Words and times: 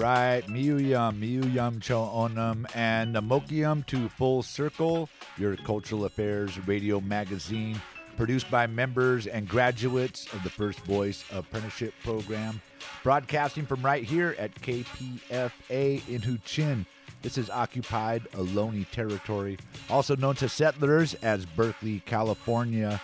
right, 0.00 0.46
Miyuyum, 0.46 1.18
Miyuyum 1.20 1.82
Cho 1.82 2.00
Onum, 2.00 2.64
and 2.74 3.14
Namokium 3.14 3.84
to 3.86 4.08
Full 4.08 4.42
Circle, 4.42 5.10
your 5.36 5.56
cultural 5.56 6.06
affairs 6.06 6.58
radio 6.66 7.02
magazine, 7.02 7.78
produced 8.16 8.50
by 8.50 8.66
members 8.66 9.26
and 9.26 9.46
graduates 9.46 10.24
of 10.32 10.42
the 10.42 10.48
First 10.48 10.78
Voice 10.80 11.22
Apprenticeship 11.30 11.92
Program, 12.02 12.62
broadcasting 13.02 13.66
from 13.66 13.82
right 13.82 14.02
here 14.02 14.34
at 14.38 14.54
KPFA 14.62 16.08
in 16.08 16.22
Huchiun. 16.22 16.86
This 17.20 17.36
is 17.36 17.50
occupied 17.50 18.22
Ohlone 18.32 18.88
territory, 18.90 19.58
also 19.90 20.16
known 20.16 20.34
to 20.36 20.48
settlers 20.48 21.12
as 21.14 21.44
Berkeley, 21.44 22.00
California. 22.06 23.02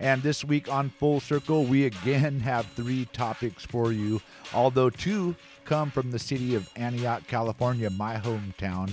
And 0.00 0.22
this 0.22 0.44
week 0.44 0.72
on 0.72 0.90
Full 0.90 1.20
Circle, 1.20 1.64
we 1.64 1.84
again 1.84 2.40
have 2.40 2.66
three 2.68 3.04
topics 3.06 3.66
for 3.66 3.92
you, 3.92 4.22
although 4.54 4.88
two 4.88 5.36
come 5.68 5.90
from 5.90 6.10
the 6.10 6.18
city 6.18 6.54
of 6.54 6.70
Antioch, 6.76 7.26
California, 7.26 7.90
my 7.90 8.16
hometown. 8.16 8.90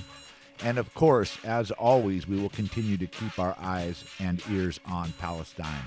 And 0.61 0.77
of 0.77 0.93
course, 0.93 1.37
as 1.45 1.71
always, 1.71 2.27
we 2.27 2.37
will 2.37 2.49
continue 2.49 2.97
to 2.97 3.07
keep 3.07 3.39
our 3.39 3.55
eyes 3.61 4.03
and 4.19 4.43
ears 4.51 4.81
on 4.85 5.13
Palestine. 5.17 5.85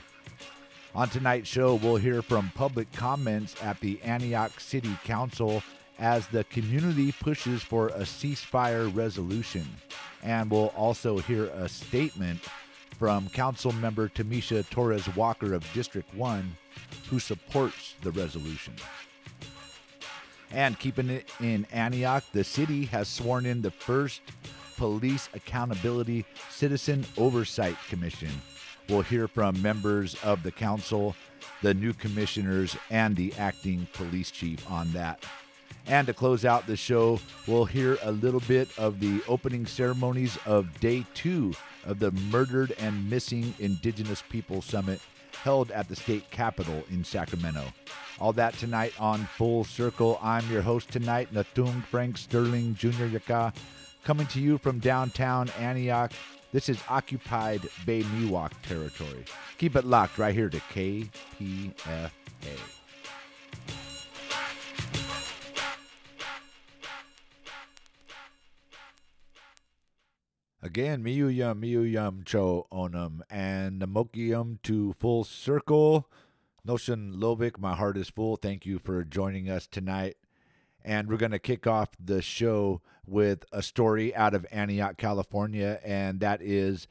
On 0.95 1.07
tonight's 1.07 1.49
show, 1.49 1.75
we'll 1.75 1.97
hear 1.97 2.23
from 2.23 2.51
public 2.55 2.91
comments 2.93 3.55
at 3.63 3.79
the 3.81 4.01
Antioch 4.03 4.59
City 4.59 4.97
Council 5.05 5.63
as 5.99 6.27
the 6.29 6.45
community 6.45 7.13
pushes 7.13 7.63
for 7.63 7.89
a 7.89 8.01
ceasefire 8.01 8.95
resolution. 8.97 9.67
And 10.23 10.51
we'll 10.51 10.69
also 10.69 11.19
hear 11.19 11.47
a 11.49 11.69
statement 11.69 12.41
from 12.99 13.29
Council 13.29 13.73
Member 13.73 14.09
Tamisha 14.09 14.69
Torres 14.71 15.15
Walker 15.15 15.53
of 15.53 15.71
District 15.75 16.13
1, 16.15 16.57
who 17.11 17.19
supports 17.19 17.95
the 18.01 18.11
resolution. 18.13 18.73
And 20.51 20.79
keeping 20.79 21.11
it 21.11 21.31
in 21.41 21.67
Antioch, 21.73 22.25
the 22.33 22.45
city 22.45 22.87
has 22.87 23.09
sworn 23.09 23.47
in 23.47 23.63
the 23.63 23.71
first 23.71 24.23
Police 24.77 25.29
Accountability 25.35 26.25
Citizen 26.51 27.05
Oversight 27.17 27.77
Commission. 27.89 28.31
We'll 28.89 29.03
hear 29.03 29.29
from 29.29 29.61
members 29.61 30.15
of 30.23 30.43
the 30.43 30.53
council, 30.53 31.15
the 31.63 31.75
new 31.75 31.93
commissioners, 31.93 32.77
and 32.91 33.15
the 33.15 33.35
acting 33.39 33.87
police 33.93 34.31
chief 34.31 34.71
on 34.71 34.93
that. 34.93 35.25
And 35.87 36.07
to 36.07 36.15
close 36.15 36.45
out 36.45 36.67
the 36.67 36.77
show, 36.77 37.19
we'll 37.47 37.65
hear 37.65 37.99
a 38.03 38.13
little 38.13 38.41
bit 38.41 38.69
of 38.79 39.01
the 39.01 39.23
opening 39.27 39.67
ceremonies 39.67 40.39
of 40.47 40.79
day 40.81 41.05
two 41.15 41.55
of 41.85 41.99
the 41.99 42.11
Murdered 42.11 42.75
and 42.79 43.09
Missing 43.11 43.55
Indigenous 43.59 44.23
People 44.29 44.63
Summit 44.63 45.01
held 45.43 45.71
at 45.71 45.89
the 45.89 45.97
state 45.97 46.31
capitol 46.31 46.83
in 46.91 47.05
Sacramento. 47.05 47.65
All 48.21 48.33
that 48.35 48.55
tonight 48.55 48.93
on 48.99 49.25
Full 49.37 49.65
Circle. 49.65 50.19
I'm 50.23 50.49
your 50.51 50.63
host 50.63 50.91
tonight, 50.91 51.33
Natung 51.33 51.85
Frank 51.85 52.19
Sterling 52.19 52.75
Jr. 52.75 53.07
Yaka, 53.07 53.53
coming 54.05 54.27
to 54.29 54.41
you 54.41 54.59
from 54.59 54.79
downtown 54.79 55.49
Antioch. 55.59 56.13
This 56.53 56.69
is 56.69 56.83
occupied 56.89 57.61
Bay 57.85 58.03
Miwok 58.03 58.53
territory. 58.63 59.25
Keep 59.59 59.77
it 59.77 59.85
locked 59.85 60.19
right 60.19 60.35
here 60.35 60.49
to 60.49 60.59
KPFA. 60.59 62.11
Again, 70.61 71.05
Miyuyum, 71.05 71.61
Miyuyum 71.61 72.25
Cho 72.25 72.67
Onum, 72.73 73.21
and 73.31 73.81
Namokium 73.81 74.61
to 74.63 74.93
Full 74.95 75.23
Circle. 75.23 76.09
Notion 76.65 77.15
Lovik, 77.15 77.61
my 77.61 77.77
heart 77.77 77.97
is 77.97 78.09
full. 78.11 78.35
Thank 78.35 78.67
you 78.67 78.81
for 78.81 79.05
joining 79.05 79.49
us 79.49 79.69
tonight. 79.69 80.17
And 80.85 81.09
we're 81.09 81.17
going 81.17 81.31
to 81.31 81.39
kick 81.39 81.69
off 81.69 81.91
the 82.03 82.21
show 82.21 82.83
with 83.07 83.45
a 83.53 83.63
story 83.63 84.13
out 84.17 84.35
of 84.35 84.47
Antioch, 84.51 84.97
California, 84.97 85.79
and 85.85 86.19
that 86.21 86.43
is 86.43 86.89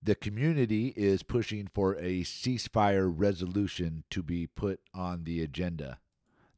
the 0.00 0.14
community 0.14 0.94
is 0.96 1.24
pushing 1.24 1.66
for 1.66 1.94
a 1.96 2.20
ceasefire 2.20 3.12
resolution 3.12 4.04
to 4.10 4.22
be 4.22 4.46
put 4.46 4.78
on 4.94 5.24
the 5.24 5.42
agenda. 5.42 5.98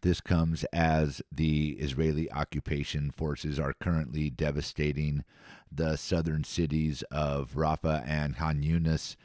This 0.06 0.20
comes 0.20 0.62
as 0.72 1.20
the 1.32 1.70
Israeli 1.80 2.30
occupation 2.30 3.10
forces 3.10 3.58
are 3.58 3.72
currently 3.72 4.30
devastating 4.30 5.24
the 5.68 5.96
southern 5.96 6.44
cities 6.44 7.02
of 7.10 7.54
Rafah 7.56 8.06
and 8.06 8.36
Han 8.36 8.62
Yunis, 8.62 9.16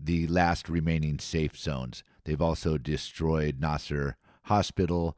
the 0.00 0.26
last 0.26 0.70
remaining 0.70 1.18
safe 1.18 1.58
zones. 1.58 2.02
They've 2.24 2.40
also 2.40 2.78
destroyed 2.78 3.60
Nasser 3.60 4.16
Hospital 4.44 5.14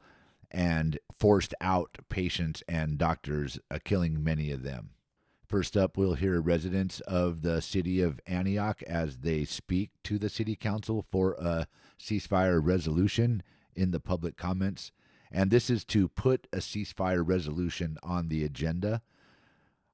and 0.51 0.99
forced 1.17 1.53
out 1.61 1.99
patients 2.09 2.61
and 2.67 2.97
doctors, 2.97 3.59
uh, 3.71 3.79
killing 3.81 4.21
many 4.21 4.51
of 4.51 4.63
them. 4.63 4.89
First 5.45 5.77
up, 5.77 5.95
we'll 5.95 6.15
hear 6.15 6.41
residents 6.41 6.99
of 6.99 7.43
the 7.43 7.61
city 7.61 8.01
of 8.01 8.19
Antioch 8.27 8.83
as 8.83 9.19
they 9.19 9.45
speak 9.45 9.91
to 10.03 10.19
the 10.19 10.27
city 10.27 10.57
council 10.57 11.05
for 11.09 11.37
a 11.39 11.67
ceasefire 11.97 12.59
resolution 12.61 13.41
in 13.73 13.91
the 13.91 14.01
public 14.01 14.35
comments. 14.35 14.91
And 15.31 15.51
this 15.51 15.69
is 15.69 15.83
to 15.85 16.07
put 16.07 16.47
a 16.53 16.57
ceasefire 16.57 17.23
resolution 17.25 17.97
on 18.01 18.29
the 18.29 18.43
agenda. 18.43 19.01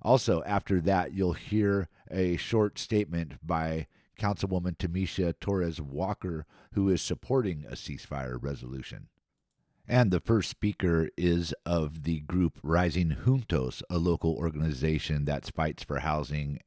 Also, 0.01 0.43
after 0.43 0.81
that, 0.81 1.13
you'll 1.13 1.33
hear 1.33 1.87
a 2.11 2.37
short 2.37 2.77
statement 2.77 3.33
by 3.45 3.87
Councilwoman 4.19 4.77
Tamisha 4.77 5.33
Torres 5.39 5.81
Walker, 5.81 6.45
who 6.73 6.89
is 6.89 7.01
supporting 7.01 7.65
a 7.65 7.73
ceasefire 7.73 8.37
resolution. 8.41 9.07
And 9.87 10.11
the 10.11 10.19
first 10.19 10.49
speaker 10.49 11.09
is 11.17 11.53
of 11.65 12.03
the 12.03 12.21
group 12.21 12.57
Rising 12.63 13.17
Juntos, 13.25 13.81
a 13.89 13.97
local 13.97 14.33
organization 14.33 15.25
that 15.25 15.51
fights 15.53 15.83
for 15.83 15.99
housing 15.99 16.59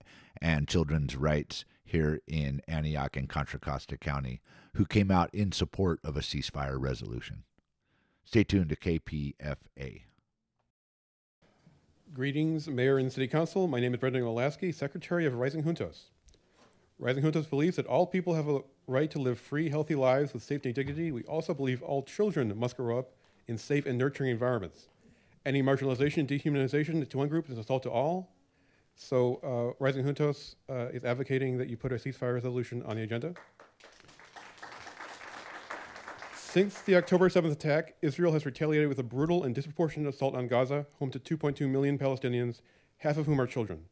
and 0.42 0.68
children's 0.68 1.16
rights 1.16 1.64
here 1.82 2.20
in 2.26 2.60
Antioch 2.68 3.16
and 3.16 3.28
Contra 3.28 3.58
Costa 3.58 3.96
County, 3.96 4.42
who 4.74 4.84
came 4.84 5.10
out 5.10 5.32
in 5.32 5.52
support 5.52 5.98
of 6.04 6.16
a 6.16 6.20
ceasefire 6.20 6.76
resolution. 6.78 7.44
Stay 8.26 8.42
tuned 8.42 8.68
to 8.68 8.76
KPFA. 8.76 10.02
Greetings, 12.12 12.66
Mayor 12.66 12.98
and 12.98 13.12
City 13.12 13.28
Council. 13.28 13.68
My 13.68 13.78
name 13.78 13.94
is 13.94 14.00
Brendan 14.00 14.22
Olaski, 14.22 14.74
Secretary 14.74 15.26
of 15.26 15.34
Rising 15.34 15.62
Juntos. 15.62 16.06
Rising 16.98 17.22
Juntos 17.22 17.48
believes 17.48 17.76
that 17.76 17.86
all 17.86 18.04
people 18.04 18.34
have 18.34 18.48
a 18.48 18.62
right 18.88 19.08
to 19.12 19.20
live 19.20 19.38
free, 19.38 19.68
healthy 19.68 19.94
lives 19.94 20.34
with 20.34 20.42
safety 20.42 20.70
and 20.70 20.74
dignity. 20.74 21.12
We 21.12 21.22
also 21.22 21.54
believe 21.54 21.82
all 21.84 22.02
children 22.02 22.52
must 22.58 22.76
grow 22.76 22.98
up 22.98 23.12
in 23.46 23.56
safe 23.56 23.86
and 23.86 23.96
nurturing 23.96 24.30
environments. 24.30 24.88
Any 25.44 25.62
marginalization 25.62 26.18
and 26.18 26.28
dehumanization 26.28 27.08
to 27.08 27.18
one 27.18 27.28
group 27.28 27.48
is 27.48 27.58
assault 27.58 27.84
to 27.84 27.90
all. 27.90 28.32
So, 28.96 29.38
uh, 29.44 29.84
Rising 29.84 30.04
Juntos 30.04 30.56
uh, 30.68 30.88
is 30.88 31.04
advocating 31.04 31.58
that 31.58 31.68
you 31.68 31.76
put 31.76 31.92
a 31.92 31.96
ceasefire 31.96 32.34
resolution 32.34 32.82
on 32.82 32.96
the 32.96 33.02
agenda. 33.02 33.34
Since 36.56 36.80
the 36.80 36.96
October 36.96 37.28
7th 37.28 37.52
attack, 37.52 37.96
Israel 38.00 38.32
has 38.32 38.46
retaliated 38.46 38.88
with 38.88 38.98
a 38.98 39.02
brutal 39.02 39.44
and 39.44 39.54
disproportionate 39.54 40.14
assault 40.14 40.34
on 40.34 40.48
Gaza, 40.48 40.86
home 40.98 41.10
to 41.10 41.18
2.2 41.18 41.68
million 41.68 41.98
Palestinians, 41.98 42.62
half 42.96 43.18
of 43.18 43.26
whom 43.26 43.38
are 43.42 43.46
children. 43.46 43.84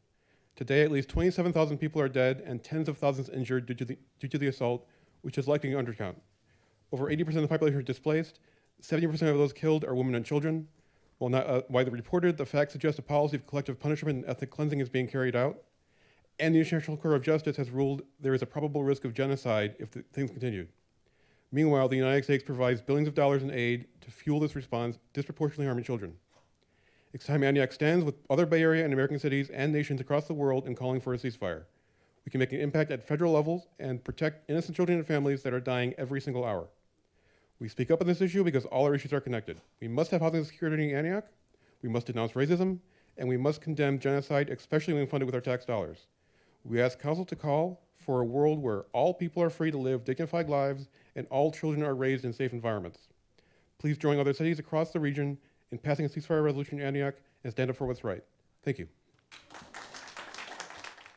Today, 0.55 0.81
at 0.81 0.89
least 0.89 1.07
27,000 1.09 1.77
people 1.77 2.01
are 2.01 2.09
dead 2.09 2.41
and 2.43 2.63
tens 2.63 2.89
of 2.89 2.97
thousands 2.97 3.29
injured 3.29 3.67
due 3.67 3.75
to 3.75 3.85
the, 3.85 3.99
due 4.19 4.27
to 4.27 4.39
the 4.39 4.47
assault, 4.47 4.87
which 5.21 5.37
is 5.37 5.47
likely 5.47 5.73
an 5.73 5.85
undercount. 5.85 6.15
Over 6.91 7.05
80% 7.05 7.35
of 7.35 7.43
the 7.43 7.47
population 7.47 7.77
are 7.77 7.83
displaced. 7.83 8.39
70% 8.81 9.11
of 9.29 9.37
those 9.37 9.53
killed 9.53 9.85
are 9.85 9.93
women 9.93 10.15
and 10.15 10.25
children. 10.25 10.67
While 11.19 11.29
not 11.29 11.45
uh, 11.45 11.61
widely 11.69 11.93
reported, 11.93 12.35
the 12.35 12.47
facts 12.47 12.71
suggest 12.71 12.97
a 12.97 13.03
policy 13.03 13.35
of 13.35 13.45
collective 13.45 13.79
punishment 13.79 14.17
and 14.17 14.27
ethnic 14.27 14.49
cleansing 14.49 14.79
is 14.79 14.89
being 14.89 15.07
carried 15.07 15.35
out. 15.35 15.57
And 16.39 16.55
the 16.55 16.61
International 16.61 16.97
Court 16.97 17.13
of 17.13 17.21
Justice 17.21 17.57
has 17.57 17.69
ruled 17.69 18.01
there 18.19 18.33
is 18.33 18.41
a 18.41 18.47
probable 18.47 18.83
risk 18.83 19.05
of 19.05 19.13
genocide 19.13 19.75
if 19.77 19.91
the, 19.91 20.03
things 20.13 20.31
continue. 20.31 20.65
Meanwhile, 21.55 21.87
the 21.87 21.95
United 21.95 22.25
States 22.25 22.43
provides 22.43 22.81
billions 22.81 23.07
of 23.07 23.13
dollars 23.13 23.41
in 23.41 23.49
aid 23.49 23.85
to 24.01 24.11
fuel 24.11 24.41
this 24.41 24.57
response, 24.57 24.99
disproportionately 25.13 25.67
harming 25.67 25.85
children. 25.85 26.17
Antioch 27.29 27.71
stands 27.71 28.03
with 28.03 28.15
other 28.29 28.45
Bay 28.45 28.61
Area 28.61 28.83
and 28.83 28.91
American 28.91 29.17
cities 29.17 29.49
and 29.51 29.71
nations 29.71 30.01
across 30.01 30.27
the 30.27 30.33
world 30.33 30.67
in 30.67 30.75
calling 30.75 30.99
for 30.99 31.13
a 31.13 31.17
ceasefire. 31.17 31.63
We 32.25 32.29
can 32.29 32.39
make 32.39 32.51
an 32.51 32.59
impact 32.59 32.91
at 32.91 33.07
federal 33.07 33.31
levels 33.31 33.67
and 33.79 34.03
protect 34.03 34.49
innocent 34.49 34.75
children 34.75 34.97
and 34.97 35.07
families 35.07 35.43
that 35.43 35.53
are 35.53 35.61
dying 35.61 35.93
every 35.97 36.19
single 36.19 36.43
hour. 36.43 36.67
We 37.61 37.69
speak 37.69 37.89
up 37.89 38.01
on 38.01 38.07
this 38.07 38.19
issue 38.19 38.43
because 38.43 38.65
all 38.65 38.83
our 38.83 38.93
issues 38.93 39.13
are 39.13 39.21
connected. 39.21 39.61
We 39.79 39.87
must 39.87 40.11
have 40.11 40.19
housing 40.19 40.43
security 40.43 40.89
in 40.89 40.97
Antioch. 40.97 41.27
We 41.81 41.87
must 41.87 42.07
denounce 42.07 42.33
racism, 42.33 42.79
and 43.17 43.29
we 43.29 43.37
must 43.37 43.61
condemn 43.61 43.97
genocide, 43.97 44.49
especially 44.49 44.95
when 44.95 45.07
funded 45.07 45.25
with 45.25 45.35
our 45.35 45.39
tax 45.39 45.63
dollars. 45.63 46.07
We 46.65 46.81
ask 46.81 46.99
Council 46.99 47.23
to 47.23 47.35
call 47.37 47.79
for 47.97 48.19
a 48.19 48.25
world 48.25 48.61
where 48.61 48.87
all 48.91 49.13
people 49.13 49.41
are 49.41 49.49
free 49.49 49.71
to 49.71 49.77
live 49.77 50.03
dignified 50.03 50.49
lives 50.49 50.89
and 51.15 51.27
all 51.29 51.51
children 51.51 51.83
are 51.83 51.95
raised 51.95 52.25
in 52.25 52.33
safe 52.33 52.53
environments. 52.53 52.99
Please 53.79 53.97
join 53.97 54.19
other 54.19 54.33
cities 54.33 54.59
across 54.59 54.91
the 54.91 54.99
region 54.99 55.37
in 55.71 55.77
passing 55.77 56.05
a 56.05 56.09
ceasefire 56.09 56.43
resolution 56.43 56.79
in 56.79 56.85
Antioch 56.85 57.15
and 57.43 57.51
stand 57.51 57.69
up 57.69 57.75
for 57.75 57.85
what's 57.85 58.03
right. 58.03 58.23
Thank 58.63 58.79
you. 58.79 58.87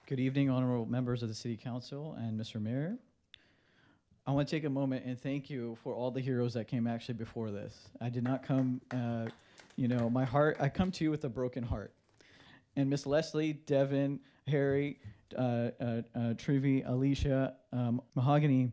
Good 0.07 0.21
evening, 0.21 0.49
honorable 0.49 0.87
members 0.87 1.23
of 1.23 1.29
the 1.29 1.35
City 1.35 1.57
Council 1.57 2.17
and 2.19 2.39
Mr. 2.39 2.61
Mayor. 2.61 2.97
I 4.27 4.31
want 4.31 4.49
to 4.49 4.55
take 4.55 4.65
a 4.65 4.71
moment 4.71 5.05
and 5.07 5.19
thank 5.19 5.49
you 5.49 5.77
for 5.83 5.95
all 5.95 6.11
the 6.11 6.21
heroes 6.21 6.53
that 6.55 6.69
came 6.69 6.87
actually 6.87 7.15
before 7.15 7.51
this. 7.51 7.89
I 8.01 8.11
did 8.11 8.25
not 8.25 8.43
come, 8.43 8.81
uh, 8.91 9.27
you 9.77 9.89
know, 9.89 10.11
my 10.11 10.25
heart, 10.25 10.59
I 10.61 10.69
come 10.69 10.91
to 10.93 11.05
you 11.05 11.11
with 11.11 11.25
a 11.25 11.29
broken 11.29 11.63
heart. 11.63 11.93
And 12.77 12.91
Miss 12.91 13.07
Leslie, 13.07 13.55
Devin, 13.55 14.21
Harry, 14.47 14.99
uh, 15.37 15.71
uh, 15.81 16.03
uh, 16.15 16.35
Trivi, 16.35 16.83
Alicia, 16.83 17.55
um, 17.73 18.03
Mahogany, 18.15 18.71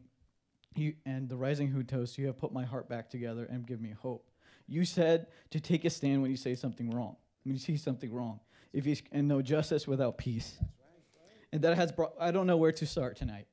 you, 0.77 0.94
and 1.06 1.30
the 1.30 1.36
Rising 1.36 1.72
Juntos, 1.72 2.18
you 2.18 2.27
have 2.27 2.38
put 2.38 2.51
my 2.54 2.63
heart 2.63 2.89
back 2.89 3.10
together 3.10 3.45
and 3.50 3.66
give 3.66 3.81
me 3.81 3.92
hope. 3.92 4.30
You 4.68 4.86
said 4.86 5.27
to 5.51 5.60
take 5.60 5.86
a 5.86 5.89
stand 5.89 6.22
when 6.22 6.31
you 6.31 6.38
say 6.38 6.56
something 6.56 6.89
wrong, 6.89 7.16
when 7.44 7.54
you 7.54 7.60
see 7.60 7.77
something 7.77 8.13
wrong. 8.13 8.39
If 8.74 8.86
you 8.86 8.95
and 9.12 9.27
no 9.27 9.42
justice 9.42 9.88
without 9.88 10.18
peace. 10.18 10.57
And 11.54 11.62
that 11.62 11.77
has 11.77 11.92
brought, 11.92 12.13
I 12.19 12.31
don't 12.31 12.48
know 12.48 12.57
where 12.57 12.74
to 12.74 12.86
start 12.86 13.16
tonight. 13.16 13.48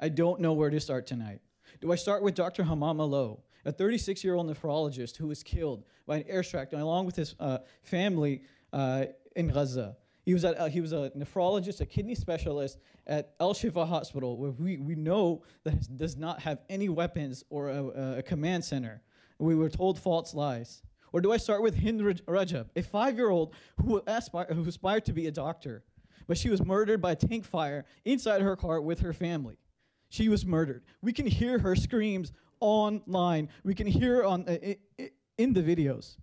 I 0.00 0.08
don't 0.08 0.40
know 0.40 0.52
where 0.52 0.70
to 0.70 0.80
start 0.80 1.06
tonight. 1.06 1.40
Do 1.80 1.92
I 1.92 1.96
start 1.96 2.22
with 2.22 2.34
Dr. 2.34 2.64
Hammam 2.64 2.98
Alloh, 2.98 3.42
a 3.64 3.70
36 3.70 4.24
year 4.24 4.34
old 4.34 4.48
nephrologist 4.48 5.16
who 5.16 5.28
was 5.28 5.42
killed 5.42 5.84
by 6.06 6.18
an 6.18 6.24
airstrike 6.24 6.72
along 6.72 7.06
with 7.06 7.16
his 7.16 7.34
uh, 7.38 7.58
family 7.82 8.42
uh, 8.72 9.06
in 9.36 9.48
Gaza? 9.48 9.96
He 10.28 10.34
was, 10.34 10.44
at, 10.44 10.60
uh, 10.60 10.66
he 10.66 10.82
was 10.82 10.92
a 10.92 11.10
nephrologist, 11.16 11.80
a 11.80 11.86
kidney 11.86 12.14
specialist 12.14 12.76
at 13.06 13.32
El 13.40 13.54
Shifa 13.54 13.88
Hospital, 13.88 14.36
where 14.36 14.50
we, 14.50 14.76
we 14.76 14.94
know 14.94 15.42
that 15.64 15.72
it 15.72 15.96
does 15.96 16.18
not 16.18 16.42
have 16.42 16.58
any 16.68 16.90
weapons 16.90 17.44
or 17.48 17.70
a, 17.70 18.18
a 18.18 18.22
command 18.22 18.62
center. 18.62 19.00
We 19.38 19.54
were 19.54 19.70
told 19.70 19.98
false 19.98 20.34
lies. 20.34 20.82
Or 21.14 21.22
do 21.22 21.32
I 21.32 21.38
start 21.38 21.62
with 21.62 21.82
Hind 21.82 22.02
Rajab, 22.26 22.66
a 22.76 22.82
five 22.82 23.16
year 23.16 23.30
old 23.30 23.54
who, 23.82 24.02
aspire, 24.06 24.48
who 24.52 24.62
aspired 24.68 25.06
to 25.06 25.14
be 25.14 25.28
a 25.28 25.30
doctor, 25.30 25.82
but 26.26 26.36
she 26.36 26.50
was 26.50 26.62
murdered 26.62 27.00
by 27.00 27.12
a 27.12 27.16
tank 27.16 27.46
fire 27.46 27.86
inside 28.04 28.42
her 28.42 28.54
car 28.54 28.82
with 28.82 29.00
her 29.00 29.14
family? 29.14 29.56
She 30.10 30.28
was 30.28 30.44
murdered. 30.44 30.84
We 31.00 31.14
can 31.14 31.26
hear 31.26 31.58
her 31.58 31.74
screams 31.74 32.34
online. 32.60 33.48
We 33.64 33.74
can 33.74 33.86
hear 33.86 34.24
on 34.24 34.46
uh, 34.46 34.74
in 35.38 35.54
the 35.54 35.62
videos. 35.62 36.18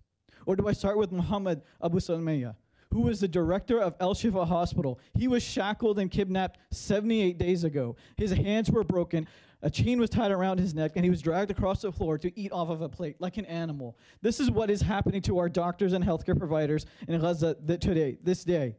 Or 0.46 0.54
do 0.54 0.68
I 0.68 0.74
start 0.74 0.96
with 0.96 1.10
Muhammad 1.10 1.62
Abu 1.82 1.98
Salmiya, 1.98 2.54
who 2.92 3.02
was 3.02 3.20
the 3.20 3.28
director 3.28 3.80
of 3.80 3.94
El 4.00 4.14
Shifa 4.14 4.46
Hospital? 4.46 4.98
He 5.16 5.28
was 5.28 5.42
shackled 5.42 5.98
and 5.98 6.10
kidnapped 6.10 6.58
78 6.70 7.38
days 7.38 7.64
ago. 7.64 7.96
His 8.16 8.32
hands 8.32 8.70
were 8.70 8.84
broken. 8.84 9.26
A 9.62 9.70
chain 9.70 9.98
was 9.98 10.10
tied 10.10 10.30
around 10.30 10.58
his 10.58 10.74
neck, 10.74 10.92
and 10.96 11.04
he 11.04 11.10
was 11.10 11.22
dragged 11.22 11.50
across 11.50 11.82
the 11.82 11.90
floor 11.90 12.18
to 12.18 12.38
eat 12.38 12.52
off 12.52 12.68
of 12.68 12.82
a 12.82 12.88
plate 12.88 13.16
like 13.20 13.36
an 13.36 13.46
animal. 13.46 13.96
This 14.22 14.38
is 14.38 14.50
what 14.50 14.70
is 14.70 14.80
happening 14.80 15.22
to 15.22 15.38
our 15.38 15.48
doctors 15.48 15.92
and 15.92 16.04
healthcare 16.04 16.38
providers 16.38 16.86
in 17.08 17.20
Gaza 17.20 17.54
today, 17.54 18.18
this 18.22 18.44
day. 18.44 18.76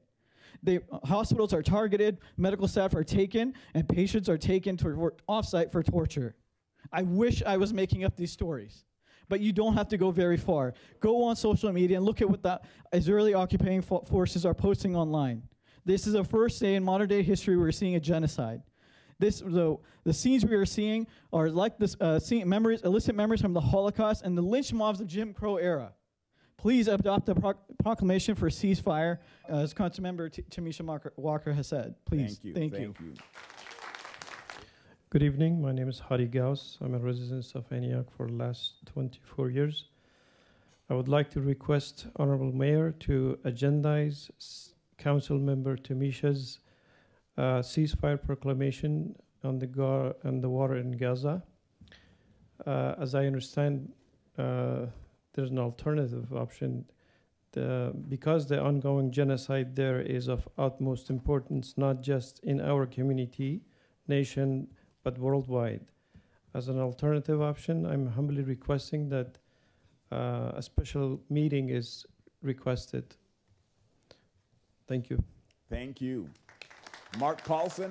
They, 0.63 0.79
hospitals 1.03 1.53
are 1.53 1.61
targeted, 1.61 2.19
medical 2.37 2.67
staff 2.67 2.95
are 2.95 3.03
taken, 3.03 3.53
and 3.73 3.87
patients 3.87 4.29
are 4.29 4.37
taken 4.37 4.77
to 4.77 5.11
offsite 5.29 5.71
for 5.71 5.83
torture. 5.83 6.35
I 6.91 7.03
wish 7.03 7.43
I 7.43 7.57
was 7.57 7.73
making 7.73 8.05
up 8.05 8.15
these 8.15 8.31
stories, 8.31 8.85
but 9.29 9.41
you 9.41 9.51
don't 9.51 9.73
have 9.73 9.87
to 9.89 9.97
go 9.97 10.11
very 10.11 10.37
far. 10.37 10.73
Go 10.99 11.23
on 11.23 11.35
social 11.35 11.71
media 11.71 11.97
and 11.97 12.05
look 12.05 12.21
at 12.21 12.29
what 12.29 12.43
the 12.43 12.59
Israeli 12.93 13.33
occupying 13.33 13.81
fo- 13.81 14.01
forces 14.01 14.45
are 14.45 14.53
posting 14.53 14.95
online. 14.95 15.43
This 15.85 16.07
is 16.07 16.15
a 16.15 16.23
first 16.23 16.59
day 16.59 16.75
in 16.75 16.83
modern 16.83 17.07
day 17.07 17.21
history 17.21 17.57
we're 17.57 17.71
seeing 17.71 17.95
a 17.95 17.99
genocide. 17.99 18.61
This, 19.19 19.39
the, 19.39 19.77
the 20.03 20.13
scenes 20.13 20.45
we 20.45 20.55
are 20.55 20.65
seeing 20.65 21.07
are 21.33 21.49
like 21.49 21.77
this, 21.79 21.95
uh, 21.99 22.19
memories, 22.45 22.81
illicit 22.83 23.15
memories 23.15 23.41
from 23.41 23.53
the 23.53 23.61
Holocaust 23.61 24.23
and 24.23 24.37
the 24.37 24.41
lynch 24.41 24.71
mobs 24.73 25.01
of 25.01 25.07
Jim 25.07 25.33
Crow 25.33 25.57
era. 25.57 25.93
Please 26.57 26.87
adopt 26.87 27.29
a 27.29 27.35
proclamation 27.83 28.35
for 28.35 28.49
ceasefire, 28.49 29.19
uh, 29.49 29.57
as 29.57 29.73
Councilmember 29.73 30.31
T- 30.31 30.43
Tamisha 30.43 31.11
Walker 31.15 31.53
has 31.53 31.67
said. 31.67 31.95
Please. 32.05 32.39
Thank 32.39 32.43
you. 32.43 32.53
Thank, 32.53 32.73
Thank 32.73 32.99
you. 32.99 33.05
you. 33.05 33.13
Good 35.09 35.23
evening. 35.23 35.61
My 35.61 35.71
name 35.71 35.87
is 35.87 35.99
Hadi 35.99 36.25
Gauss. 36.25 36.77
I'm 36.81 36.93
a 36.93 36.99
resident 36.99 37.55
of 37.55 37.71
Antioch 37.71 38.07
for 38.17 38.27
the 38.27 38.33
last 38.33 38.85
24 38.87 39.49
years. 39.51 39.85
I 40.89 40.95
would 40.95 41.07
like 41.07 41.29
to 41.31 41.39
request 41.39 42.07
Honorable 42.17 42.51
Mayor 42.51 42.91
to 42.91 43.39
agendize 43.45 44.29
Council 44.97 45.39
Member 45.39 45.77
Tamisha's 45.77 46.59
uh, 47.37 47.61
ceasefire 47.61 48.21
proclamation 48.21 49.15
on 49.45 49.59
the 49.59 49.67
gar- 49.67 50.13
on 50.25 50.41
the 50.41 50.49
water 50.49 50.75
in 50.75 50.91
Gaza. 50.91 51.41
Uh, 52.65 52.95
as 52.99 53.15
I 53.15 53.27
understand, 53.27 53.89
uh, 54.37 54.87
there's 55.35 55.51
an 55.51 55.59
alternative 55.59 56.33
option. 56.33 56.83
The, 57.53 57.93
because 58.09 58.45
the 58.45 58.61
ongoing 58.61 59.13
genocide 59.13 59.73
there 59.73 60.01
is 60.01 60.27
of 60.27 60.49
utmost 60.57 61.09
importance, 61.09 61.75
not 61.77 62.01
just 62.01 62.39
in 62.43 62.59
our 62.59 62.85
community, 62.85 63.61
nation, 64.09 64.67
but 65.07 65.17
worldwide. 65.19 65.85
As 66.53 66.67
an 66.67 66.79
alternative 66.81 67.41
option, 67.41 67.85
I'm 67.85 68.07
humbly 68.07 68.43
requesting 68.43 69.07
that 69.07 69.37
uh, 70.11 70.51
a 70.53 70.61
special 70.61 71.21
meeting 71.29 71.69
is 71.69 72.05
requested. 72.41 73.15
Thank 74.85 75.09
you. 75.09 75.23
Thank 75.69 76.01
you. 76.01 76.29
Mark 77.19 77.41
Paulson, 77.45 77.89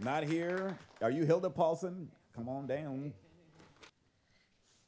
not 0.00 0.24
here. 0.24 0.78
Are 1.02 1.10
you 1.10 1.26
Hilda 1.26 1.50
Paulson? 1.50 2.08
Come 2.34 2.48
on 2.48 2.66
down. 2.66 3.12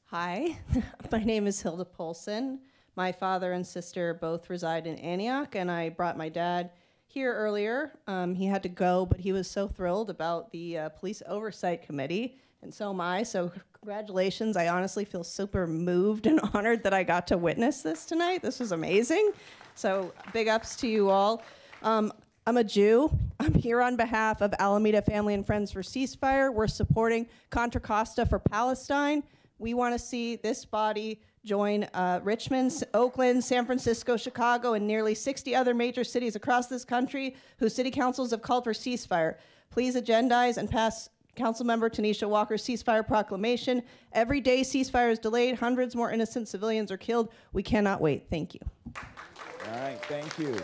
Hi, 0.07 0.57
my 1.13 1.23
name 1.23 1.47
is 1.47 1.61
Hilda 1.61 1.85
Paulson. 1.85 2.61
My 2.97 3.13
father 3.13 3.53
and 3.53 3.67
sister 3.67 4.15
both 4.15 4.49
reside 4.49 4.87
in 4.87 4.97
Antioch, 4.97 5.55
and 5.55 5.71
I 5.71 5.91
brought 5.91 6.17
my 6.17 6.31
dad 6.31 6.71
here 7.11 7.35
earlier. 7.35 7.93
Um, 8.07 8.37
he 8.37 8.47
had 8.47 8.63
to 8.63 8.69
go, 8.69 9.05
but 9.05 9.19
he 9.19 9.33
was 9.33 9.51
so 9.51 9.67
thrilled 9.67 10.11
about 10.11 10.53
the 10.53 10.79
uh, 10.79 10.89
Police 10.91 11.25
Oversight 11.27 11.83
Committee, 11.83 12.39
and 12.63 12.73
so 12.73 12.91
am 12.91 13.01
I. 13.01 13.25
So, 13.25 13.51
congratulations. 13.73 14.57
I 14.57 14.69
honestly 14.69 15.05
feel 15.05 15.25
super 15.25 15.67
moved 15.67 16.27
and 16.27 16.41
honored 16.55 16.85
that 16.85 16.95
I 16.95 17.03
got 17.03 17.27
to 17.29 17.37
witness 17.37 17.83
this 17.83 18.07
tonight. 18.07 18.43
This 18.43 18.61
was 18.61 18.71
amazing. 18.71 19.33
So, 19.75 20.13
big 20.33 20.47
ups 20.47 20.77
to 20.77 20.89
you 20.89 21.11
all. 21.11 21.43
Um, 21.83 22.13
I'm 22.47 22.59
a 22.59 22.65
Jew. 22.65 23.11
I'm 23.41 23.55
here 23.55 23.83
on 23.83 23.97
behalf 23.97 24.41
of 24.41 24.55
Alameda 24.61 25.03
Family 25.03 25.35
and 25.35 25.45
Friends 25.45 25.73
for 25.73 25.83
Ceasefire. 25.83 26.55
We're 26.55 26.69
supporting 26.69 27.27
Contra 27.51 27.81
Costa 27.81 28.25
for 28.25 28.39
Palestine. 28.39 29.25
We 29.59 29.75
want 29.75 29.95
to 29.95 29.99
see 29.99 30.37
this 30.37 30.65
body 30.65 31.21
join 31.45 31.85
uh, 31.95 32.21
Richmond, 32.23 32.85
Oakland, 32.95 33.43
San 33.43 33.65
Francisco, 33.65 34.17
Chicago, 34.17 34.75
and 34.75 34.87
nearly 34.87 35.15
60 35.15 35.55
other 35.55 35.75
major 35.75 36.05
cities 36.05 36.37
across 36.37 36.67
this 36.67 36.85
country 36.85 37.35
whose 37.59 37.75
city 37.75 37.91
councils 37.91 38.31
have 38.31 38.43
called 38.43 38.65
for 38.65 38.73
ceasefire. 38.73 39.37
Please 39.71 39.97
agendize 39.97 40.57
and 40.57 40.71
pass 40.71 41.09
Councilmember 41.37 41.89
Tamisha 41.89 42.29
Walker's 42.29 42.63
ceasefire 42.63 43.07
proclamation. 43.07 43.83
Every 44.13 44.41
day 44.41 44.61
ceasefire 44.61 45.11
is 45.11 45.19
delayed, 45.19 45.57
hundreds 45.57 45.95
more 45.95 46.11
innocent 46.11 46.49
civilians 46.49 46.91
are 46.91 46.99
killed. 46.99 47.33
We 47.53 47.63
cannot 47.63 48.01
wait. 48.01 48.27
Thank 48.29 48.55
you. 48.55 48.61
All 48.97 49.81
right, 49.81 49.99
thank 50.07 50.39
you. 50.39 50.57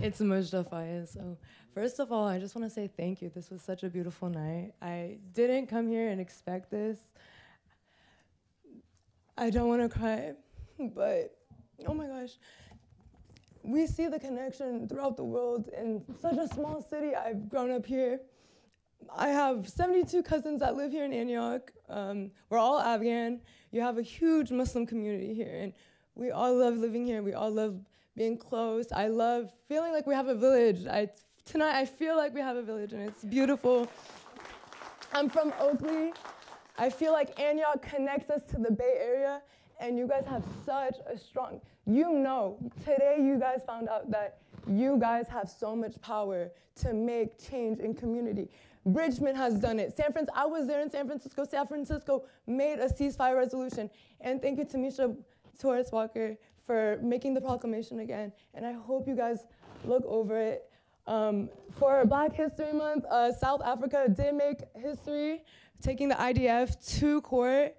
It's 0.00 0.20
Mujda 0.20 0.68
Fayez. 0.70 1.12
So, 1.12 1.36
first 1.74 1.98
of 1.98 2.12
all, 2.12 2.26
I 2.26 2.38
just 2.38 2.54
want 2.54 2.66
to 2.66 2.70
say 2.70 2.88
thank 2.96 3.20
you. 3.20 3.30
This 3.34 3.50
was 3.50 3.60
such 3.60 3.82
a 3.82 3.90
beautiful 3.90 4.30
night. 4.30 4.72
I 4.80 5.18
didn't 5.34 5.66
come 5.66 5.88
here 5.88 6.08
and 6.08 6.20
expect 6.20 6.70
this. 6.70 6.98
I 9.36 9.50
don't 9.50 9.68
want 9.68 9.82
to 9.82 9.88
cry, 9.88 10.32
but 10.78 11.34
oh 11.86 11.94
my 11.94 12.06
gosh. 12.06 12.32
We 13.62 13.86
see 13.86 14.08
the 14.08 14.18
connection 14.18 14.88
throughout 14.88 15.16
the 15.16 15.24
world 15.24 15.68
in 15.76 16.02
such 16.20 16.36
a 16.36 16.48
small 16.48 16.82
city. 16.82 17.14
I've 17.14 17.48
grown 17.48 17.70
up 17.70 17.86
here. 17.86 18.20
I 19.16 19.28
have 19.28 19.68
72 19.68 20.22
cousins 20.22 20.60
that 20.60 20.76
live 20.76 20.90
here 20.90 21.04
in 21.04 21.12
Antioch. 21.12 21.72
Um, 21.88 22.30
we're 22.50 22.58
all 22.58 22.80
Afghan. 22.80 23.40
You 23.70 23.80
have 23.80 23.98
a 23.98 24.02
huge 24.02 24.50
Muslim 24.50 24.86
community 24.86 25.32
here, 25.32 25.54
and 25.60 25.72
we 26.14 26.30
all 26.30 26.54
love 26.54 26.76
living 26.76 27.06
here. 27.06 27.22
We 27.22 27.34
all 27.34 27.50
love 27.50 27.80
being 28.16 28.36
close. 28.36 28.92
I 28.92 29.08
love 29.08 29.50
feeling 29.68 29.92
like 29.92 30.06
we 30.06 30.14
have 30.14 30.28
a 30.28 30.34
village. 30.34 30.86
I, 30.86 31.08
tonight, 31.44 31.76
I 31.76 31.84
feel 31.84 32.16
like 32.16 32.34
we 32.34 32.40
have 32.40 32.56
a 32.56 32.62
village, 32.62 32.92
and 32.92 33.02
it's 33.02 33.24
beautiful. 33.24 33.88
I'm 35.12 35.28
from 35.28 35.52
Oakley. 35.58 36.12
I 36.78 36.90
feel 36.90 37.12
like 37.12 37.38
Antioch 37.40 37.82
connects 37.82 38.30
us 38.30 38.42
to 38.50 38.58
the 38.58 38.70
Bay 38.70 38.98
Area, 39.00 39.42
and 39.80 39.98
you 39.98 40.06
guys 40.06 40.24
have 40.26 40.44
such 40.64 40.96
a 41.06 41.16
strong, 41.18 41.60
you 41.86 42.12
know, 42.12 42.56
today 42.84 43.18
you 43.20 43.38
guys 43.38 43.62
found 43.66 43.88
out 43.88 44.10
that 44.10 44.38
you 44.66 44.96
guys 44.98 45.28
have 45.28 45.50
so 45.50 45.74
much 45.74 46.00
power 46.00 46.50
to 46.76 46.94
make 46.94 47.38
change 47.38 47.78
in 47.80 47.94
community. 47.94 48.48
Richmond 48.84 49.36
has 49.36 49.60
done 49.60 49.78
it. 49.78 49.96
San 49.96 50.12
Francisco, 50.12 50.40
I 50.40 50.46
was 50.46 50.66
there 50.66 50.80
in 50.80 50.90
San 50.90 51.06
Francisco. 51.06 51.44
San 51.44 51.66
Francisco 51.66 52.24
made 52.46 52.78
a 52.78 52.88
ceasefire 52.88 53.36
resolution. 53.36 53.88
And 54.20 54.40
thank 54.42 54.58
you, 54.58 54.64
Tamisha. 54.64 54.96
to 54.96 55.16
Torres 55.60 55.92
Walker 55.92 56.36
for 56.66 56.98
making 57.02 57.34
the 57.34 57.40
proclamation 57.40 58.00
again. 58.00 58.32
And 58.54 58.66
I 58.66 58.72
hope 58.72 59.06
you 59.06 59.14
guys 59.14 59.44
look 59.84 60.04
over 60.06 60.40
it. 60.40 60.68
Um, 61.06 61.48
for 61.78 62.04
Black 62.04 62.32
History 62.32 62.72
Month, 62.72 63.04
uh, 63.06 63.32
South 63.32 63.60
Africa 63.64 64.06
did 64.08 64.34
make 64.34 64.58
history, 64.76 65.42
taking 65.82 66.08
the 66.08 66.14
IDF 66.14 66.98
to 66.98 67.20
court. 67.22 67.76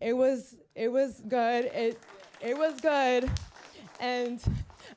It 0.00 0.12
was 0.12 0.56
it 0.74 0.88
was 0.88 1.22
good. 1.28 1.66
It 1.66 1.98
it 2.40 2.58
was 2.58 2.80
good. 2.80 3.30
And 4.00 4.40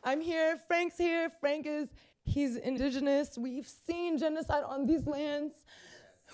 I'm 0.03 0.21
here. 0.21 0.57
Frank's 0.67 0.97
here. 0.97 1.31
Frank 1.39 1.65
is 1.65 1.87
he's 2.25 2.57
indigenous. 2.57 3.37
We've 3.37 3.67
seen 3.67 4.17
genocide 4.17 4.63
on 4.63 4.85
these 4.85 5.05
lands. 5.07 5.53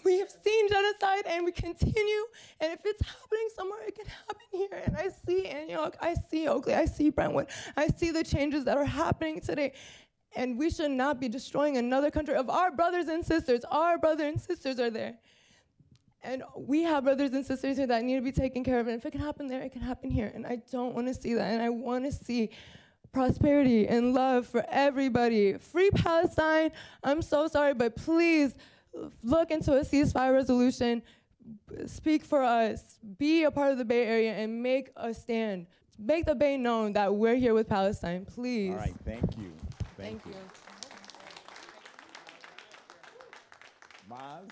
We 0.04 0.18
have 0.20 0.30
seen 0.44 0.70
genocide 0.70 1.26
and 1.28 1.46
we 1.46 1.52
continue. 1.52 2.24
And 2.60 2.74
if 2.74 2.80
it's 2.84 3.02
happening 3.06 3.48
somewhere, 3.56 3.80
it 3.88 3.96
can 3.96 4.06
happen 4.08 4.48
here. 4.52 4.82
And 4.86 4.98
I 4.98 5.10
see 5.26 5.46
Antioch, 5.46 5.96
I 6.02 6.16
see 6.16 6.48
Oakley, 6.48 6.74
I 6.74 6.86
see 6.86 7.12
Brentwood, 7.12 7.48
I 7.78 7.88
see 7.88 8.10
the 8.10 8.24
changes 8.24 8.66
that 8.66 8.76
are 8.76 8.86
happening 8.86 9.40
today. 9.40 9.74
And 10.36 10.58
we 10.58 10.72
should 10.72 10.90
not 10.90 11.20
be 11.22 11.30
destroying 11.30 11.78
another 11.78 12.10
country 12.10 12.34
of 12.34 12.50
our 12.50 12.72
brothers 12.72 13.08
and 13.08 13.24
sisters. 13.24 13.64
Our 13.70 14.00
brothers 14.00 14.28
and 14.32 14.42
sisters 14.42 14.80
are 14.80 14.90
there. 14.90 15.20
And 16.24 16.44
we 16.56 16.84
have 16.84 17.04
brothers 17.04 17.34
and 17.34 17.46
sisters 17.46 17.78
here 17.78 17.88
that 17.88 18.04
need 18.04 18.16
to 18.16 18.22
be 18.22 18.32
taken 18.32 18.64
care 18.64 18.80
of. 18.80 18.88
And 18.88 18.98
if 18.98 19.06
it 19.06 19.12
can 19.12 19.22
happen 19.22 19.48
there, 19.48 19.62
it 19.62 19.74
can 19.74 19.82
happen 19.82 20.10
here. 20.10 20.32
And 20.34 20.48
I 20.48 20.60
don't 20.72 20.96
want 20.96 21.08
to 21.08 21.14
see 21.14 21.34
that. 21.34 21.52
And 21.52 21.62
I 21.62 21.70
want 21.70 22.06
to 22.06 22.12
see 22.12 22.50
prosperity 23.12 23.88
and 23.88 24.14
love 24.14 24.48
for 24.48 24.66
everybody. 24.70 25.58
Free 25.58 25.92
Palestine. 25.92 26.72
I'm 27.04 27.22
so 27.22 27.48
sorry, 27.48 27.74
but 27.74 27.96
please 27.98 28.56
look 29.22 29.52
into 29.52 29.74
a 29.74 29.82
ceasefire 29.82 30.34
resolution. 30.34 31.02
Speak 31.88 32.24
for 32.24 32.42
us. 32.42 33.00
Be 33.18 33.44
a 33.44 33.52
part 33.52 33.74
of 33.74 33.78
the 33.78 33.86
Bay 33.86 34.06
Area 34.06 34.34
and 34.34 34.64
make 34.64 34.92
a 34.96 35.14
stand. 35.14 35.68
Make 36.00 36.26
the 36.26 36.36
Bay 36.36 36.58
known 36.58 36.94
that 36.94 37.14
we're 37.14 37.36
here 37.36 37.54
with 37.54 37.68
Palestine, 37.68 38.26
please. 38.26 38.72
All 38.72 38.78
right, 38.78 38.96
thank 39.06 39.38
you. 39.38 39.52
Thank 39.98 40.26
you. 40.26 40.34
Maz? 44.10 44.50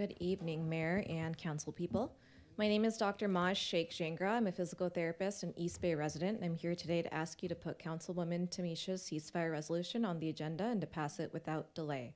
Good 0.00 0.16
evening, 0.18 0.66
Mayor 0.66 1.04
and 1.10 1.36
Council 1.36 1.72
people. 1.72 2.16
My 2.56 2.66
name 2.66 2.86
is 2.86 2.96
Dr. 2.96 3.28
Maj 3.28 3.58
Sheikh 3.58 3.90
Jangra. 3.90 4.30
I'm 4.30 4.46
a 4.46 4.52
physical 4.52 4.88
therapist 4.88 5.42
and 5.42 5.52
East 5.58 5.82
Bay 5.82 5.94
resident, 5.94 6.38
and 6.38 6.44
I'm 6.46 6.56
here 6.56 6.74
today 6.74 7.02
to 7.02 7.12
ask 7.12 7.42
you 7.42 7.50
to 7.50 7.54
put 7.54 7.78
Councilwoman 7.78 8.48
Tamisha's 8.48 9.02
ceasefire 9.02 9.52
resolution 9.52 10.06
on 10.06 10.18
the 10.18 10.30
agenda 10.30 10.64
and 10.64 10.80
to 10.80 10.86
pass 10.86 11.20
it 11.20 11.30
without 11.34 11.74
delay. 11.74 12.14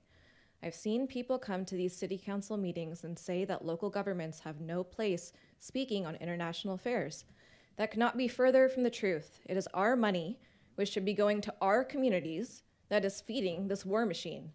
I've 0.63 0.75
seen 0.75 1.07
people 1.07 1.39
come 1.39 1.67
to 1.67 1.75
these 1.75 1.95
city 1.95 2.17
council 2.17 2.57
meetings 2.57 3.05
and 3.05 3.19
say 3.19 3.45
that 3.45 3.67
local 3.67 3.91
governments 3.91 4.41
have 4.41 4.63
no 4.63 4.83
place 4.83 5.35
speaking 5.59 6.07
on 6.07 6.15
international 6.15 6.77
affairs. 6.77 7.27
That 7.77 7.91
cannot 7.91 8.17
be 8.17 8.29
further 8.29 8.71
from 8.71 8.83
the 8.83 8.89
truth. 8.89 9.41
It 9.45 9.59
is 9.59 9.69
our 9.75 9.95
money, 9.95 10.39
which 10.77 10.89
should 10.89 11.05
be 11.05 11.13
going 11.13 11.43
to 11.43 11.55
our 11.61 11.85
communities, 11.85 12.63
that 12.89 13.05
is 13.05 13.21
feeding 13.21 13.69
this 13.69 13.85
war 13.85 14.07
machine. 14.07 14.53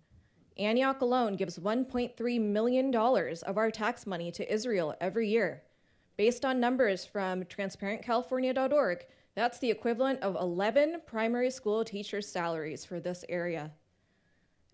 Antioch 0.59 1.01
alone 1.01 1.35
gives 1.35 1.57
$1.3 1.57 2.41
million 2.41 2.93
of 2.95 3.57
our 3.57 3.71
tax 3.71 4.05
money 4.05 4.31
to 4.31 4.53
Israel 4.53 4.93
every 4.99 5.29
year. 5.29 5.63
Based 6.17 6.43
on 6.43 6.59
numbers 6.59 7.05
from 7.05 7.45
transparentcalifornia.org, 7.45 9.05
that's 9.35 9.59
the 9.59 9.71
equivalent 9.71 10.21
of 10.21 10.35
11 10.35 11.01
primary 11.05 11.49
school 11.49 11.85
teachers' 11.85 12.27
salaries 12.27 12.83
for 12.83 12.99
this 12.99 13.23
area. 13.29 13.71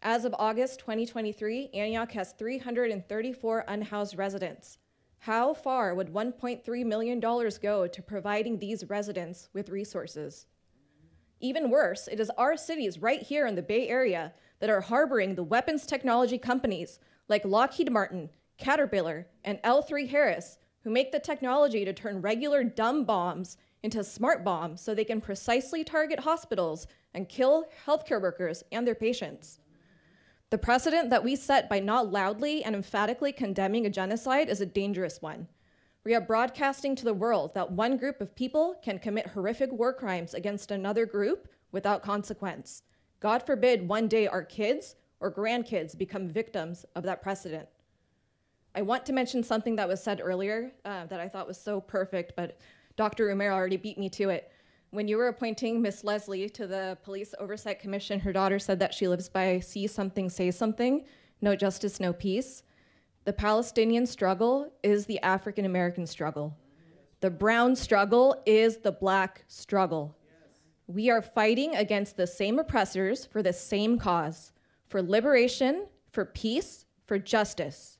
As 0.01 0.25
of 0.25 0.35
August 0.39 0.79
2023, 0.79 1.69
Antioch 1.73 2.11
has 2.13 2.33
334 2.33 3.65
unhoused 3.67 4.17
residents. 4.17 4.79
How 5.19 5.53
far 5.53 5.93
would 5.95 6.13
$1.3 6.13 6.85
million 6.85 7.19
go 7.19 7.87
to 7.87 8.01
providing 8.01 8.59
these 8.59 8.89
residents 8.89 9.49
with 9.53 9.69
resources? 9.69 10.47
Even 11.39 11.69
worse, 11.69 12.07
it 12.07 12.19
is 12.19 12.31
our 12.37 12.57
cities 12.57 12.99
right 12.99 13.21
here 13.21 13.45
in 13.45 13.55
the 13.55 13.61
Bay 13.61 13.87
Area 13.87 14.33
that 14.59 14.69
are 14.69 14.81
harboring 14.81 15.35
the 15.35 15.43
weapons 15.43 15.85
technology 15.85 16.37
companies 16.37 16.99
like 17.27 17.43
Lockheed 17.45 17.91
Martin, 17.91 18.29
Caterpillar, 18.57 19.27
and 19.43 19.61
L3 19.63 20.09
Harris, 20.09 20.57
who 20.83 20.89
make 20.89 21.11
the 21.11 21.19
technology 21.19 21.83
to 21.83 21.93
turn 21.93 22.21
regular 22.21 22.63
dumb 22.63 23.05
bombs 23.05 23.57
into 23.83 24.03
smart 24.03 24.43
bombs 24.43 24.81
so 24.81 24.93
they 24.93 25.03
can 25.03 25.21
precisely 25.21 25.83
target 25.83 26.19
hospitals 26.19 26.87
and 27.13 27.29
kill 27.29 27.65
healthcare 27.85 28.21
workers 28.21 28.63
and 28.71 28.87
their 28.87 28.95
patients. 28.95 29.59
The 30.51 30.57
precedent 30.57 31.09
that 31.09 31.23
we 31.23 31.35
set 31.35 31.69
by 31.69 31.79
not 31.79 32.11
loudly 32.11 32.63
and 32.63 32.75
emphatically 32.75 33.31
condemning 33.31 33.85
a 33.85 33.89
genocide 33.89 34.49
is 34.49 34.61
a 34.61 34.65
dangerous 34.65 35.21
one. 35.21 35.47
We 36.03 36.13
are 36.13 36.21
broadcasting 36.21 36.95
to 36.97 37.03
the 37.03 37.15
world 37.15 37.55
that 37.55 37.71
one 37.71 37.97
group 37.97 38.21
of 38.21 38.35
people 38.35 38.79
can 38.83 38.99
commit 38.99 39.27
horrific 39.27 39.71
war 39.71 39.91
crimes 39.91 40.35
against 40.35 40.69
another 40.69 41.07
group 41.07 41.47
without 41.71 42.03
consequence. 42.03 42.83
God 43.25 43.43
forbid 43.43 43.87
one 43.87 44.07
day 44.07 44.27
our 44.27 44.43
kids 44.43 44.97
or 45.19 45.33
grandkids 45.33 45.97
become 45.97 46.27
victims 46.27 46.85
of 46.95 47.01
that 47.05 47.23
precedent. 47.23 47.67
I 48.75 48.83
want 48.83 49.03
to 49.07 49.13
mention 49.13 49.41
something 49.41 49.75
that 49.77 49.87
was 49.87 49.99
said 50.03 50.21
earlier 50.23 50.71
uh, 50.85 51.07
that 51.07 51.19
I 51.19 51.27
thought 51.27 51.47
was 51.47 51.59
so 51.59 51.81
perfect, 51.81 52.33
but 52.35 52.59
Dr. 52.97 53.25
Romero 53.25 53.55
already 53.55 53.77
beat 53.77 53.97
me 53.97 54.09
to 54.09 54.29
it. 54.29 54.51
When 54.91 55.07
you 55.07 55.17
were 55.17 55.29
appointing 55.29 55.81
Miss 55.81 56.03
Leslie 56.03 56.51
to 56.51 56.67
the 56.67 56.99
Police 57.01 57.33
Oversight 57.39 57.79
Commission, 57.79 58.19
her 58.19 58.31
daughter 58.31 58.59
said 58.59 58.77
that 58.77 58.93
she 58.93 59.07
lives 59.07 59.27
by 59.27 59.59
see 59.59 59.87
something, 59.87 60.29
say 60.29 60.51
something, 60.51 61.03
no 61.41 61.55
justice, 61.55 61.99
no 61.99 62.13
peace. 62.13 62.61
The 63.23 63.33
Palestinian 63.33 64.05
struggle 64.05 64.71
is 64.83 65.07
the 65.07 65.19
African 65.21 65.65
American 65.65 66.05
struggle. 66.05 66.55
The 67.21 67.31
brown 67.31 67.75
struggle 67.75 68.43
is 68.45 68.77
the 68.77 68.91
black 68.91 69.45
struggle. 69.47 70.15
We 70.87 71.09
are 71.09 71.21
fighting 71.21 71.75
against 71.75 72.15
the 72.15 72.27
same 72.27 72.59
oppressors 72.59 73.25
for 73.25 73.41
the 73.41 73.53
same 73.53 73.97
cause 73.97 74.51
for 74.87 75.01
liberation, 75.01 75.87
for 76.11 76.25
peace, 76.25 76.85
for 77.05 77.17
justice. 77.17 77.97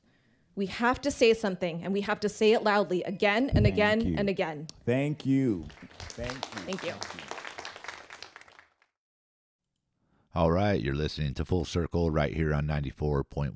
We 0.54 0.66
have 0.66 1.00
to 1.02 1.10
say 1.10 1.34
something, 1.34 1.82
and 1.82 1.92
we 1.92 2.00
have 2.02 2.20
to 2.20 2.28
say 2.28 2.52
it 2.52 2.62
loudly 2.62 3.02
again 3.02 3.50
and 3.50 3.64
Thank 3.64 3.74
again 3.74 4.00
you. 4.00 4.14
and 4.16 4.28
again. 4.28 4.68
Thank 4.86 5.26
you. 5.26 5.66
Thank 5.98 6.32
you. 6.32 6.60
Thank 6.62 6.84
you. 6.84 6.92
All 10.34 10.52
right, 10.52 10.80
you're 10.80 10.94
listening 10.94 11.34
to 11.34 11.44
Full 11.44 11.64
Circle 11.64 12.10
right 12.10 12.34
here 12.34 12.54
on 12.54 12.66
94.1 12.66 13.54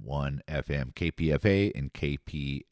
FM 0.48 0.94
KPFA 0.94 1.72
and 1.74 1.92
kpfa.org. 1.92 2.64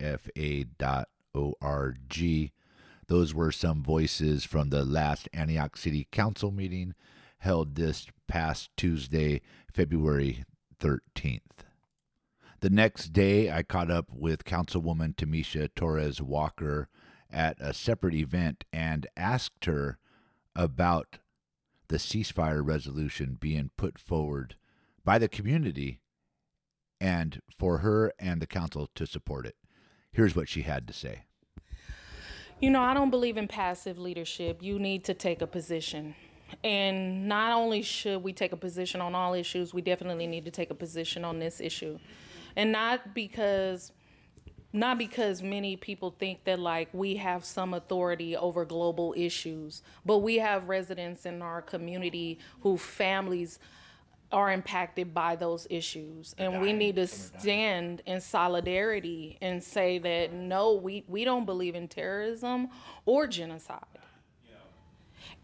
Those 3.08 3.34
were 3.34 3.50
some 3.50 3.82
voices 3.82 4.44
from 4.44 4.68
the 4.68 4.84
last 4.84 5.30
Antioch 5.32 5.78
City 5.78 6.06
Council 6.12 6.50
meeting 6.50 6.94
held 7.38 7.74
this 7.74 8.06
past 8.26 8.70
Tuesday, 8.76 9.40
February 9.72 10.44
13th. 10.78 11.40
The 12.60 12.70
next 12.70 13.14
day, 13.14 13.50
I 13.50 13.62
caught 13.62 13.90
up 13.90 14.08
with 14.12 14.44
Councilwoman 14.44 15.14
Tamisha 15.14 15.70
Torres 15.74 16.20
Walker 16.20 16.88
at 17.30 17.56
a 17.60 17.72
separate 17.72 18.14
event 18.14 18.64
and 18.72 19.06
asked 19.16 19.64
her 19.64 19.98
about 20.54 21.18
the 21.88 21.96
ceasefire 21.96 22.66
resolution 22.66 23.38
being 23.40 23.70
put 23.78 23.98
forward 23.98 24.56
by 25.02 25.18
the 25.18 25.28
community 25.28 26.00
and 27.00 27.40
for 27.56 27.78
her 27.78 28.12
and 28.18 28.42
the 28.42 28.46
council 28.46 28.90
to 28.94 29.06
support 29.06 29.46
it. 29.46 29.56
Here's 30.12 30.36
what 30.36 30.48
she 30.48 30.62
had 30.62 30.86
to 30.88 30.92
say. 30.92 31.27
You 32.60 32.70
know, 32.70 32.82
I 32.82 32.92
don't 32.92 33.10
believe 33.10 33.36
in 33.36 33.46
passive 33.46 33.98
leadership. 34.00 34.64
You 34.64 34.80
need 34.80 35.04
to 35.04 35.14
take 35.14 35.42
a 35.42 35.46
position. 35.46 36.16
And 36.64 37.28
not 37.28 37.52
only 37.52 37.82
should 37.82 38.24
we 38.24 38.32
take 38.32 38.50
a 38.50 38.56
position 38.56 39.00
on 39.00 39.14
all 39.14 39.34
issues, 39.34 39.72
we 39.72 39.80
definitely 39.80 40.26
need 40.26 40.44
to 40.44 40.50
take 40.50 40.70
a 40.70 40.74
position 40.74 41.24
on 41.24 41.38
this 41.38 41.60
issue. 41.60 42.00
And 42.56 42.72
not 42.72 43.14
because 43.14 43.92
not 44.72 44.98
because 44.98 45.40
many 45.40 45.76
people 45.76 46.14
think 46.18 46.44
that 46.44 46.58
like 46.58 46.88
we 46.92 47.16
have 47.16 47.44
some 47.44 47.74
authority 47.74 48.36
over 48.36 48.64
global 48.64 49.14
issues, 49.16 49.82
but 50.04 50.18
we 50.18 50.36
have 50.36 50.68
residents 50.68 51.24
in 51.26 51.40
our 51.40 51.62
community 51.62 52.38
who 52.60 52.76
families 52.76 53.60
are 54.30 54.52
impacted 54.52 55.14
by 55.14 55.36
those 55.36 55.66
issues. 55.70 56.34
And 56.36 56.60
we 56.60 56.72
need 56.72 56.96
to 56.96 57.06
stand 57.06 58.02
in 58.04 58.20
solidarity 58.20 59.38
and 59.40 59.62
say 59.62 59.98
that 59.98 60.32
no 60.32 60.74
we, 60.74 61.04
we 61.08 61.24
don't 61.24 61.46
believe 61.46 61.74
in 61.74 61.88
terrorism 61.88 62.68
or 63.06 63.26
genocide. 63.26 63.84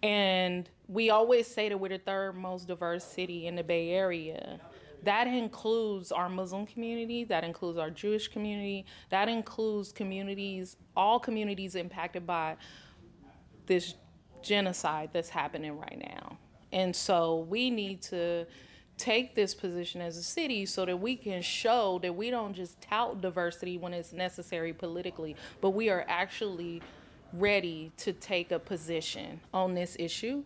And 0.03 0.69
we 0.87 1.09
always 1.09 1.47
say 1.47 1.71
that 1.71 1.79
we're 1.79 1.89
the 1.89 1.99
third 1.99 2.37
most 2.37 2.69
diverse 2.69 3.05
city 3.05 3.47
in 3.47 3.57
the 3.57 3.65
bay 3.65 3.91
area. 3.91 4.61
That 5.03 5.27
includes 5.27 6.13
our 6.13 6.29
muslim 6.29 6.67
community 6.67 7.25
that 7.25 7.45
includes 7.45 7.79
our 7.79 7.91
jewish 7.91 8.29
community 8.29 8.87
that 9.11 9.29
includes 9.29 9.93
communities 9.93 10.77
all 10.97 11.19
communities 11.19 11.75
impacted 11.75 12.27
by 12.27 12.57
this 13.67 13.95
genocide 14.43 15.11
that's 15.13 15.29
happening 15.29 15.79
right 15.79 15.99
now. 15.99 16.39
And 16.73 16.95
so 16.95 17.47
we 17.49 17.71
need 17.71 18.03
to 18.03 18.47
take 18.97 19.35
this 19.35 19.55
position 19.55 20.01
as 20.01 20.17
a 20.17 20.23
city 20.23 20.67
so 20.67 20.85
that 20.85 20.97
we 20.97 21.17
can 21.17 21.43
show 21.43 21.99
that 22.03 22.15
we 22.15 22.31
don't 22.31 22.55
just 22.55 22.81
tout 22.81 23.21
diversity 23.21 23.77
when 23.77 23.93
it's 23.93 24.13
necessary 24.13 24.73
politically, 24.73 25.37
but 25.61 25.71
we 25.71 25.91
are 25.91 26.05
actually 26.09 26.81
ready 27.33 27.91
to 27.97 28.13
take 28.13 28.53
a 28.53 28.59
position 28.59 29.41
on 29.53 29.75
this 29.75 29.97
issue 29.99 30.43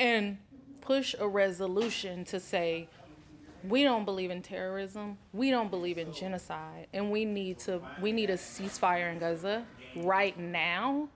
and 0.00 0.38
push 0.80 1.14
a 1.18 1.26
resolution 1.26 2.24
to 2.24 2.40
say 2.40 2.88
we 3.68 3.82
don't 3.82 4.04
believe 4.04 4.30
in 4.30 4.42
terrorism. 4.42 5.18
We 5.32 5.50
don't 5.50 5.70
believe 5.70 5.98
in 5.98 6.12
genocide. 6.12 6.86
And 6.92 7.10
we 7.10 7.24
need 7.24 7.58
to 7.60 7.80
we 8.00 8.12
need 8.12 8.30
a 8.30 8.36
ceasefire 8.36 9.12
in 9.12 9.18
gaza 9.18 9.64
right 9.96 10.38
now. 10.38 11.08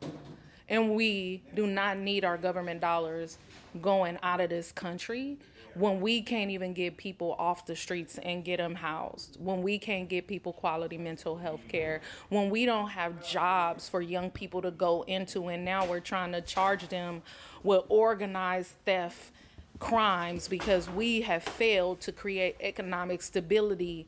And 0.68 0.94
we 0.94 1.42
do 1.54 1.66
not 1.66 1.98
need 1.98 2.24
our 2.24 2.36
government 2.36 2.80
dollars 2.80 3.38
going 3.82 4.18
out 4.22 4.40
of 4.40 4.50
this 4.50 4.72
country 4.72 5.38
when 5.74 6.00
we 6.00 6.22
can't 6.22 6.50
even 6.50 6.72
get 6.72 6.96
people 6.96 7.34
off 7.38 7.66
the 7.66 7.76
streets 7.76 8.18
and 8.18 8.44
get 8.44 8.58
them 8.58 8.74
housed, 8.74 9.36
when 9.40 9.62
we 9.62 9.78
can't 9.78 10.08
get 10.08 10.26
people 10.26 10.52
quality 10.52 10.98
mental 10.98 11.36
health 11.36 11.60
care, 11.68 12.00
when 12.28 12.50
we 12.50 12.66
don't 12.66 12.88
have 12.90 13.26
jobs 13.26 13.88
for 13.88 14.00
young 14.00 14.30
people 14.30 14.62
to 14.62 14.70
go 14.70 15.02
into, 15.02 15.48
and 15.48 15.64
now 15.64 15.86
we're 15.86 16.00
trying 16.00 16.32
to 16.32 16.40
charge 16.40 16.88
them 16.88 17.22
with 17.62 17.82
organized 17.88 18.72
theft 18.84 19.32
crimes 19.78 20.48
because 20.48 20.88
we 20.90 21.22
have 21.22 21.42
failed 21.42 22.00
to 22.00 22.12
create 22.12 22.56
economic 22.60 23.22
stability 23.22 24.06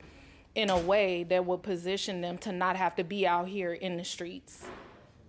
in 0.54 0.68
a 0.68 0.78
way 0.78 1.24
that 1.24 1.44
would 1.46 1.62
position 1.62 2.20
them 2.20 2.36
to 2.36 2.52
not 2.52 2.76
have 2.76 2.94
to 2.94 3.02
be 3.02 3.26
out 3.26 3.48
here 3.48 3.72
in 3.72 3.96
the 3.96 4.04
streets 4.04 4.66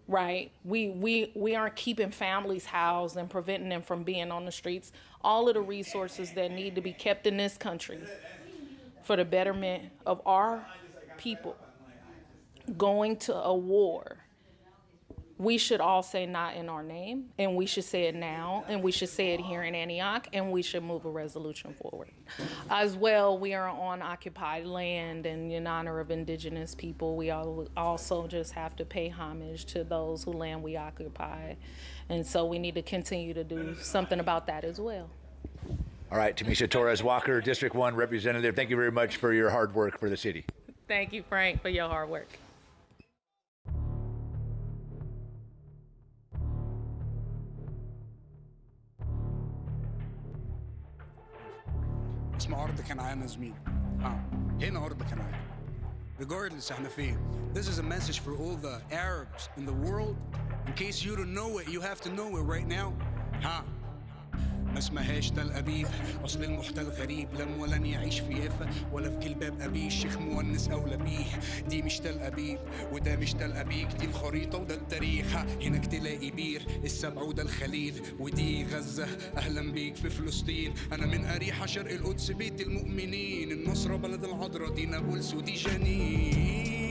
right? 0.08 0.52
We 0.64 0.90
we 0.90 1.32
we 1.36 1.56
aren't 1.56 1.76
keeping 1.76 2.12
families 2.12 2.66
housed 2.66 3.18
and 3.18 3.30
preventing 3.30 3.70
them 3.70 3.82
from 3.82 4.04
being 4.04 4.32
on 4.32 4.46
the 4.46 4.52
streets. 4.52 4.92
All 5.22 5.48
of 5.48 5.56
the 5.56 5.62
resources 5.62 6.34
that 6.34 6.52
need 6.52 6.76
to 6.76 6.82
be 6.82 6.94
kept 6.94 7.28
in 7.28 7.38
this 7.38 7.58
country 7.58 8.00
for 9.04 9.16
the 9.16 9.26
betterment 9.26 9.84
of 10.06 10.22
our 10.26 10.66
people 11.18 11.56
going 12.78 13.18
to 13.18 13.36
a 13.36 13.54
war 13.56 14.18
we 15.44 15.58
should 15.58 15.82
all 15.82 16.02
say 16.02 16.26
not 16.26 16.56
in 16.56 16.70
our 16.70 16.82
name 16.82 17.26
and 17.38 17.56
we 17.56 17.66
should 17.66 17.84
say 17.84 18.04
it 18.04 18.16
now 18.16 18.64
and 18.68 18.82
we 18.82 18.92
should 18.92 19.10
say 19.10 19.34
it 19.34 19.42
here 19.42 19.64
in 19.64 19.76
antioch 19.76 20.28
and 20.32 20.52
we 20.52 20.62
should 20.62 20.84
move 20.84 21.06
a 21.06 21.10
resolution 21.10 21.74
forward. 21.74 22.10
As 22.70 22.96
well 22.96 23.38
we 23.38 23.54
are 23.54 23.68
on 23.68 24.02
occupied 24.02 24.66
land 24.66 25.26
and 25.26 25.52
in 25.52 25.68
honor 25.68 26.00
of 26.00 26.12
indigenous 26.12 26.74
people 26.74 27.18
we 27.18 27.32
all 27.32 27.68
also 27.76 28.26
just 28.28 28.54
have 28.54 28.76
to 28.78 28.86
pay 28.86 29.10
homage 29.10 29.66
to 29.66 29.84
those 29.84 30.24
who 30.24 30.32
land 30.32 30.64
we 30.64 30.78
occupy. 30.78 31.56
And 32.10 32.26
so 32.26 32.46
we 32.46 32.58
need 32.60 32.76
to 32.76 32.82
continue 32.82 33.34
to 33.34 33.44
do 33.44 33.76
something 33.82 34.20
about 34.20 34.48
that 34.48 34.64
as 34.64 34.80
well. 34.80 35.10
All 36.12 36.18
right, 36.18 36.36
Tamisha 36.36 36.70
Torres 36.70 37.02
Walker, 37.02 37.42
District 37.42 37.74
1 37.76 37.96
Representative, 37.96 38.56
thank 38.56 38.70
you 38.70 38.76
very 38.76 38.92
much 38.92 39.18
for 39.18 39.34
your 39.34 39.50
hard 39.50 39.74
work 39.74 40.00
for 40.00 40.10
the 40.10 40.18
city. 40.18 40.46
thank 40.88 41.12
you 41.12 41.24
frank 41.28 41.62
for 41.62 41.70
your 41.70 41.88
hard 41.88 42.10
work 42.10 42.28
اسمها 52.43 52.65
ارض 52.65 52.81
كنعان 52.81 53.21
يا 53.23 53.27
زميلي 53.27 53.55
اه 54.01 54.21
هنا 54.63 54.85
ارض 54.85 55.03
كنعان 55.03 55.41
regardless 56.21 56.73
احنا 56.73 56.89
فين 56.89 57.19
this 57.55 57.67
is 57.69 57.79
a 57.79 57.83
message 57.83 58.19
for 58.21 58.33
all 58.37 58.57
the 58.67 58.95
Arabs 58.95 59.49
in 59.59 59.65
the 59.67 59.89
world 59.89 60.17
in 60.67 60.73
case 60.75 61.03
you 61.05 61.17
don't 61.17 61.35
know 61.41 61.59
it 61.61 61.69
you 61.69 61.81
have 61.81 62.01
to 62.01 62.11
know 62.11 62.37
it 62.39 62.45
right 62.55 62.69
now 62.69 62.93
ها 63.43 63.65
ما 64.74 64.80
اسمهاش 64.80 65.30
تل 65.30 65.52
أبيب. 65.52 65.88
أصل 66.26 66.44
المحتل 66.44 66.84
غريب 66.88 67.28
لم 67.40 67.60
ولن 67.60 67.86
يعيش 67.86 68.20
في 68.20 68.34
يافا 68.34 68.70
ولا 68.92 69.10
في 69.10 69.18
جلباب 69.30 69.62
أبيه 69.62 69.88
الشيخ 69.88 70.18
مونس 70.18 70.70
أولى 70.70 70.98
بيه. 70.98 71.26
دي 71.70 71.82
مش 71.82 72.00
تل 72.00 72.20
أبيب 72.20 72.60
وده 72.92 73.16
مش 73.16 73.34
تل 73.34 73.54
أبيك 73.54 73.88
دي 73.88 74.06
الخريطة 74.06 74.58
وده 74.58 74.76
التاريخ. 74.76 75.36
هناك 75.36 75.86
تلاقي 75.86 76.32
بير 76.32 76.62
السبع 76.84 77.22
وده 77.22 77.44
الخليل. 77.44 77.94
ودي 78.20 78.66
غزة 78.66 79.08
أهلا 79.38 79.72
بيك 79.72 79.96
في 79.96 80.10
فلسطين. 80.10 80.74
أنا 80.92 81.06
من 81.06 81.26
أريحة 81.26 81.66
شرق 81.66 81.92
القدس 81.92 82.32
بيت 82.32 82.62
المؤمنين. 82.62 83.52
النصرة 83.52 83.96
بلد 83.96 84.24
العذراء 84.24 84.74
دي 84.74 84.86
نابلس 84.86 85.34
ودي 85.34 85.54
جنين. 85.54 86.83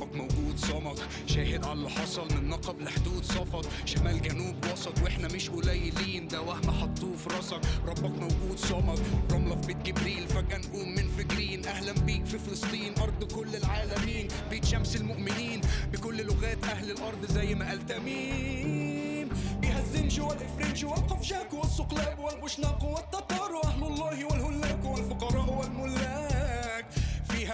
ربك 0.00 0.16
موجود 0.16 0.58
صمد. 0.58 0.98
شاهد 1.26 1.64
على 1.64 1.72
اللي 1.72 1.90
حصل 1.90 2.28
من 2.34 2.48
نقب 2.48 2.80
لحدود 2.80 3.24
صفد. 3.24 3.66
شمال 3.84 4.22
جنوب 4.22 4.54
وسط 4.72 5.02
وإحنا 5.02 5.28
مش 5.28 5.50
قليلين 5.50 6.28
ده 6.28 6.40
وهم 6.42 6.70
حطوه 6.70 7.16
في 7.16 7.28
راسك. 7.36 7.60
ربك 7.86 8.20
موجود 8.20 8.58
صمد. 8.58 9.00
رملة 9.32 9.60
في 9.60 9.66
بيت 9.66 9.76
جبريل 9.76 10.28
فجأة 10.28 10.58
نقوم 10.58 10.88
منفجرين 10.88 11.66
أهلا 11.66 11.92
بيك 11.92 12.24
في 12.24 12.38
فلسطين 12.38 12.94
أرض 12.98 13.24
كل 13.24 13.56
العالمين. 13.56 14.28
بيت 14.50 14.64
شمس 14.64 14.96
المؤمنين 14.96 15.60
بكل 15.92 16.26
لغات 16.26 16.64
أهل 16.64 16.90
الأرض 16.90 17.26
زي 17.30 17.54
ما 17.54 17.68
قال 17.68 17.86
تميم. 17.86 19.28
الزنج 19.64 20.20
والإفرنج 20.20 20.84
والقفشاك 20.84 21.52
والصقلاب 21.52 22.18
والبشناق 22.18 22.84
والتتار. 22.84 23.52
وأهل 23.52 23.82
الله 23.82 24.24
والهلاك 24.24 24.84
والفقراء 24.84 25.58
والملاك. 25.58 26.13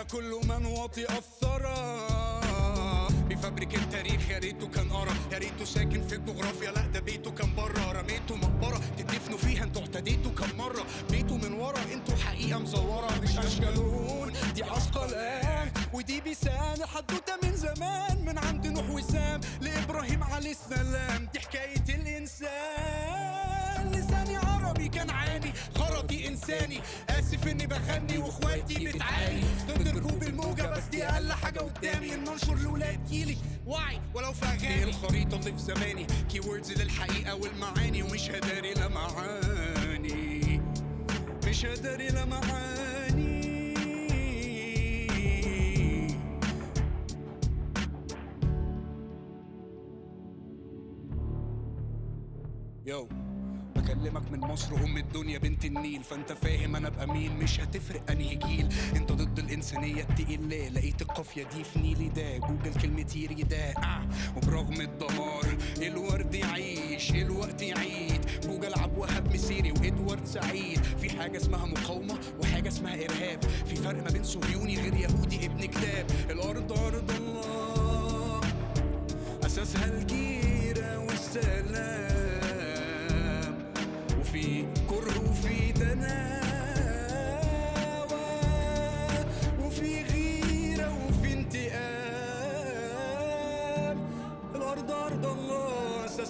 كل 0.03 0.41
من 0.49 0.67
وطئ 0.67 1.13
الثرى 1.13 2.09
بفبرك 3.29 3.75
التاريخ 3.75 4.31
يا 4.31 4.39
ريته 4.39 4.69
كان 4.69 4.93
قرا. 4.93 5.15
يا 5.33 5.39
ريته 5.39 5.65
ساكن 5.65 6.07
في 6.09 6.15
الجغرافيا 6.15 6.71
لا 6.71 6.87
ده 6.87 7.01
بيته 7.01 7.31
كان 7.31 7.55
بره 7.55 7.93
رميته 7.93 8.37
مقبرة 8.37 8.81
تدفنوا 8.99 9.39
فيها 9.39 9.65
أنتوا 9.65 9.83
اعتديتوا 9.83 10.33
كم 10.33 10.59
مرة. 10.59 10.87
بيته 11.11 11.37
من 11.37 11.53
ورا 11.53 11.83
أنتوا 11.93 12.17
حقيقة 12.17 12.59
مزورة. 12.59 13.21
مش 13.23 13.39
أشكالون 13.39 14.33
دي 14.55 14.65
عسقلان. 14.65 15.71
ودي 15.93 16.21
بيسان 16.21 16.83
الحدوته 16.83 17.37
من 17.43 17.57
زمان. 17.57 18.25
من 18.25 18.39
عند 18.39 18.67
نوح 18.67 18.91
وسام 18.91 19.41
لإبراهيم 19.61 20.25
عليه 20.25 20.51
السلام. 20.51 21.29
دي 21.33 21.41
حكاية 21.41 21.85
الإنسان. 21.89 22.51
لساني 23.93 24.37
عربي 24.37 24.89
كان 24.89 25.11
عاني 25.11 25.53
غرضي 25.79 26.29
إنساني. 26.29 26.81
اسف 27.41 27.49
إني 27.49 27.67
بغني 27.67 28.19
وإخواتي 28.19 28.89
بتعاني. 28.89 29.43
ضد 29.69 29.89
ركوب 29.89 30.23
الموجة 30.23 30.63
بس 30.63 30.85
دي 30.85 31.05
أقل 31.05 31.33
حاجة 31.33 31.59
قدامي. 31.59 32.15
ان 32.15 32.29
انشر 32.29 32.55
لاولاد 32.55 33.07
جيلي. 33.07 33.37
وعي 33.67 34.01
ولو 34.15 34.33
في 34.33 34.47
أغاني. 34.47 34.85
الخريطة 34.85 35.37
اللي 35.37 35.53
في 35.53 35.59
زماني؟ 35.59 36.07
كي 36.29 36.41
ووردز 36.41 36.73
للحقيقه 36.73 37.35
والمعاني. 37.35 38.03
ومش 38.03 38.31
هداري 38.31 38.75
لا 38.75 38.89
معاني. 38.89 40.63
مش 41.47 41.67
هداري 41.67 42.09
لا 42.09 42.25
معاني. 42.25 43.41
يو 52.87 53.09
من 54.33 54.41
مصر 54.41 54.75
أم 54.75 54.97
الدنيا 54.97 55.39
بنت 55.39 55.65
النيل. 55.65 56.03
فأنت 56.03 56.33
فاهم 56.33 56.77
أنا 56.77 56.89
ابقى 56.89 57.07
مين 57.09 57.37
مش 57.37 57.61
هتفرق 57.61 58.11
أنهي 58.11 58.35
جيل. 58.35 58.69
أنت 58.97 59.13
ضد 59.13 59.39
الإنسانية 59.39 60.03
التقيل 60.03 60.49
ليه 60.49 60.69
لقيت 60.69 61.03
القافية 61.03 61.43
دي 61.43 61.65
في 61.65 61.79
نيلي 61.79 62.09
ده 62.09 62.37
جوجل 62.39 62.81
كلمة 62.83 63.07
يري 63.17 63.43
ده 63.43 63.71
آه. 63.71 64.09
وبرغم 64.37 64.81
الدمار 64.81 65.57
الورد 65.83 66.35
يعيش 66.35 67.11
الوقت 67.11 67.63
يعيد. 67.63 68.27
جوجل 68.45 68.75
عبد 68.75 68.99
وهاب 68.99 69.35
مسيري 69.35 69.73
وإدوارد 69.73 70.27
سعيد. 70.27 70.81
في 71.01 71.11
حاجة 71.11 71.37
اسمها 71.37 71.67
مقاومة 71.67 72.19
وحاجة 72.43 72.69
اسمها 72.69 72.95
إرهاب. 72.95 73.45
في 73.67 73.77
فرق 73.77 74.03
ما 74.05 74.11
بين 74.11 74.25
صهيوني 74.25 74.77
غير 74.81 74.95
يهودي 74.95 75.47
ابن 75.47 75.65
كتاب. 75.65 76.07
الأرض 76.31 76.73
أرض 76.73 77.11
الله. 77.11 78.41
أساسها 79.47 79.85
الجيرة 79.85 80.99
والسلام. 80.99 82.10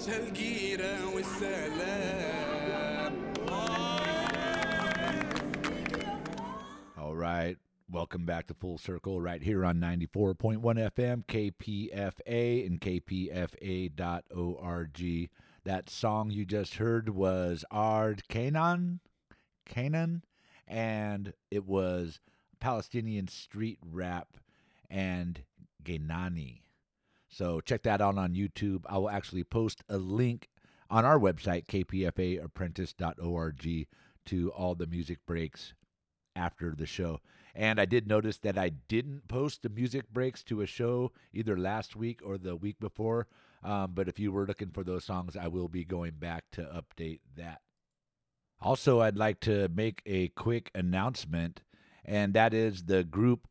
أساسها 0.00 0.28
الجيرة 0.28 1.14
والسلام 1.14 2.26
All 6.98 7.14
right. 7.14 7.58
Welcome 7.90 8.24
back 8.24 8.46
to 8.46 8.54
Full 8.54 8.78
Circle 8.78 9.20
right 9.20 9.42
here 9.42 9.66
on 9.66 9.78
94.1 9.78 10.60
FM, 10.62 11.26
KPFA, 11.26 12.66
and 12.66 12.80
KPFA.org. 12.80 14.00
That 15.64 15.90
song 15.90 16.30
you 16.30 16.46
just 16.46 16.76
heard 16.76 17.10
was 17.10 17.64
Ard 17.70 18.26
Canaan, 18.28 19.00
Canaan, 19.66 20.24
and 20.66 21.34
it 21.50 21.66
was 21.66 22.20
Palestinian 22.60 23.28
street 23.28 23.78
rap 23.84 24.38
and 24.88 25.42
Genani. 25.84 26.59
So 27.31 27.61
check 27.61 27.83
that 27.83 28.01
out 28.01 28.17
on 28.17 28.35
YouTube. 28.35 28.83
I 28.87 28.97
will 28.97 29.09
actually 29.09 29.45
post 29.45 29.85
a 29.89 29.97
link 29.97 30.49
on 30.89 31.05
our 31.05 31.17
website, 31.17 31.67
kpfaapprentice.org, 31.67 33.87
to 34.23 34.51
all 34.51 34.75
the 34.75 34.85
music 34.85 35.17
breaks 35.25 35.73
after 36.35 36.75
the 36.75 36.85
show. 36.85 37.21
And 37.55 37.79
I 37.79 37.85
did 37.85 38.07
notice 38.07 38.37
that 38.39 38.57
I 38.57 38.69
didn't 38.69 39.27
post 39.27 39.63
the 39.63 39.69
music 39.69 40.09
breaks 40.11 40.43
to 40.43 40.61
a 40.61 40.65
show 40.65 41.11
either 41.33 41.57
last 41.57 41.95
week 41.95 42.21
or 42.23 42.37
the 42.37 42.55
week 42.55 42.79
before. 42.79 43.27
Um, 43.63 43.91
but 43.93 44.07
if 44.07 44.19
you 44.19 44.31
were 44.31 44.45
looking 44.45 44.69
for 44.69 44.83
those 44.83 45.05
songs, 45.05 45.35
I 45.35 45.47
will 45.47 45.67
be 45.67 45.83
going 45.83 46.13
back 46.13 46.45
to 46.53 46.61
update 46.61 47.19
that. 47.35 47.61
Also, 48.61 49.01
I'd 49.01 49.17
like 49.17 49.39
to 49.41 49.69
make 49.69 50.01
a 50.05 50.29
quick 50.29 50.71
announcement, 50.75 51.61
and 52.05 52.33
that 52.33 52.53
is 52.53 52.83
the 52.83 53.03
group 53.03 53.47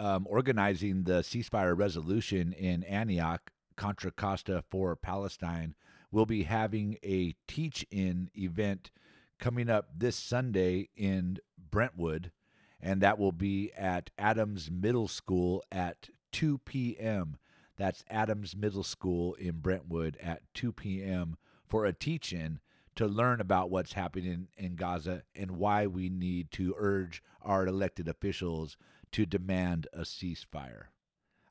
um, 0.00 0.26
organizing 0.28 1.04
the 1.04 1.20
ceasefire 1.20 1.76
resolution 1.76 2.54
in 2.54 2.82
Antioch, 2.84 3.52
Contra 3.76 4.10
Costa 4.10 4.64
for 4.70 4.96
Palestine, 4.96 5.74
will 6.10 6.24
be 6.24 6.44
having 6.44 6.96
a 7.04 7.34
teach 7.46 7.86
in 7.90 8.30
event 8.34 8.90
coming 9.38 9.68
up 9.68 9.90
this 9.94 10.16
Sunday 10.16 10.88
in 10.96 11.36
Brentwood, 11.58 12.32
and 12.80 13.02
that 13.02 13.18
will 13.18 13.32
be 13.32 13.72
at 13.76 14.08
Adams 14.18 14.70
Middle 14.70 15.06
School 15.06 15.62
at 15.70 16.08
2 16.32 16.58
p.m. 16.58 17.36
That's 17.76 18.02
Adams 18.08 18.56
Middle 18.56 18.82
School 18.82 19.34
in 19.34 19.58
Brentwood 19.58 20.16
at 20.22 20.42
2 20.54 20.72
p.m. 20.72 21.36
for 21.68 21.84
a 21.84 21.92
teach 21.92 22.32
in 22.32 22.60
to 22.96 23.06
learn 23.06 23.40
about 23.40 23.70
what's 23.70 23.92
happening 23.92 24.48
in 24.56 24.76
Gaza 24.76 25.22
and 25.34 25.52
why 25.52 25.86
we 25.86 26.08
need 26.08 26.50
to 26.52 26.74
urge 26.78 27.22
our 27.42 27.66
elected 27.66 28.08
officials 28.08 28.78
to 29.12 29.26
demand 29.26 29.86
a 29.92 30.00
ceasefire. 30.00 30.86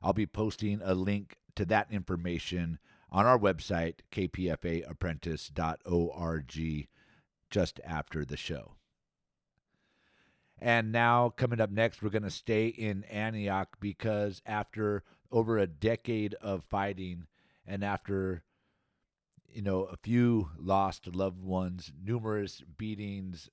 I'll 0.02 0.12
be 0.12 0.26
posting 0.26 0.80
a 0.82 0.94
link 0.94 1.36
to 1.56 1.64
that 1.66 1.88
information 1.90 2.78
on 3.10 3.26
our 3.26 3.38
website, 3.38 3.96
kpfaapprentice.org, 4.12 6.88
just 7.50 7.80
after 7.84 8.24
the 8.24 8.36
show. 8.36 8.76
And 10.58 10.92
now, 10.92 11.30
coming 11.30 11.60
up 11.60 11.70
next, 11.70 12.02
we're 12.02 12.10
going 12.10 12.22
to 12.22 12.30
stay 12.30 12.66
in 12.66 13.04
Antioch 13.04 13.78
because 13.80 14.42
after 14.44 15.02
over 15.32 15.58
a 15.58 15.66
decade 15.66 16.34
of 16.34 16.64
fighting 16.64 17.26
and 17.66 17.84
after 17.84 18.42
you 19.48 19.62
know 19.62 19.84
a 19.84 19.96
few 19.96 20.50
lost 20.58 21.14
loved 21.14 21.42
ones 21.42 21.92
numerous 22.02 22.62
beatings 22.76 23.48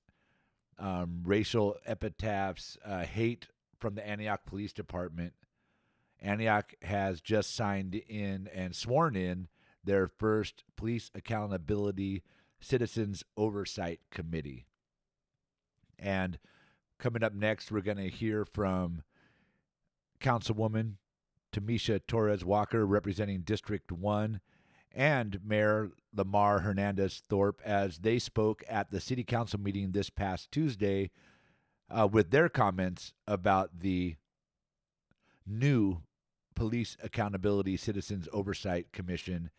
um, 0.79 1.21
racial 1.25 1.75
epitaphs 1.85 2.77
uh, 2.85 3.03
hate 3.03 3.47
from 3.79 3.95
the 3.95 4.07
antioch 4.07 4.45
police 4.45 4.73
department. 4.73 5.33
Antioch 6.21 6.73
has 6.81 7.21
just 7.21 7.55
signed 7.55 7.95
in 7.95 8.49
and 8.53 8.75
sworn 8.75 9.15
in 9.15 9.47
their 9.83 10.07
first 10.07 10.63
police 10.75 11.11
accountability 11.13 12.23
citizens 12.59 13.23
oversight 13.35 13.99
committee. 14.11 14.65
And 15.99 16.39
coming 16.97 17.23
up 17.23 17.33
next 17.33 17.71
we're 17.71 17.81
going 17.81 17.97
to 17.97 18.09
hear 18.09 18.45
from 18.45 19.03
councilwoman 20.19 20.95
Tamisha 21.51 22.01
Torres 22.07 22.45
Walker, 22.45 22.85
representing 22.85 23.41
District 23.41 23.91
1, 23.91 24.39
and 24.93 25.39
Mayor 25.43 25.91
Lamar 26.13 26.59
Hernandez 26.59 27.21
Thorpe 27.27 27.61
as 27.63 27.99
they 27.99 28.19
spoke 28.19 28.63
at 28.67 28.91
the 28.91 28.99
City 28.99 29.23
Council 29.23 29.59
meeting 29.59 29.91
this 29.91 30.09
past 30.09 30.51
Tuesday 30.51 31.11
uh, 31.89 32.07
with 32.11 32.31
their 32.31 32.49
comments 32.49 33.13
about 33.27 33.79
the 33.79 34.15
new 35.45 36.01
Police 36.55 36.97
Accountability 37.03 37.77
Citizens 37.77 38.27
Oversight 38.33 38.91
Commission. 38.91 39.51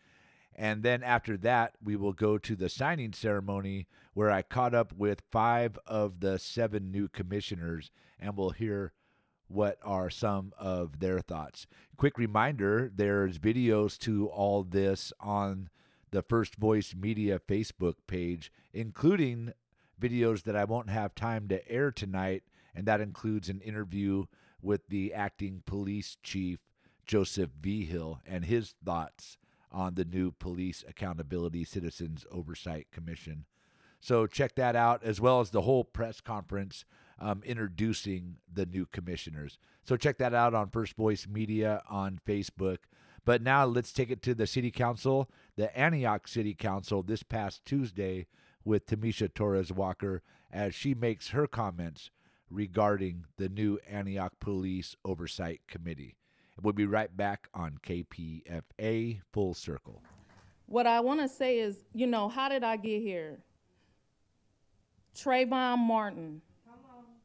And 0.55 0.83
then 0.83 1.03
after 1.03 1.37
that, 1.37 1.75
we 1.81 1.95
will 1.95 2.11
go 2.13 2.37
to 2.37 2.55
the 2.55 2.67
signing 2.67 3.13
ceremony 3.13 3.87
where 4.13 4.29
I 4.29 4.41
caught 4.41 4.73
up 4.75 4.91
with 4.91 5.23
five 5.31 5.79
of 5.87 6.19
the 6.19 6.37
seven 6.37 6.91
new 6.91 7.07
commissioners 7.07 7.91
and 8.19 8.35
we'll 8.35 8.49
hear 8.49 8.91
what 9.47 9.77
are 9.81 10.09
some 10.09 10.53
of 10.59 10.99
their 10.99 11.19
thoughts. 11.19 11.65
Quick 11.97 12.17
reminder 12.17 12.91
there's 12.93 13.39
videos 13.39 13.97
to 13.99 14.27
all 14.27 14.63
this 14.63 15.13
on 15.19 15.69
the 16.11 16.21
First 16.21 16.55
Voice 16.55 16.93
Media 16.93 17.39
Facebook 17.39 17.95
page, 18.07 18.51
including 18.73 19.53
videos 19.99 20.43
that 20.43 20.55
I 20.55 20.65
won't 20.65 20.89
have 20.89 21.15
time 21.15 21.47
to 21.49 21.67
air 21.69 21.91
tonight, 21.91 22.43
and 22.75 22.85
that 22.85 23.01
includes 23.01 23.49
an 23.49 23.61
interview 23.61 24.25
with 24.61 24.87
the 24.87 25.13
acting 25.13 25.63
police 25.65 26.17
chief, 26.23 26.59
Joseph 27.05 27.49
Vigil, 27.61 28.19
and 28.25 28.45
his 28.45 28.75
thoughts 28.83 29.37
on 29.71 29.95
the 29.95 30.05
new 30.05 30.31
Police 30.31 30.83
Accountability 30.87 31.63
Citizens 31.63 32.25
Oversight 32.31 32.87
Commission. 32.91 33.45
So 33.99 34.27
check 34.27 34.55
that 34.55 34.75
out, 34.75 35.03
as 35.03 35.19
well 35.19 35.41
as 35.41 35.49
the 35.49 35.61
whole 35.61 35.83
press 35.83 36.21
conference 36.21 36.85
um, 37.19 37.41
introducing 37.45 38.37
the 38.51 38.65
new 38.65 38.85
commissioners. 38.85 39.59
So 39.83 39.97
check 39.97 40.17
that 40.19 40.33
out 40.33 40.53
on 40.53 40.69
First 40.69 40.95
Voice 40.95 41.27
Media 41.27 41.81
on 41.89 42.19
Facebook. 42.25 42.77
But 43.25 43.41
now 43.41 43.65
let's 43.65 43.91
take 43.91 44.09
it 44.09 44.21
to 44.23 44.33
the 44.33 44.47
City 44.47 44.71
Council, 44.71 45.29
the 45.55 45.77
Antioch 45.77 46.27
City 46.27 46.53
Council, 46.53 47.03
this 47.03 47.23
past 47.23 47.65
Tuesday 47.65 48.25
with 48.69 48.85
Tamisha 48.85 49.33
Torres 49.33 49.73
Walker 49.73 50.21
as 50.51 50.75
she 50.75 50.93
makes 50.93 51.29
her 51.29 51.47
comments 51.47 52.11
regarding 52.51 53.25
the 53.37 53.49
new 53.49 53.79
Antioch 53.89 54.33
Police 54.39 54.95
Oversight 55.03 55.61
Committee. 55.67 56.15
We'll 56.61 56.73
be 56.73 56.85
right 56.85 57.15
back 57.17 57.49
on 57.55 57.79
KPFA 57.81 59.21
Full 59.33 59.55
Circle. 59.55 60.03
What 60.67 60.85
I 60.85 60.99
want 60.99 61.19
to 61.19 61.27
say 61.27 61.57
is, 61.57 61.77
you 61.95 62.05
know, 62.05 62.29
how 62.29 62.47
did 62.47 62.63
I 62.63 62.77
get 62.77 63.01
here? 63.01 63.39
Trayvon 65.17 65.79
Martin 65.79 66.39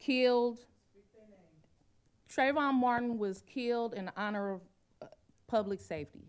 killed. 0.01 0.61
Trayvon 2.35 2.73
Martin 2.73 3.19
was 3.19 3.43
killed 3.43 3.93
in 3.93 4.11
honor 4.17 4.55
of 4.55 4.61
uh, 5.03 5.07
public 5.47 5.83
safety. 5.83 6.25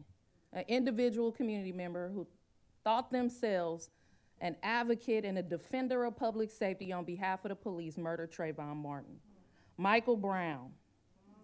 An 0.51 0.65
individual 0.67 1.31
community 1.31 1.71
member 1.71 2.09
who 2.09 2.27
thought 2.83 3.11
themselves 3.11 3.89
an 4.41 4.55
advocate 4.63 5.25
and 5.25 5.37
a 5.37 5.43
defender 5.43 6.03
of 6.05 6.15
public 6.15 6.51
safety 6.51 6.91
on 6.91 7.05
behalf 7.05 7.45
of 7.45 7.49
the 7.49 7.55
police 7.55 7.97
murdered 7.97 8.31
Trayvon 8.31 8.75
Martin. 8.75 9.15
Michael 9.77 10.17
Brown, 10.17 10.71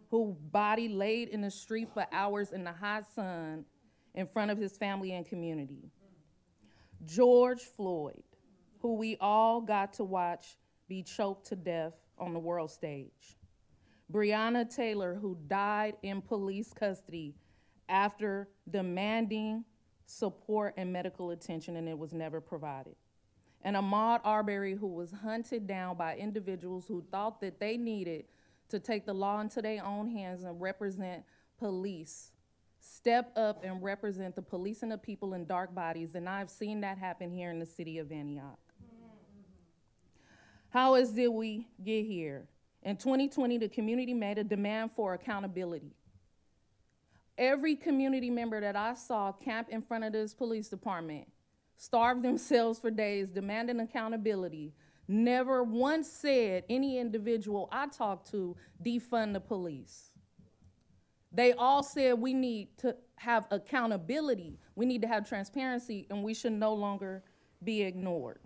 who 0.10 0.36
body 0.52 0.90
laid 0.90 1.30
in 1.30 1.42
the 1.42 1.52
street 1.52 1.90
for 1.94 2.06
hours 2.12 2.52
in 2.52 2.64
the 2.64 2.72
hot 2.72 3.06
sun 3.14 3.66
in 4.14 4.26
front 4.26 4.52
of 4.52 4.58
his 4.58 4.78
family 4.78 5.14
and 5.14 5.26
community. 5.26 5.90
George 7.06 7.62
Floyd, 7.62 8.24
who 8.80 8.96
we 8.96 9.18
all 9.20 9.62
got 9.62 9.94
to 9.94 10.04
watch 10.04 10.58
be 10.88 11.02
choked 11.02 11.48
to 11.48 11.56
death 11.56 11.94
on 12.18 12.34
the 12.34 12.40
world 12.40 12.70
stage. 12.70 13.38
Breonna 14.12 14.70
Taylor, 14.74 15.16
who 15.16 15.38
died 15.48 15.96
in 16.04 16.22
police 16.22 16.74
custody 16.74 17.34
after 17.88 18.50
demanding 18.70 19.64
support 20.12 20.74
and 20.78 20.92
medical 20.92 21.32
attention 21.32 21.78
and 21.78 21.88
it 21.88 21.98
was 21.98 22.14
never 22.14 22.42
provided. 22.42 22.96
And 23.64 23.76
Ahmaud 23.76 24.22
Arbery, 24.24 24.76
who 24.76 24.88
was 24.88 25.12
hunted 25.12 25.68
down 25.68 25.96
by 25.96 26.18
individuals 26.18 26.86
who 26.88 27.04
thought 27.12 27.40
that 27.42 27.60
they 27.60 27.78
needed 27.78 28.26
to 28.70 28.80
take 28.80 29.06
the 29.06 29.14
law 29.14 29.40
into 29.42 29.62
their 29.62 29.86
own 29.86 30.08
hands 30.08 30.44
and 30.44 30.60
represent 30.60 31.24
police. 31.58 32.32
Step 32.80 33.32
up 33.38 33.64
and 33.64 33.84
represent 33.84 34.36
the 34.36 34.42
police 34.42 34.82
and 34.82 34.92
the 34.92 34.98
people 34.98 35.36
in 35.36 35.46
dark 35.46 35.76
bodies, 35.76 36.16
and 36.16 36.28
I've 36.28 36.50
seen 36.50 36.82
that 36.82 36.98
happen 36.98 37.30
here 37.30 37.52
in 37.52 37.60
the 37.60 37.66
city 37.66 38.00
of 38.00 38.12
Antioch. 38.12 38.58
How 40.70 40.96
is 40.96 41.12
did 41.12 41.28
we 41.28 41.68
get 41.84 42.06
here? 42.06 42.48
In 42.82 42.98
2020, 42.98 43.60
the 43.60 43.70
community 43.70 44.14
made 44.16 44.40
a 44.40 44.44
demand 44.44 44.92
for 44.96 45.14
accountability. 45.14 45.94
Every 47.42 47.76
community 47.76 48.30
member 48.30 48.62
that 48.62 48.76
I 48.76 48.94
saw 48.94 49.32
camp 49.32 49.70
in 49.70 49.82
front 49.82 50.04
of 50.04 50.14
this 50.14 50.32
police 50.32 50.70
department 50.70 51.28
starved 51.76 52.22
themselves 52.22 52.78
for 52.78 52.92
days 52.92 53.30
demanding 53.30 53.80
accountability. 53.80 54.76
Never 55.08 55.64
once 55.64 56.08
said 56.08 56.66
any 56.70 57.00
individual 57.00 57.68
I 57.72 57.88
talked 57.88 58.30
to 58.30 58.56
defund 58.86 59.34
the 59.34 59.40
police. 59.40 60.12
They 61.32 61.54
all 61.54 61.82
said 61.82 62.20
we 62.20 62.36
need 62.36 62.78
to 62.78 62.96
have 63.16 63.48
accountability, 63.50 64.60
we 64.76 64.86
need 64.86 65.02
to 65.02 65.08
have 65.08 65.28
transparency, 65.28 66.06
and 66.12 66.24
we 66.24 66.36
should 66.36 66.54
no 66.54 66.76
longer 66.76 67.24
be 67.64 67.82
ignored 67.82 68.42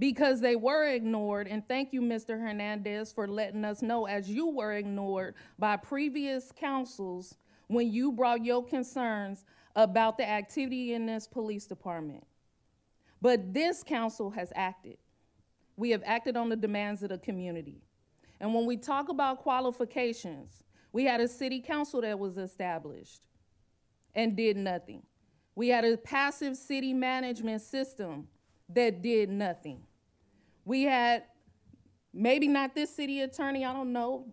because 0.00 0.40
they 0.40 0.56
were 0.56 0.88
ignored. 0.88 1.46
And 1.46 1.66
thank 1.68 1.92
you, 1.92 2.00
Mr. 2.00 2.40
Hernandez, 2.40 3.12
for 3.12 3.28
letting 3.28 3.64
us 3.64 3.82
know 3.82 4.06
as 4.06 4.28
you 4.28 4.48
were 4.48 4.72
ignored 4.72 5.36
by 5.60 5.76
previous 5.76 6.50
councils 6.50 7.36
when 7.68 7.92
you 7.92 8.12
brought 8.12 8.44
your 8.44 8.64
concerns 8.64 9.44
about 9.76 10.16
the 10.18 10.28
activity 10.28 10.94
in 10.94 11.06
this 11.06 11.26
police 11.26 11.66
department. 11.66 12.24
But 13.20 13.54
this 13.54 13.82
council 13.82 14.30
has 14.30 14.52
acted. 14.54 14.98
We 15.76 15.90
have 15.90 16.02
acted 16.04 16.36
on 16.36 16.48
the 16.48 16.56
demands 16.56 17.02
of 17.02 17.08
the 17.08 17.18
community. 17.18 17.82
And 18.40 18.54
when 18.54 18.66
we 18.66 18.76
talk 18.76 19.08
about 19.08 19.38
qualifications, 19.38 20.62
we 20.92 21.04
had 21.04 21.20
a 21.20 21.28
city 21.28 21.60
council 21.60 22.02
that 22.02 22.18
was 22.18 22.36
established 22.36 23.26
and 24.14 24.36
did 24.36 24.56
nothing. 24.56 25.02
We 25.56 25.68
had 25.68 25.84
a 25.84 25.96
passive 25.96 26.56
city 26.56 26.92
management 26.92 27.62
system 27.62 28.28
that 28.68 29.02
did 29.02 29.28
nothing. 29.28 29.82
We 30.64 30.82
had 30.82 31.24
maybe 32.12 32.46
not 32.46 32.74
this 32.74 32.94
city 32.94 33.22
attorney, 33.22 33.64
I 33.64 33.72
don't 33.72 33.92
know, 33.92 34.26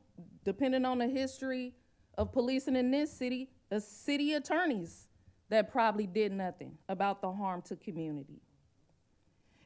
depending 0.44 0.86
on 0.86 1.00
the 1.00 1.08
history 1.08 1.74
of 2.22 2.32
policing 2.32 2.76
in 2.76 2.92
this 2.92 3.12
city, 3.12 3.50
the 3.70 3.82
city 3.82 4.34
attorneys 4.34 5.08
that 5.50 5.72
probably 5.72 6.06
did 6.06 6.32
nothing 6.32 6.78
about 6.88 7.22
the 7.22 7.32
harm 7.32 7.62
to 7.64 7.76
community. 7.76 8.40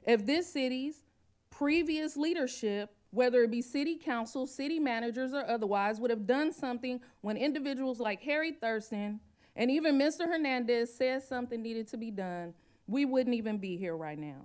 If 0.08 0.26
this 0.26 0.52
city's 0.52 1.04
previous 1.52 2.16
leadership, 2.16 2.96
whether 3.12 3.44
it 3.44 3.52
be 3.52 3.62
city 3.62 3.98
council, 3.98 4.48
city 4.48 4.80
managers, 4.80 5.34
or 5.34 5.46
otherwise, 5.48 6.00
would 6.00 6.10
have 6.12 6.26
done 6.26 6.54
something 6.54 7.02
when 7.22 7.36
individuals 7.36 8.00
like 8.00 8.22
Harry 8.22 8.54
Thurston 8.54 9.20
and 9.56 9.70
even 9.70 9.98
Mr. 9.98 10.22
Hernandez 10.26 10.94
said 10.94 11.24
something 11.24 11.62
needed 11.62 11.88
to 11.90 11.98
be 11.98 12.10
done, 12.10 12.54
we 12.88 13.06
wouldn't 13.06 13.36
even 13.36 13.58
be 13.58 13.78
here 13.78 13.96
right 13.96 14.18
now. 14.18 14.42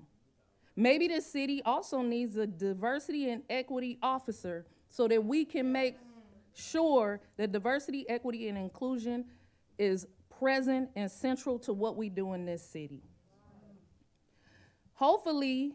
Maybe 0.77 1.09
the 1.09 1.21
city 1.21 1.63
also 1.65 2.03
needs 2.03 2.37
a 2.37 2.47
diversity 2.47 3.31
and 3.31 3.43
equity 3.51 3.99
officer 4.03 4.67
so 4.89 5.07
that 5.09 5.25
we 5.25 5.45
can 5.45 5.71
make 5.71 5.97
sure 6.55 7.21
that 7.37 7.53
diversity, 7.53 8.09
equity, 8.09 8.49
and 8.49 8.59
inclusion 8.59 9.25
is 9.79 10.07
present 10.39 10.89
and 10.97 11.11
central 11.11 11.59
to 11.61 11.73
what 11.73 11.97
we 11.97 12.09
do 12.09 12.33
in 12.33 12.45
this 12.45 12.63
city. 12.63 13.03
Hopefully, 14.95 15.73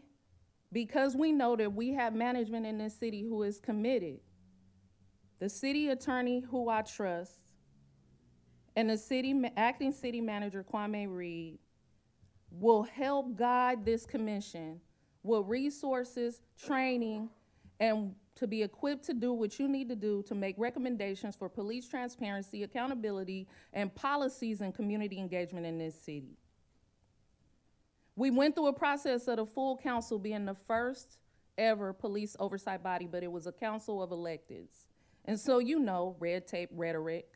because 0.72 1.16
we 1.16 1.32
know 1.32 1.56
that 1.56 1.72
we 1.72 1.92
have 1.92 2.14
management 2.14 2.66
in 2.66 2.78
this 2.78 2.94
city 2.94 3.22
who 3.22 3.42
is 3.42 3.58
committed, 3.58 4.20
the 5.38 5.48
city 5.48 5.88
attorney 5.88 6.40
who 6.40 6.68
I 6.68 6.82
trust, 6.82 7.32
and 8.76 8.90
the 8.90 8.98
city 8.98 9.34
acting 9.56 9.92
city 9.92 10.20
manager 10.20 10.64
Kwame 10.64 11.06
Reed 11.08 11.58
will 12.50 12.82
help 12.82 13.36
guide 13.36 13.84
this 13.84 14.06
commission 14.06 14.80
with 15.22 15.44
resources, 15.46 16.42
training, 16.62 17.28
and 17.80 18.14
to 18.36 18.46
be 18.46 18.62
equipped 18.62 19.04
to 19.06 19.14
do 19.14 19.32
what 19.32 19.58
you 19.58 19.66
need 19.66 19.88
to 19.88 19.96
do 19.96 20.22
to 20.28 20.34
make 20.34 20.54
recommendations 20.58 21.34
for 21.34 21.48
police 21.48 21.88
transparency, 21.88 22.62
accountability, 22.62 23.48
and 23.72 23.94
policies 23.94 24.60
and 24.60 24.74
community 24.74 25.18
engagement 25.18 25.66
in 25.66 25.78
this 25.78 25.94
city. 26.00 26.38
We 28.14 28.30
went 28.30 28.54
through 28.54 28.68
a 28.68 28.72
process 28.72 29.26
of 29.28 29.36
the 29.36 29.46
full 29.46 29.76
council 29.76 30.18
being 30.18 30.44
the 30.44 30.54
first 30.54 31.18
ever 31.58 31.92
police 31.92 32.36
oversight 32.38 32.82
body, 32.82 33.06
but 33.06 33.22
it 33.22 33.32
was 33.32 33.46
a 33.46 33.52
council 33.52 34.02
of 34.02 34.10
electeds. 34.10 34.86
And 35.24 35.38
so 35.40 35.58
you 35.58 35.78
know, 35.78 36.16
red 36.18 36.46
tape 36.46 36.70
rhetoric, 36.72 37.26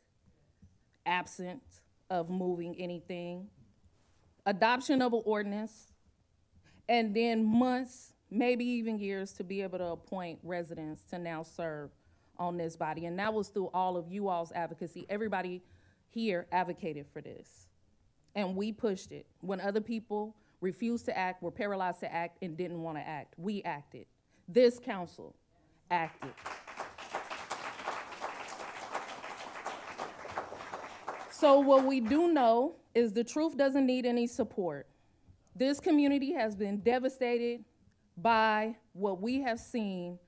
absent 1.05 1.61
of 2.09 2.29
moving 2.29 2.75
anything, 2.79 3.47
adoption 4.45 5.01
of 5.01 5.13
an 5.13 5.21
ordinance, 5.25 5.93
and 6.87 7.15
then 7.15 7.43
months, 7.43 8.13
maybe 8.31 8.63
even 8.65 8.97
years 8.97 9.33
to 9.33 9.43
be 9.43 9.61
able 9.61 9.77
to 9.77 9.87
appoint 9.87 10.39
residents 10.41 11.03
to 11.09 11.19
now 11.19 11.43
serve 11.43 11.91
on 12.39 12.57
this 12.57 12.75
body. 12.77 13.05
And 13.05 13.19
that 13.19 13.33
was 13.33 13.49
through 13.49 13.69
all 13.73 13.97
of 13.97 14.07
you 14.07 14.29
all's 14.29 14.53
advocacy. 14.53 15.05
Everybody 15.09 15.61
here 16.07 16.47
advocated 16.51 17.05
for 17.11 17.21
this. 17.21 17.67
And 18.33 18.55
we 18.55 18.71
pushed 18.71 19.11
it. 19.11 19.27
When 19.41 19.59
other 19.59 19.81
people 19.81 20.35
refused 20.61 21.05
to 21.05 21.17
act, 21.17 21.43
were 21.43 21.51
paralyzed 21.51 21.99
to 21.99 22.13
act, 22.13 22.37
and 22.41 22.55
didn't 22.55 22.81
want 22.81 22.97
to 22.97 23.07
act, 23.07 23.33
we 23.37 23.61
acted. 23.63 24.05
This 24.47 24.79
council 24.79 25.35
acted. 25.89 26.31
So, 31.31 31.59
what 31.59 31.85
we 31.85 31.99
do 31.99 32.31
know 32.31 32.75
is 32.93 33.11
the 33.13 33.23
truth 33.23 33.57
doesn't 33.57 33.85
need 33.85 34.05
any 34.05 34.27
support. 34.27 34.87
This 35.55 35.79
community 35.79 36.31
has 36.33 36.55
been 36.55 36.77
devastated 36.81 37.65
by 38.17 38.75
what 38.93 39.21
we 39.21 39.41
have 39.41 39.59
seen 39.59 40.19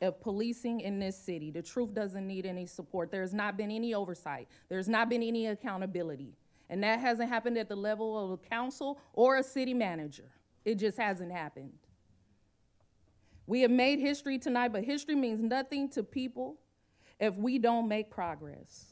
of 0.00 0.20
policing 0.20 0.80
in 0.80 0.98
this 0.98 1.16
city. 1.16 1.50
The 1.50 1.62
truth 1.62 1.94
doesn't 1.94 2.26
need 2.26 2.46
any 2.46 2.66
support. 2.66 3.10
There's 3.10 3.32
not 3.32 3.56
been 3.56 3.70
any 3.70 3.94
oversight, 3.94 4.48
there's 4.68 4.88
not 4.88 5.08
been 5.08 5.22
any 5.22 5.46
accountability. 5.46 6.36
And 6.68 6.82
that 6.82 6.98
hasn't 6.98 7.28
happened 7.28 7.56
at 7.58 7.68
the 7.68 7.76
level 7.76 8.18
of 8.24 8.32
a 8.32 8.36
council 8.38 8.98
or 9.12 9.36
a 9.36 9.42
city 9.42 9.72
manager. 9.72 10.30
It 10.64 10.76
just 10.76 10.98
hasn't 10.98 11.30
happened. 11.30 11.78
We 13.46 13.60
have 13.60 13.70
made 13.70 14.00
history 14.00 14.38
tonight, 14.38 14.72
but 14.72 14.82
history 14.82 15.14
means 15.14 15.40
nothing 15.40 15.88
to 15.90 16.02
people 16.02 16.56
if 17.20 17.36
we 17.36 17.58
don't 17.58 17.86
make 17.86 18.10
progress. 18.10 18.86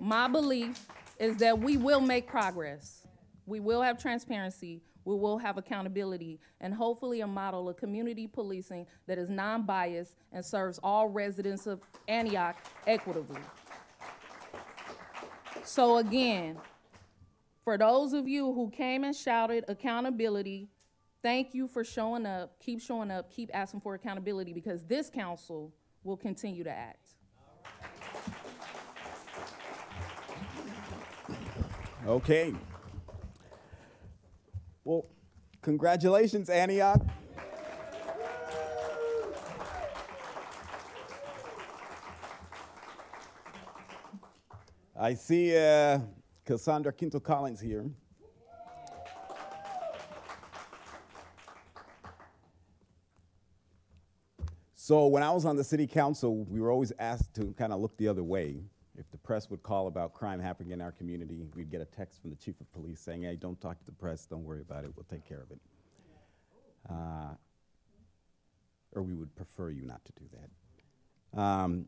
My 0.00 0.26
belief 0.26 0.84
is 1.20 1.36
that 1.36 1.56
we 1.60 1.76
will 1.76 2.00
make 2.00 2.26
progress. 2.26 3.06
We 3.46 3.60
will 3.60 3.80
have 3.80 3.96
transparency, 3.96 4.82
we 5.04 5.14
will 5.14 5.38
have 5.38 5.58
accountability, 5.58 6.40
and 6.60 6.72
hopefully 6.72 7.20
a 7.20 7.26
model 7.26 7.68
of 7.68 7.76
community 7.76 8.26
policing 8.26 8.86
that 9.06 9.18
is 9.18 9.28
non 9.28 9.64
biased 9.66 10.14
and 10.32 10.44
serves 10.44 10.78
all 10.82 11.08
residents 11.08 11.66
of 11.66 11.80
Antioch 12.08 12.56
equitably. 12.86 13.40
So, 15.64 15.98
again, 15.98 16.58
for 17.64 17.78
those 17.78 18.12
of 18.12 18.28
you 18.28 18.52
who 18.52 18.70
came 18.70 19.04
and 19.04 19.14
shouted 19.14 19.64
accountability, 19.68 20.68
thank 21.22 21.54
you 21.54 21.68
for 21.68 21.84
showing 21.84 22.26
up. 22.26 22.58
Keep 22.60 22.80
showing 22.80 23.10
up, 23.10 23.32
keep 23.32 23.50
asking 23.54 23.80
for 23.80 23.94
accountability 23.94 24.52
because 24.52 24.84
this 24.84 25.08
council 25.08 25.72
will 26.04 26.16
continue 26.16 26.64
to 26.64 26.70
act. 26.70 27.14
Okay. 32.06 32.52
Well, 34.84 35.06
congratulations, 35.60 36.50
Antioch. 36.50 37.00
I 44.98 45.14
see 45.14 45.56
uh, 45.56 46.00
Cassandra 46.44 46.92
Quinto 46.92 47.20
Collins 47.20 47.60
here. 47.60 47.88
So, 54.74 55.06
when 55.06 55.22
I 55.22 55.30
was 55.30 55.44
on 55.44 55.54
the 55.54 55.62
city 55.62 55.86
council, 55.86 56.44
we 56.44 56.60
were 56.60 56.72
always 56.72 56.92
asked 56.98 57.34
to 57.34 57.54
kind 57.56 57.72
of 57.72 57.80
look 57.80 57.96
the 57.96 58.08
other 58.08 58.24
way. 58.24 58.64
If 58.96 59.10
the 59.10 59.16
press 59.16 59.48
would 59.48 59.62
call 59.62 59.86
about 59.86 60.12
crime 60.12 60.38
happening 60.38 60.72
in 60.72 60.80
our 60.80 60.92
community, 60.92 61.42
we'd 61.54 61.70
get 61.70 61.80
a 61.80 61.86
text 61.86 62.20
from 62.20 62.30
the 62.30 62.36
chief 62.36 62.60
of 62.60 62.70
police 62.72 63.00
saying, 63.00 63.22
hey, 63.22 63.36
don't 63.36 63.60
talk 63.60 63.78
to 63.78 63.86
the 63.86 63.92
press, 63.92 64.26
don't 64.26 64.44
worry 64.44 64.60
about 64.60 64.84
it, 64.84 64.92
we'll 64.94 65.06
take 65.10 65.26
care 65.26 65.40
of 65.40 65.50
it. 65.50 65.60
Uh, 66.90 67.34
or 68.94 69.02
we 69.02 69.14
would 69.14 69.34
prefer 69.34 69.70
you 69.70 69.82
not 69.82 70.04
to 70.04 70.12
do 70.12 70.24
that. 70.32 71.40
Um, 71.40 71.86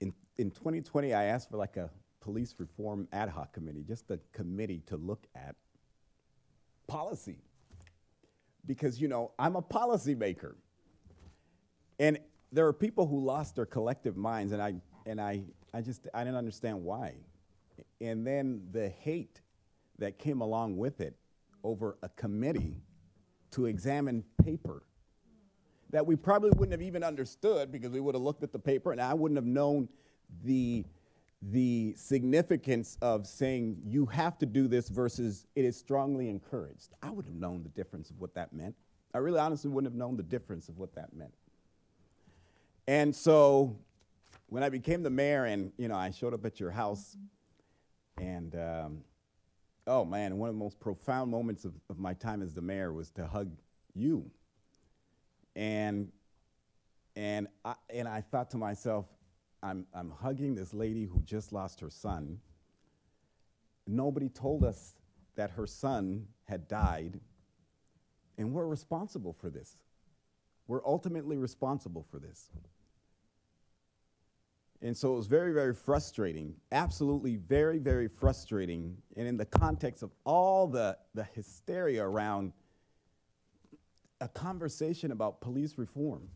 in, 0.00 0.12
in 0.38 0.50
2020, 0.50 1.12
I 1.12 1.24
asked 1.24 1.50
for 1.50 1.56
like 1.56 1.76
a 1.76 1.90
police 2.20 2.54
reform 2.58 3.08
ad 3.12 3.28
hoc 3.28 3.52
committee, 3.52 3.84
just 3.86 4.10
a 4.10 4.20
committee 4.32 4.82
to 4.86 4.96
look 4.96 5.26
at 5.34 5.56
policy. 6.86 7.38
Because, 8.64 9.00
you 9.00 9.08
know, 9.08 9.32
I'm 9.38 9.56
a 9.56 9.62
policymaker. 9.62 10.54
And 11.98 12.18
there 12.52 12.66
are 12.66 12.72
people 12.72 13.06
who 13.06 13.20
lost 13.20 13.56
their 13.56 13.66
collective 13.66 14.16
minds, 14.16 14.52
and 14.52 14.62
I, 14.62 14.74
and 15.06 15.20
I 15.20 15.42
I 15.74 15.80
just 15.80 16.08
I 16.14 16.24
didn't 16.24 16.36
understand 16.36 16.82
why. 16.82 17.14
And 18.00 18.26
then 18.26 18.62
the 18.72 18.88
hate 18.88 19.40
that 19.98 20.18
came 20.18 20.40
along 20.40 20.76
with 20.76 21.00
it 21.00 21.16
over 21.62 21.96
a 22.02 22.08
committee 22.10 22.80
to 23.52 23.66
examine 23.66 24.24
paper 24.44 24.82
that 25.90 26.04
we 26.04 26.16
probably 26.16 26.50
wouldn't 26.50 26.72
have 26.72 26.82
even 26.82 27.02
understood 27.02 27.70
because 27.70 27.90
we 27.90 28.00
would 28.00 28.14
have 28.14 28.22
looked 28.22 28.42
at 28.42 28.52
the 28.52 28.58
paper 28.58 28.92
and 28.92 29.00
I 29.00 29.14
wouldn't 29.14 29.38
have 29.38 29.46
known 29.46 29.88
the 30.44 30.84
the 31.42 31.94
significance 31.96 32.96
of 33.02 33.26
saying 33.26 33.76
you 33.84 34.06
have 34.06 34.38
to 34.38 34.46
do 34.46 34.68
this 34.68 34.88
versus 34.88 35.46
it 35.54 35.64
is 35.64 35.76
strongly 35.76 36.28
encouraged. 36.28 36.94
I 37.02 37.10
would 37.10 37.26
have 37.26 37.34
known 37.34 37.62
the 37.62 37.68
difference 37.68 38.10
of 38.10 38.18
what 38.18 38.34
that 38.34 38.52
meant. 38.52 38.74
I 39.14 39.18
really 39.18 39.38
honestly 39.38 39.70
wouldn't 39.70 39.92
have 39.92 39.98
known 39.98 40.16
the 40.16 40.22
difference 40.22 40.68
of 40.68 40.78
what 40.78 40.94
that 40.94 41.14
meant. 41.14 41.34
And 42.88 43.14
so 43.14 43.76
when 44.48 44.62
I 44.62 44.68
became 44.68 45.02
the 45.02 45.10
mayor 45.10 45.44
and, 45.44 45.72
you 45.76 45.88
know, 45.88 45.96
I 45.96 46.10
showed 46.10 46.34
up 46.34 46.44
at 46.44 46.60
your 46.60 46.70
house 46.70 47.16
and, 48.18 48.54
um, 48.54 49.04
oh 49.86 50.04
man, 50.04 50.38
one 50.38 50.48
of 50.48 50.54
the 50.54 50.58
most 50.58 50.80
profound 50.80 51.30
moments 51.30 51.64
of, 51.64 51.74
of 51.90 51.98
my 51.98 52.14
time 52.14 52.42
as 52.42 52.54
the 52.54 52.62
mayor 52.62 52.92
was 52.92 53.10
to 53.12 53.26
hug 53.26 53.50
you. 53.94 54.30
And, 55.54 56.12
and, 57.14 57.48
I, 57.64 57.74
and 57.90 58.06
I 58.06 58.20
thought 58.20 58.50
to 58.50 58.56
myself, 58.56 59.06
I'm, 59.62 59.86
I'm 59.94 60.10
hugging 60.10 60.54
this 60.54 60.74
lady 60.74 61.04
who 61.04 61.20
just 61.22 61.52
lost 61.52 61.80
her 61.80 61.90
son. 61.90 62.38
Nobody 63.86 64.28
told 64.28 64.64
us 64.64 64.94
that 65.36 65.50
her 65.52 65.66
son 65.66 66.26
had 66.44 66.68
died, 66.68 67.20
and 68.38 68.52
we're 68.52 68.66
responsible 68.66 69.32
for 69.32 69.50
this. 69.50 69.76
We're 70.68 70.84
ultimately 70.84 71.36
responsible 71.36 72.04
for 72.10 72.18
this. 72.18 72.50
And 74.82 74.96
so 74.96 75.14
it 75.14 75.16
was 75.16 75.26
very, 75.26 75.52
very 75.52 75.74
frustrating, 75.74 76.54
absolutely 76.70 77.36
very, 77.36 77.78
very 77.78 78.08
frustrating. 78.08 78.96
And 79.16 79.26
in 79.26 79.36
the 79.36 79.46
context 79.46 80.02
of 80.02 80.10
all 80.24 80.66
the, 80.66 80.96
the 81.14 81.24
hysteria 81.24 82.04
around 82.04 82.52
a 84.20 84.28
conversation 84.28 85.12
about 85.12 85.40
police 85.40 85.78
reform 85.78 86.28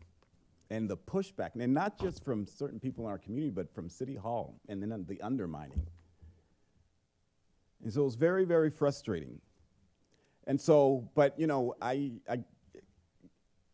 and 0.69 0.89
the 0.89 0.97
pushback, 0.97 1.51
and 1.59 1.73
not 1.73 1.99
just 1.99 2.23
from 2.23 2.45
certain 2.45 2.79
people 2.79 3.05
in 3.05 3.11
our 3.11 3.17
community, 3.17 3.51
but 3.51 3.73
from 3.73 3.89
City 3.89 4.15
Hall, 4.15 4.55
and 4.69 4.81
then 4.81 5.05
the 5.07 5.21
undermining. 5.21 5.85
And 7.83 7.91
so 7.91 8.01
it 8.01 8.05
was 8.05 8.15
very, 8.15 8.45
very 8.45 8.69
frustrating. 8.69 9.39
And 10.47 10.59
so, 10.59 11.09
but 11.13 11.37
you 11.39 11.47
know, 11.47 11.75
I, 11.81 12.11
I, 12.29 12.39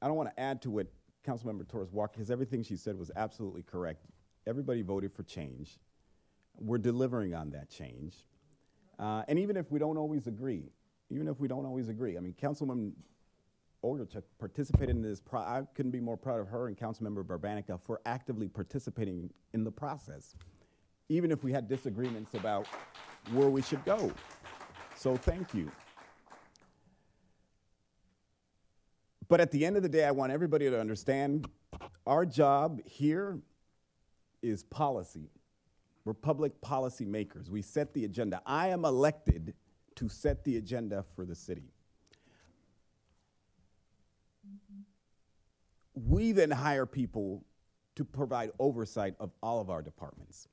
I 0.02 0.08
don't 0.08 0.16
want 0.16 0.36
to 0.36 0.40
add 0.40 0.62
to 0.64 0.70
what 0.72 0.88
Councilmember 1.26 1.68
Torres 1.68 1.92
Walker, 1.92 2.14
because 2.16 2.32
everything 2.32 2.64
she 2.64 2.76
said 2.76 2.98
was 2.98 3.12
absolutely 3.16 3.64
correct. 3.64 4.06
Everybody 4.48 4.82
voted 4.82 5.12
for 5.14 5.24
change. 5.24 5.78
We're 6.58 6.78
delivering 6.78 7.36
on 7.36 7.52
that 7.52 7.70
change. 7.70 8.16
Uh, 8.98 9.24
and 9.28 9.38
even 9.38 9.58
if 9.58 9.72
we 9.72 9.78
don't 9.78 9.98
always 9.98 10.26
agree, 10.26 10.72
even 11.10 11.28
if 11.28 11.40
we 11.40 11.48
don't 11.48 11.66
always 11.66 11.90
agree, 11.90 12.18
I 12.18 12.22
mean, 12.22 12.34
Councilwoman 12.42 12.94
Ogorchock 13.84 14.24
participated 14.40 14.96
in 14.96 15.02
this. 15.02 15.22
I 15.34 15.62
couldn't 15.76 15.92
be 15.92 16.00
more 16.00 16.18
proud 16.18 16.40
of 16.40 16.48
her 16.48 16.68
and 16.68 16.78
Councilmember 16.78 17.24
Barbanica 17.24 17.80
for 17.80 18.02
actively 18.06 18.48
participating 18.48 19.30
in 19.54 19.64
the 19.64 19.72
process, 19.72 20.36
even 21.10 21.32
if 21.32 21.44
we 21.44 21.52
had 21.52 21.68
disagreements 21.68 22.34
about 22.34 22.66
where 23.34 23.50
we 23.50 23.62
should 23.62 23.84
go. 23.86 24.12
So 24.96 25.16
thank 25.16 25.54
you. 25.54 25.72
But 29.28 29.42
at 29.42 29.52
the 29.52 29.66
end 29.66 29.76
of 29.76 29.84
the 29.84 29.90
day, 29.90 30.06
I 30.06 30.12
want 30.12 30.32
everybody 30.32 30.70
to 30.70 30.80
understand 30.80 31.48
our 32.06 32.26
job 32.26 32.82
here 32.86 33.40
is 34.42 34.64
policy. 34.64 35.30
We're 36.06 36.14
public 36.14 36.62
policy 36.62 37.06
makers. 37.06 37.50
We 37.50 37.62
set 37.62 37.94
the 37.94 38.06
agenda. 38.06 38.42
I 38.46 38.70
am 38.70 38.86
elected 38.86 39.54
to 39.96 40.08
set 40.08 40.44
the 40.44 40.58
agenda 40.58 41.04
for 41.16 41.26
the 41.26 41.36
city. 41.36 41.72
We 45.94 46.32
then 46.32 46.52
hire 46.52 46.86
people 46.86 47.44
to 47.96 48.06
provide 48.06 48.52
oversight 48.60 49.16
of 49.20 49.32
all 49.42 49.60
of 49.60 49.70
our 49.70 49.82
departments. 49.82 50.48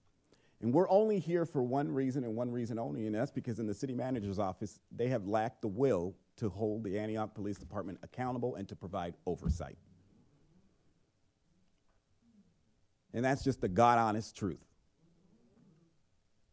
And 0.62 0.73
we're 0.73 0.88
only 0.88 1.18
here 1.18 1.44
for 1.44 1.62
one 1.62 1.92
reason 1.92 2.25
and 2.25 2.35
one 2.35 2.51
reason 2.51 2.79
only, 2.79 3.07
and 3.07 3.14
that's 3.14 3.31
because 3.31 3.59
in 3.59 3.66
the 3.66 3.75
city 3.75 3.92
manager's 3.92 4.38
office, 4.38 4.81
they 4.90 5.09
have 5.09 5.27
lacked 5.27 5.61
the 5.61 5.68
will 5.68 6.14
to 6.37 6.49
hold 6.49 6.85
the 6.85 6.99
Antioch 6.99 7.35
Police 7.35 7.59
Department 7.59 7.99
accountable 8.03 8.55
and 8.55 8.66
to 8.68 8.75
provide 8.75 9.14
oversight. 9.27 9.77
And 13.14 13.24
that's 13.24 13.42
just 13.44 13.61
the 13.61 13.68
God 13.68 13.98
honest 13.98 14.37
truth. 14.37 14.64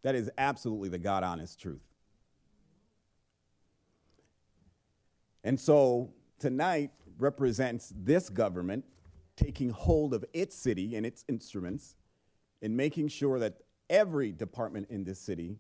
That 0.04 0.16
is 0.16 0.30
absolutely 0.38 0.90
the 0.90 1.00
God 1.00 1.24
honest 1.24 1.60
truth. 1.60 1.82
And 5.44 5.60
so 5.60 6.14
tonight 6.40 6.92
represents 7.18 7.92
this 7.96 8.30
government 8.30 8.86
taking 9.36 9.72
hold 9.72 10.14
of 10.14 10.24
its 10.34 10.56
city 10.56 10.96
and 10.96 11.06
its 11.06 11.26
instruments 11.28 11.96
and 12.62 12.78
making 12.78 13.08
sure 13.08 13.40
that 13.40 13.58
every 13.90 14.32
department 14.32 14.88
in 14.90 15.04
this 15.04 15.20
city 15.20 15.58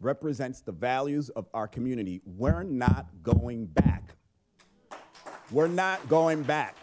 represents 0.00 0.62
the 0.62 0.72
values 0.72 1.28
of 1.30 1.46
our 1.52 1.68
community. 1.68 2.22
We're 2.24 2.62
not 2.62 3.06
going 3.22 3.66
back. 3.66 4.14
We're 5.50 5.68
not 5.68 6.08
going 6.08 6.42
back. 6.42 6.76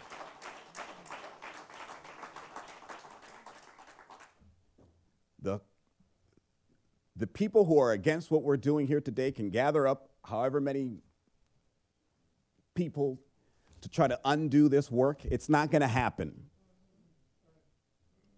The, 5.46 5.60
the 7.14 7.28
people 7.28 7.66
who 7.66 7.78
are 7.78 7.92
against 7.92 8.32
what 8.32 8.42
we're 8.42 8.56
doing 8.56 8.88
here 8.88 9.00
today 9.00 9.30
can 9.30 9.48
gather 9.48 9.86
up 9.86 10.08
however 10.24 10.60
many 10.60 10.96
people 12.74 13.20
to 13.80 13.88
try 13.88 14.08
to 14.08 14.18
undo 14.24 14.68
this 14.68 14.90
work. 14.90 15.24
It's 15.24 15.48
not 15.48 15.70
going 15.70 15.82
to 15.82 15.88
happen. 15.88 16.34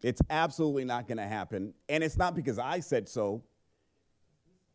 It's 0.03 0.21
absolutely 0.29 0.85
not 0.85 1.09
going 1.09 1.17
to 1.17 1.27
happen. 1.27 1.73
And 1.89 2.05
it's 2.05 2.19
not 2.19 2.37
because 2.37 2.59
I 2.59 2.81
said 2.81 3.09
so. 3.09 3.43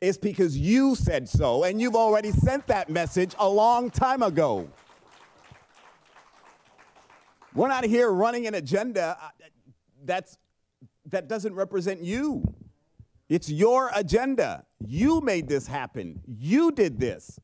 It's 0.01 0.17
because 0.17 0.57
you 0.57 0.95
said 0.95 1.29
so, 1.29 1.63
and 1.63 1.79
you've 1.79 1.95
already 1.95 2.31
sent 2.31 2.65
that 2.65 2.89
message 2.89 3.35
a 3.37 3.47
long 3.47 3.91
time 3.91 4.23
ago. 4.23 4.67
We're 7.53 7.67
not 7.67 7.83
here 7.83 8.09
running 8.11 8.47
an 8.47 8.55
agenda 8.55 9.17
uh, 9.21 9.29
that's, 10.03 10.39
that 11.13 11.27
doesn't 11.27 11.55
represent 11.55 12.03
you. 12.03 12.43
It's 13.29 13.49
your 13.49 13.89
agenda. 13.95 14.65
You 14.85 15.21
made 15.21 15.47
this 15.47 15.65
happen. 15.65 16.21
You 16.27 16.71
did 16.71 16.99
this. 16.99 17.39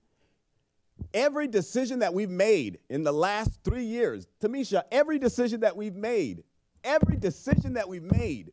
Every 1.14 1.48
decision 1.48 2.00
that 2.00 2.14
we've 2.14 2.30
made 2.30 2.80
in 2.90 3.04
the 3.04 3.12
last 3.12 3.60
three 3.64 3.86
years, 3.86 4.28
Tamisha, 4.42 4.84
every 4.92 5.18
decision 5.18 5.62
that 5.62 5.76
we've 5.76 5.96
made, 5.96 6.44
every 6.84 7.16
decision 7.16 7.74
that 7.74 7.88
we've 7.88 8.04
made, 8.04 8.52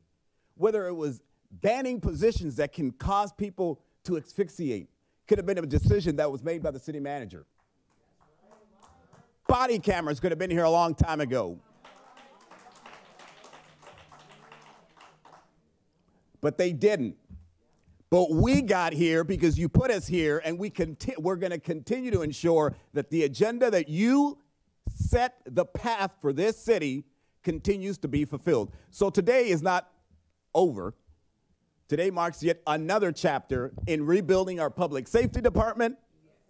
whether 0.56 0.86
it 0.86 0.94
was 0.94 1.20
banning 1.50 2.00
positions 2.00 2.56
that 2.56 2.72
can 2.72 2.92
cause 2.92 3.32
people 3.32 3.80
to 4.04 4.16
asphyxiate, 4.16 4.88
could 5.26 5.38
have 5.38 5.46
been 5.46 5.58
a 5.58 5.66
decision 5.66 6.16
that 6.16 6.30
was 6.30 6.44
made 6.44 6.62
by 6.62 6.70
the 6.70 6.78
city 6.78 7.00
manager. 7.00 7.44
Body 9.48 9.78
cameras 9.78 10.20
could 10.20 10.30
have 10.30 10.38
been 10.38 10.50
here 10.50 10.64
a 10.64 10.70
long 10.70 10.94
time 10.94 11.20
ago. 11.20 11.58
But 16.40 16.58
they 16.58 16.72
didn't. 16.72 17.16
But 18.10 18.30
we 18.30 18.62
got 18.62 18.92
here 18.92 19.24
because 19.24 19.58
you 19.58 19.68
put 19.68 19.90
us 19.90 20.06
here, 20.06 20.40
and 20.44 20.58
we 20.58 20.70
conti- 20.70 21.16
we're 21.18 21.36
going 21.36 21.50
to 21.50 21.58
continue 21.58 22.10
to 22.12 22.22
ensure 22.22 22.74
that 22.92 23.10
the 23.10 23.24
agenda 23.24 23.70
that 23.70 23.88
you 23.88 24.38
set 24.94 25.40
the 25.44 25.64
path 25.64 26.12
for 26.20 26.32
this 26.32 26.56
city 26.56 27.04
continues 27.42 27.98
to 27.98 28.08
be 28.08 28.24
fulfilled. 28.24 28.72
So 28.90 29.10
today 29.10 29.48
is 29.48 29.62
not 29.62 29.90
over. 30.54 30.94
Today 31.88 32.10
marks 32.10 32.42
yet 32.42 32.60
another 32.66 33.12
chapter 33.12 33.72
in 33.86 34.04
rebuilding 34.04 34.58
our 34.58 34.70
public 34.70 35.06
safety 35.06 35.40
department 35.40 35.96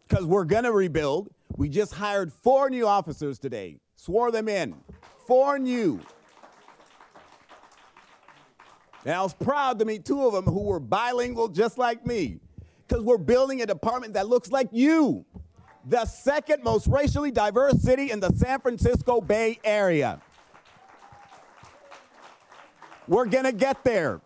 because 0.09 0.25
we're 0.25 0.44
going 0.44 0.64
to 0.64 0.72
rebuild. 0.72 1.31
We 1.57 1.68
just 1.68 1.92
hired 1.94 2.33
four 2.33 2.70
new 2.70 2.87
officers 2.87 3.38
today, 3.38 3.79
swore 3.96 4.31
them 4.31 4.49
in. 4.49 4.75
Four 5.27 5.59
new. 5.59 6.01
And 9.07 9.14
I 9.14 9.23
was 9.23 9.35
proud 9.35 9.79
to 9.79 9.85
meet 9.85 10.05
two 10.05 10.27
of 10.27 10.33
them 10.33 10.53
who 10.53 10.64
were 10.64 10.81
bilingual 10.81 11.47
just 11.47 11.79
like 11.79 12.05
me 12.05 12.40
because 12.87 13.05
we're 13.05 13.19
building 13.19 13.62
a 13.62 13.66
department 13.66 14.14
that 14.14 14.27
looks 14.27 14.51
like 14.51 14.69
you. 14.73 15.25
The 15.85 16.05
second 16.07 16.64
most 16.64 16.88
racially 16.88 17.31
diverse 17.31 17.81
city 17.81 18.11
in 18.11 18.19
the 18.19 18.33
San 18.33 18.61
Francisco 18.61 19.21
Bay 19.21 19.61
Area. 19.62 20.21
We're 23.07 23.27
to 23.45 23.53
get 23.53 23.85
there. 23.85 24.21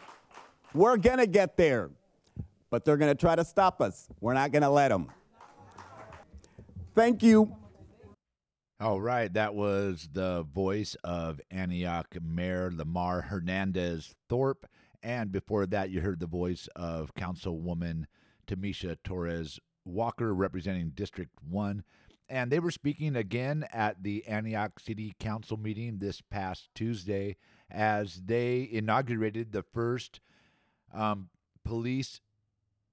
We're 0.73 0.97
to 1.19 1.27
get 1.27 1.59
there. 1.59 1.91
But 2.71 2.87
they're 2.87 2.97
to 3.15 3.21
try 3.21 3.37
to 3.37 3.45
stop 3.45 3.83
us. 3.83 4.09
We're 4.19 4.33
not 4.33 4.51
to 4.63 4.71
let 4.71 4.89
them. 4.89 5.11
Thank 6.95 7.23
you. 7.23 7.55
All 8.81 8.99
right, 8.99 9.31
that 9.35 9.55
was 9.55 10.09
the 10.11 10.43
voice 10.43 10.97
of 11.05 11.39
Antioch 11.51 12.17
Mayor 12.23 12.73
Lamar 12.75 13.21
Hernandez 13.21 14.15
Thorpe. 14.27 14.65
And 15.03 15.31
before 15.31 15.67
that, 15.67 15.91
you 15.91 16.01
heard 16.01 16.19
the 16.19 16.27
voice 16.27 16.67
of 16.75 17.15
Councilwoman 17.15 18.07
Tamisha 18.47 18.97
Torres 19.05 19.61
Walker 19.85 20.35
representing 20.35 20.93
District 20.95 21.31
1. 21.47 21.85
And 22.31 22.51
they 22.51 22.59
were 22.59 22.71
speaking 22.71 23.17
again 23.17 23.67
at 23.71 24.03
the 24.03 24.27
Antioch 24.27 24.81
City 24.81 25.15
Council 25.21 25.59
meeting 25.59 25.99
this 25.99 26.23
past 26.23 26.71
Tuesday 26.75 27.37
as 27.71 28.23
they 28.25 28.67
inaugurated 28.73 29.53
the 29.53 29.63
first 29.63 30.21
um, 30.95 31.29
police 31.67 32.23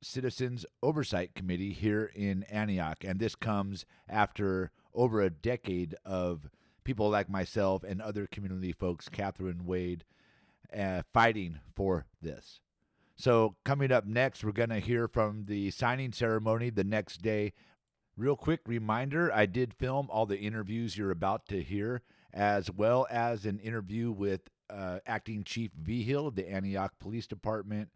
citizens 0.03 0.65
oversight 0.83 1.33
committee 1.33 1.71
here 1.71 2.11
in 2.13 2.43
Antioch. 2.43 3.05
And 3.05 3.21
this 3.21 3.35
comes 3.35 3.85
after 4.09 4.71
over 4.97 5.21
a 5.21 5.29
decade 5.29 5.95
of 6.03 6.49
people 6.83 7.09
like 7.09 7.29
myself 7.29 7.83
and 7.83 8.01
other 8.01 8.27
community 8.27 8.73
folks, 8.73 9.07
Catherine 9.07 9.65
Wade, 9.65 10.03
uh, 10.77 11.03
fighting 11.13 11.59
for 11.75 12.05
this. 12.21 12.59
So, 13.15 13.55
coming 13.63 13.91
up 13.91 14.05
next, 14.05 14.43
we're 14.43 14.51
going 14.51 14.69
to 14.69 14.79
hear 14.79 15.07
from 15.07 15.45
the 15.45 15.71
signing 15.71 16.11
ceremony 16.11 16.69
the 16.69 16.83
next 16.83 17.21
day. 17.21 17.53
Real 18.15 18.35
quick 18.35 18.61
reminder 18.67 19.31
I 19.33 19.45
did 19.45 19.73
film 19.73 20.07
all 20.11 20.25
the 20.25 20.39
interviews 20.39 20.97
you're 20.97 21.11
about 21.11 21.47
to 21.47 21.61
hear, 21.61 22.01
as 22.33 22.69
well 22.71 23.07
as 23.09 23.45
an 23.45 23.59
interview 23.59 24.11
with 24.11 24.41
uh, 24.69 24.99
Acting 25.05 25.43
Chief 25.43 25.71
Vigil 25.79 26.27
of 26.27 26.35
the 26.35 26.49
Antioch 26.49 26.93
Police 26.99 27.27
Department, 27.27 27.89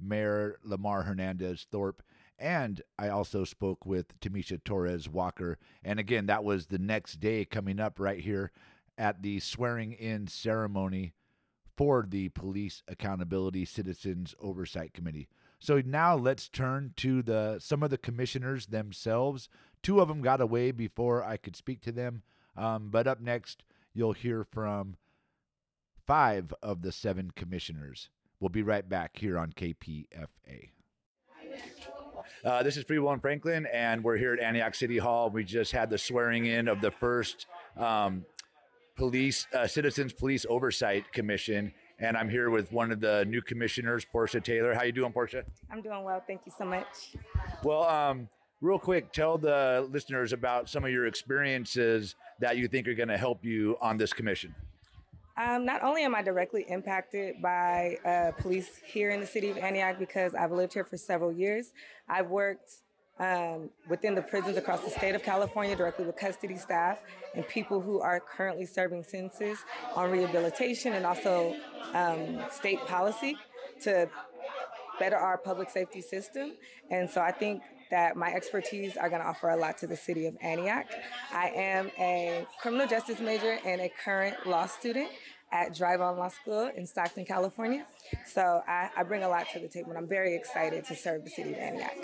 Mayor 0.00 0.58
Lamar 0.64 1.02
Hernandez 1.02 1.66
Thorpe, 1.70 2.02
and 2.38 2.82
I 2.98 3.08
also 3.08 3.44
spoke 3.44 3.86
with 3.86 4.18
Tamisha 4.20 4.62
Torres 4.62 5.08
Walker. 5.08 5.58
And 5.82 5.98
again, 5.98 6.26
that 6.26 6.44
was 6.44 6.66
the 6.66 6.78
next 6.78 7.20
day 7.20 7.44
coming 7.44 7.80
up 7.80 8.00
right 8.00 8.20
here 8.20 8.50
at 8.98 9.22
the 9.22 9.40
swearing 9.40 9.92
in 9.92 10.26
ceremony 10.26 11.14
for 11.76 12.06
the 12.08 12.28
Police 12.30 12.82
Accountability 12.88 13.64
Citizens 13.64 14.34
Oversight 14.40 14.94
Committee. 14.94 15.28
So 15.58 15.82
now 15.84 16.14
let's 16.16 16.48
turn 16.48 16.92
to 16.96 17.22
the 17.22 17.58
some 17.58 17.82
of 17.82 17.90
the 17.90 17.98
commissioners 17.98 18.66
themselves. 18.66 19.48
Two 19.82 20.00
of 20.00 20.08
them 20.08 20.20
got 20.20 20.40
away 20.40 20.70
before 20.70 21.24
I 21.24 21.36
could 21.36 21.56
speak 21.56 21.80
to 21.82 21.92
them. 21.92 22.22
Um, 22.56 22.90
but 22.90 23.06
up 23.06 23.20
next, 23.20 23.64
you'll 23.92 24.12
hear 24.12 24.44
from 24.44 24.96
five 26.06 26.52
of 26.62 26.82
the 26.82 26.92
seven 26.92 27.32
commissioners. 27.34 28.10
We'll 28.38 28.50
be 28.50 28.62
right 28.62 28.88
back 28.88 29.18
here 29.18 29.38
on 29.38 29.52
KPFA. 29.52 30.70
Uh, 32.44 32.62
this 32.62 32.76
is 32.76 32.84
Free 32.84 32.98
Will 32.98 33.10
and 33.10 33.22
Franklin, 33.22 33.66
and 33.72 34.04
we're 34.04 34.18
here 34.18 34.34
at 34.34 34.38
Antioch 34.38 34.74
City 34.74 34.98
Hall. 34.98 35.30
We 35.30 35.44
just 35.44 35.72
had 35.72 35.88
the 35.88 35.96
swearing 35.96 36.44
in 36.44 36.68
of 36.68 36.82
the 36.82 36.90
first 36.90 37.46
um, 37.78 38.26
police 38.96 39.46
uh, 39.54 39.66
Citizens 39.66 40.12
Police 40.12 40.44
Oversight 40.50 41.10
Commission, 41.10 41.72
and 41.98 42.18
I'm 42.18 42.28
here 42.28 42.50
with 42.50 42.70
one 42.70 42.92
of 42.92 43.00
the 43.00 43.24
new 43.24 43.40
commissioners, 43.40 44.04
Portia 44.04 44.42
Taylor. 44.42 44.74
How 44.74 44.82
you 44.82 44.92
doing, 44.92 45.10
Portia? 45.10 45.44
I'm 45.70 45.80
doing 45.80 46.04
well. 46.04 46.22
Thank 46.26 46.42
you 46.44 46.52
so 46.58 46.66
much. 46.66 47.14
Well, 47.62 47.84
um, 47.84 48.28
real 48.60 48.78
quick, 48.78 49.10
tell 49.10 49.38
the 49.38 49.88
listeners 49.90 50.34
about 50.34 50.68
some 50.68 50.84
of 50.84 50.90
your 50.90 51.06
experiences 51.06 52.14
that 52.40 52.58
you 52.58 52.68
think 52.68 52.86
are 52.88 52.94
going 52.94 53.08
to 53.08 53.16
help 53.16 53.42
you 53.42 53.78
on 53.80 53.96
this 53.96 54.12
commission. 54.12 54.54
Um, 55.36 55.64
not 55.64 55.82
only 55.82 56.04
am 56.04 56.14
I 56.14 56.22
directly 56.22 56.64
impacted 56.68 57.42
by 57.42 57.98
uh, 58.04 58.40
police 58.40 58.80
here 58.84 59.10
in 59.10 59.20
the 59.20 59.26
city 59.26 59.50
of 59.50 59.58
Antioch 59.58 59.98
because 59.98 60.34
I've 60.34 60.52
lived 60.52 60.74
here 60.74 60.84
for 60.84 60.96
several 60.96 61.32
years, 61.32 61.72
I've 62.08 62.28
worked 62.28 62.70
um, 63.18 63.70
within 63.88 64.14
the 64.14 64.22
prisons 64.22 64.56
across 64.56 64.80
the 64.80 64.90
state 64.90 65.14
of 65.14 65.22
California 65.22 65.74
directly 65.74 66.04
with 66.04 66.16
custody 66.16 66.56
staff 66.56 67.02
and 67.34 67.46
people 67.48 67.80
who 67.80 68.00
are 68.00 68.20
currently 68.20 68.66
serving 68.66 69.02
sentences 69.02 69.58
on 69.96 70.10
rehabilitation 70.10 70.92
and 70.92 71.04
also 71.04 71.56
um, 71.94 72.38
state 72.50 72.80
policy 72.86 73.36
to 73.82 74.08
better 75.00 75.16
our 75.16 75.36
public 75.36 75.68
safety 75.68 76.00
system. 76.00 76.52
And 76.90 77.10
so 77.10 77.20
I 77.20 77.32
think 77.32 77.62
that 77.90 78.16
my 78.16 78.32
expertise 78.32 78.96
are 78.96 79.08
going 79.08 79.20
to 79.20 79.26
offer 79.26 79.50
a 79.50 79.56
lot 79.56 79.78
to 79.78 79.86
the 79.86 79.96
city 79.96 80.26
of 80.26 80.36
Antioch. 80.40 80.86
I 81.32 81.48
am 81.48 81.90
a 81.98 82.46
criminal 82.60 82.86
justice 82.86 83.20
major 83.20 83.58
and 83.64 83.80
a 83.80 83.90
current 84.04 84.46
law 84.46 84.66
student 84.66 85.10
at 85.52 85.72
Drivon 85.72 86.18
Law 86.18 86.28
School 86.28 86.70
in 86.76 86.86
Stockton, 86.86 87.24
California. 87.24 87.86
So 88.26 88.62
I, 88.66 88.90
I 88.96 89.02
bring 89.04 89.22
a 89.22 89.28
lot 89.28 89.46
to 89.52 89.60
the 89.60 89.68
table, 89.68 89.90
and 89.90 89.98
I'm 89.98 90.08
very 90.08 90.34
excited 90.34 90.84
to 90.86 90.96
serve 90.96 91.24
the 91.24 91.30
city 91.30 91.52
of 91.52 91.58
Antioch. 91.58 91.94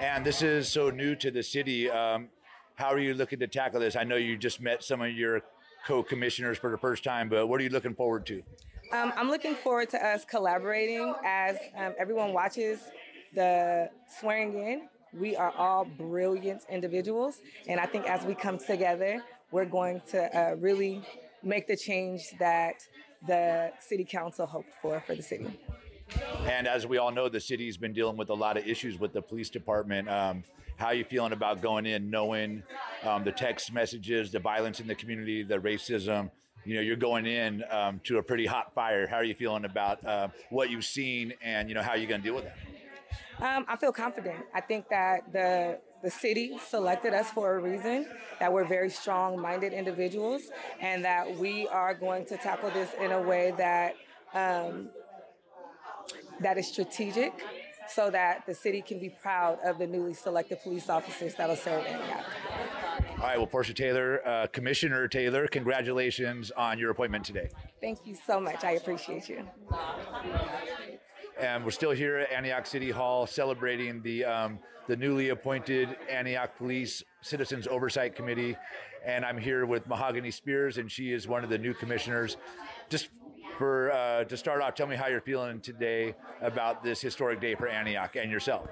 And 0.00 0.24
this 0.24 0.42
is 0.42 0.68
so 0.68 0.90
new 0.90 1.14
to 1.16 1.30
the 1.30 1.42
city. 1.42 1.88
Um, 1.88 2.28
how 2.74 2.88
are 2.88 2.98
you 2.98 3.14
looking 3.14 3.38
to 3.40 3.46
tackle 3.46 3.80
this? 3.80 3.96
I 3.96 4.04
know 4.04 4.16
you 4.16 4.36
just 4.36 4.60
met 4.60 4.82
some 4.82 5.00
of 5.00 5.12
your 5.12 5.42
co-commissioners 5.86 6.58
for 6.58 6.70
the 6.70 6.78
first 6.78 7.04
time, 7.04 7.28
but 7.28 7.46
what 7.46 7.60
are 7.60 7.64
you 7.64 7.70
looking 7.70 7.94
forward 7.94 8.26
to? 8.26 8.42
Um, 8.92 9.12
I'm 9.16 9.28
looking 9.28 9.54
forward 9.54 9.90
to 9.90 10.04
us 10.04 10.24
collaborating 10.24 11.14
as 11.24 11.58
um, 11.76 11.94
everyone 11.98 12.32
watches 12.32 12.80
the 13.38 13.88
swearing 14.18 14.58
in. 14.58 14.88
We 15.14 15.36
are 15.36 15.52
all 15.56 15.84
brilliant 15.84 16.62
individuals, 16.68 17.40
and 17.68 17.78
I 17.80 17.86
think 17.86 18.10
as 18.10 18.26
we 18.26 18.34
come 18.34 18.58
together, 18.58 19.22
we're 19.52 19.64
going 19.64 20.02
to 20.10 20.20
uh, 20.36 20.56
really 20.56 21.02
make 21.42 21.68
the 21.68 21.76
change 21.76 22.22
that 22.40 22.82
the 23.26 23.72
city 23.78 24.04
council 24.04 24.44
hoped 24.44 24.72
for 24.82 25.00
for 25.06 25.14
the 25.14 25.22
city. 25.22 25.46
And 26.46 26.66
as 26.66 26.86
we 26.86 26.98
all 26.98 27.12
know, 27.12 27.28
the 27.28 27.40
city's 27.40 27.76
been 27.76 27.92
dealing 27.92 28.16
with 28.16 28.30
a 28.30 28.34
lot 28.34 28.56
of 28.56 28.66
issues 28.66 28.98
with 28.98 29.12
the 29.12 29.22
police 29.22 29.50
department. 29.50 30.08
Um, 30.08 30.42
how 30.76 30.86
are 30.86 30.94
you 30.94 31.04
feeling 31.04 31.32
about 31.32 31.62
going 31.62 31.86
in, 31.86 32.10
knowing 32.10 32.62
um, 33.04 33.24
the 33.24 33.32
text 33.32 33.72
messages, 33.72 34.32
the 34.32 34.40
violence 34.40 34.80
in 34.80 34.86
the 34.88 34.94
community, 34.96 35.42
the 35.42 35.58
racism? 35.58 36.30
You 36.64 36.74
know, 36.74 36.80
you're 36.80 36.96
going 36.96 37.24
in 37.24 37.62
um, 37.70 38.00
to 38.04 38.18
a 38.18 38.22
pretty 38.22 38.46
hot 38.46 38.74
fire. 38.74 39.06
How 39.06 39.16
are 39.16 39.24
you 39.24 39.34
feeling 39.34 39.64
about 39.64 40.04
uh, 40.04 40.28
what 40.50 40.70
you've 40.70 40.84
seen, 40.84 41.34
and 41.42 41.68
you 41.68 41.74
know 41.76 41.82
how 41.82 41.92
are 41.92 41.96
you're 41.96 42.08
going 42.08 42.20
to 42.20 42.26
deal 42.26 42.34
with 42.34 42.44
that? 42.44 42.56
Um, 43.40 43.64
I 43.68 43.76
feel 43.76 43.92
confident. 43.92 44.44
I 44.54 44.60
think 44.60 44.88
that 44.88 45.32
the 45.32 45.78
the 46.02 46.10
city 46.10 46.56
selected 46.68 47.12
us 47.12 47.30
for 47.30 47.56
a 47.56 47.58
reason. 47.60 48.06
That 48.40 48.52
we're 48.52 48.64
very 48.64 48.90
strong-minded 48.90 49.72
individuals, 49.72 50.42
and 50.80 51.04
that 51.04 51.36
we 51.36 51.66
are 51.68 51.94
going 51.94 52.24
to 52.26 52.36
tackle 52.36 52.70
this 52.70 52.90
in 53.00 53.12
a 53.12 53.20
way 53.20 53.52
that 53.56 53.94
um, 54.34 54.90
that 56.40 56.58
is 56.58 56.68
strategic, 56.68 57.32
so 57.88 58.10
that 58.10 58.46
the 58.46 58.54
city 58.54 58.82
can 58.82 58.98
be 58.98 59.10
proud 59.10 59.58
of 59.64 59.78
the 59.78 59.86
newly 59.86 60.14
selected 60.14 60.60
police 60.62 60.88
officers 60.88 61.34
that'll 61.34 61.56
serve 61.56 61.84
Antioch. 61.86 62.24
All 63.18 63.24
right. 63.24 63.36
Well, 63.36 63.48
Portia 63.48 63.74
Taylor, 63.74 64.26
uh, 64.26 64.46
Commissioner 64.48 65.08
Taylor, 65.08 65.48
congratulations 65.48 66.52
on 66.52 66.78
your 66.78 66.90
appointment 66.90 67.24
today. 67.24 67.50
Thank 67.80 68.06
you 68.06 68.16
so 68.26 68.38
much. 68.38 68.62
I 68.62 68.72
appreciate 68.72 69.28
you. 69.28 69.44
And 71.38 71.64
we're 71.64 71.70
still 71.70 71.92
here 71.92 72.18
at 72.18 72.32
Antioch 72.32 72.66
City 72.66 72.90
Hall 72.90 73.24
celebrating 73.24 74.02
the 74.02 74.24
um, 74.24 74.58
the 74.88 74.96
newly 74.96 75.28
appointed 75.28 75.96
Antioch 76.10 76.56
Police 76.56 77.04
Citizens 77.20 77.68
Oversight 77.68 78.16
Committee. 78.16 78.56
And 79.06 79.24
I'm 79.24 79.38
here 79.38 79.64
with 79.64 79.86
Mahogany 79.86 80.32
Spears, 80.32 80.78
and 80.78 80.90
she 80.90 81.12
is 81.12 81.28
one 81.28 81.44
of 81.44 81.50
the 81.50 81.58
new 81.58 81.74
commissioners. 81.74 82.36
Just 82.88 83.10
for 83.58 83.90
uh, 83.90 84.24
to 84.24 84.36
start 84.36 84.62
off, 84.62 84.74
tell 84.76 84.86
me 84.86 84.94
how 84.94 85.08
you're 85.08 85.20
feeling 85.20 85.60
today 85.60 86.14
about 86.40 86.82
this 86.84 87.00
historic 87.00 87.40
day 87.40 87.56
for 87.56 87.66
Antioch 87.66 88.14
and 88.14 88.30
yourself. 88.30 88.68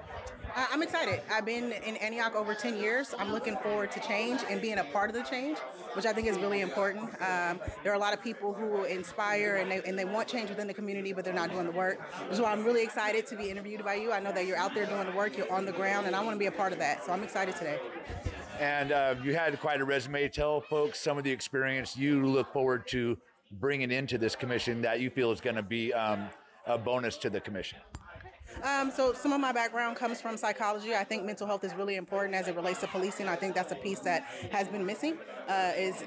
Uh, 0.55 0.65
I'm 0.71 0.81
excited. 0.81 1.21
I've 1.29 1.45
been 1.45 1.73
in 1.73 1.97
Antioch 1.97 2.35
over 2.35 2.55
10 2.55 2.77
years. 2.77 3.13
I'm 3.19 3.33
looking 3.33 3.57
forward 3.57 3.91
to 3.91 3.99
change 3.99 4.41
and 4.49 4.61
being 4.61 4.77
a 4.77 4.85
part 4.85 5.09
of 5.09 5.15
the 5.15 5.23
change, 5.23 5.57
which 5.93 6.05
I 6.05 6.13
think 6.13 6.27
is 6.27 6.37
really 6.37 6.61
important. 6.61 7.09
Um, 7.21 7.59
there 7.83 7.91
are 7.91 7.95
a 7.95 7.99
lot 7.99 8.13
of 8.13 8.23
people 8.23 8.53
who 8.53 8.85
inspire 8.85 9.57
and 9.57 9.69
they, 9.69 9.81
and 9.85 9.99
they 9.99 10.05
want 10.05 10.29
change 10.29 10.49
within 10.49 10.67
the 10.67 10.73
community, 10.73 11.11
but 11.11 11.25
they're 11.25 11.33
not 11.33 11.51
doing 11.51 11.65
the 11.65 11.71
work. 11.71 11.99
So 12.31 12.45
I'm 12.45 12.63
really 12.63 12.81
excited 12.81 13.27
to 13.27 13.35
be 13.35 13.51
interviewed 13.51 13.83
by 13.83 13.95
you. 13.95 14.13
I 14.13 14.21
know 14.21 14.31
that 14.31 14.45
you're 14.45 14.57
out 14.57 14.73
there 14.73 14.85
doing 14.85 15.05
the 15.05 15.15
work, 15.15 15.37
you're 15.37 15.51
on 15.51 15.65
the 15.65 15.73
ground, 15.73 16.07
and 16.07 16.15
I 16.15 16.23
want 16.23 16.35
to 16.35 16.39
be 16.39 16.45
a 16.47 16.51
part 16.51 16.71
of 16.71 16.79
that. 16.79 17.05
So 17.05 17.11
I'm 17.11 17.23
excited 17.23 17.57
today. 17.57 17.77
And 18.59 18.93
uh, 18.93 19.15
you 19.21 19.35
had 19.35 19.59
quite 19.59 19.81
a 19.81 19.85
resume. 19.85 20.29
Tell 20.29 20.61
folks 20.61 20.99
some 20.99 21.17
of 21.17 21.25
the 21.25 21.31
experience 21.31 21.97
you 21.97 22.25
look 22.25 22.51
forward 22.53 22.87
to 22.87 23.17
bringing 23.51 23.91
into 23.91 24.17
this 24.17 24.35
commission 24.35 24.81
that 24.81 24.99
you 24.99 25.09
feel 25.09 25.31
is 25.31 25.41
going 25.41 25.55
to 25.55 25.63
be 25.63 25.93
um, 25.93 26.29
a 26.65 26.77
bonus 26.77 27.17
to 27.17 27.29
the 27.29 27.39
commission. 27.39 27.79
Um, 28.63 28.91
so 28.91 29.13
some 29.13 29.33
of 29.33 29.39
my 29.39 29.51
background 29.51 29.97
comes 29.97 30.21
from 30.21 30.37
psychology. 30.37 30.95
I 30.95 31.03
think 31.03 31.23
mental 31.23 31.47
health 31.47 31.63
is 31.63 31.73
really 31.75 31.95
important 31.95 32.35
as 32.35 32.47
it 32.47 32.55
relates 32.55 32.79
to 32.81 32.87
policing. 32.87 33.27
I 33.27 33.35
think 33.35 33.55
that's 33.55 33.71
a 33.71 33.75
piece 33.75 33.99
that 33.99 34.23
has 34.51 34.67
been 34.67 34.85
missing 34.85 35.17
uh, 35.47 35.71
is 35.77 36.03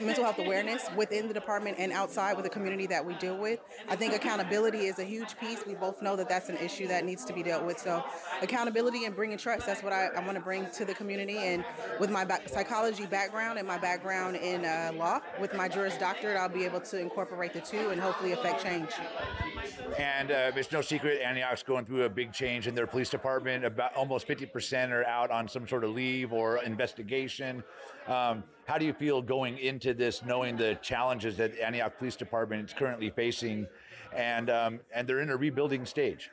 mental 0.00 0.24
health 0.24 0.38
awareness 0.38 0.88
within 0.96 1.28
the 1.28 1.34
department 1.34 1.76
and 1.78 1.92
outside 1.92 2.34
with 2.34 2.44
the 2.44 2.50
community 2.50 2.86
that 2.86 3.04
we 3.04 3.14
deal 3.14 3.36
with. 3.36 3.60
I 3.88 3.96
think 3.96 4.14
accountability 4.14 4.86
is 4.86 4.98
a 4.98 5.04
huge 5.04 5.38
piece. 5.38 5.66
We 5.66 5.74
both 5.74 6.02
know 6.02 6.16
that 6.16 6.28
that's 6.28 6.48
an 6.48 6.56
issue 6.56 6.86
that 6.88 7.04
needs 7.04 7.24
to 7.26 7.32
be 7.32 7.42
dealt 7.42 7.64
with. 7.64 7.78
So 7.78 8.02
accountability 8.40 9.04
and 9.04 9.14
bringing 9.14 9.38
trust, 9.38 9.66
that's 9.66 9.82
what 9.82 9.92
I, 9.92 10.06
I 10.06 10.24
want 10.24 10.36
to 10.36 10.42
bring 10.42 10.70
to 10.70 10.84
the 10.84 10.94
community. 10.94 11.38
And 11.38 11.64
with 12.00 12.10
my 12.10 12.26
psychology 12.46 13.06
background 13.06 13.58
and 13.58 13.66
my 13.66 13.78
background 13.78 14.36
in 14.36 14.64
uh, 14.64 14.92
law, 14.94 15.20
with 15.40 15.54
my 15.54 15.68
Juris 15.68 15.96
Doctorate, 15.98 16.36
I'll 16.36 16.48
be 16.48 16.64
able 16.64 16.80
to 16.80 16.98
incorporate 16.98 17.52
the 17.52 17.60
two 17.60 17.90
and 17.90 18.00
hopefully 18.00 18.32
affect 18.32 18.62
change. 18.62 18.90
And 19.98 20.30
uh, 20.30 20.52
it's 20.54 20.72
no 20.72 20.80
secret 20.80 21.20
Antioch's 21.22 21.62
going 21.62 21.84
through 21.84 22.04
a 22.04 22.08
big 22.08 22.32
change 22.32 22.66
in 22.66 22.74
their 22.74 22.86
police 22.86 23.10
department. 23.10 23.64
About 23.64 23.94
almost 23.94 24.26
50% 24.26 24.90
are 24.90 25.04
out 25.04 25.30
on 25.30 25.48
some 25.48 25.66
sort 25.66 25.84
of 25.84 25.90
leave 25.90 26.32
or 26.32 26.62
investigation. 26.62 27.62
Um, 28.06 28.44
how 28.66 28.78
do 28.78 28.84
you 28.84 28.92
feel 28.92 29.22
going 29.22 29.58
into 29.58 29.94
this, 29.94 30.24
knowing 30.24 30.56
the 30.56 30.78
challenges 30.82 31.36
that 31.36 31.58
Antioch 31.58 31.98
Police 31.98 32.16
Department 32.16 32.68
is 32.68 32.74
currently 32.74 33.10
facing, 33.10 33.66
and 34.14 34.50
um, 34.50 34.80
and 34.94 35.06
they're 35.06 35.20
in 35.20 35.30
a 35.30 35.36
rebuilding 35.36 35.84
stage? 35.86 36.30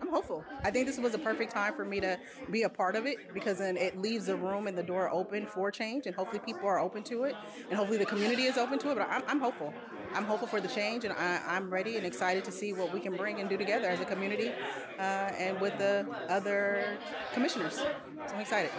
I'm 0.00 0.08
hopeful. 0.08 0.44
I 0.62 0.70
think 0.70 0.86
this 0.86 0.98
was 0.98 1.14
a 1.14 1.18
perfect 1.18 1.52
time 1.52 1.74
for 1.74 1.84
me 1.84 2.00
to 2.00 2.18
be 2.50 2.62
a 2.62 2.68
part 2.68 2.96
of 2.96 3.06
it 3.06 3.34
because 3.34 3.58
then 3.58 3.76
it 3.76 3.98
leaves 3.98 4.26
the 4.26 4.36
room 4.36 4.66
and 4.66 4.76
the 4.76 4.82
door 4.82 5.10
open 5.10 5.46
for 5.46 5.70
change, 5.70 6.06
and 6.06 6.14
hopefully 6.14 6.40
people 6.44 6.66
are 6.66 6.78
open 6.78 7.02
to 7.04 7.24
it, 7.24 7.34
and 7.68 7.76
hopefully 7.76 7.98
the 7.98 8.06
community 8.06 8.44
is 8.44 8.56
open 8.56 8.78
to 8.78 8.90
it. 8.90 8.94
But 8.96 9.08
I'm, 9.10 9.22
I'm 9.26 9.40
hopeful. 9.40 9.74
I'm 10.14 10.24
hopeful 10.24 10.48
for 10.48 10.60
the 10.60 10.68
change, 10.68 11.04
and 11.04 11.12
I, 11.12 11.56
am 11.56 11.70
ready 11.70 11.96
and 11.96 12.04
excited 12.04 12.44
to 12.44 12.52
see 12.52 12.72
what 12.72 12.92
we 12.92 13.00
can 13.00 13.16
bring 13.16 13.40
and 13.40 13.48
do 13.48 13.56
together 13.56 13.88
as 13.88 14.00
a 14.00 14.04
community 14.04 14.52
uh, 14.98 15.02
and 15.02 15.60
with 15.60 15.76
the 15.78 16.06
other 16.28 16.98
commissioners. 17.32 17.74
So 17.74 17.86
I'm 18.34 18.40
excited. 18.40 18.70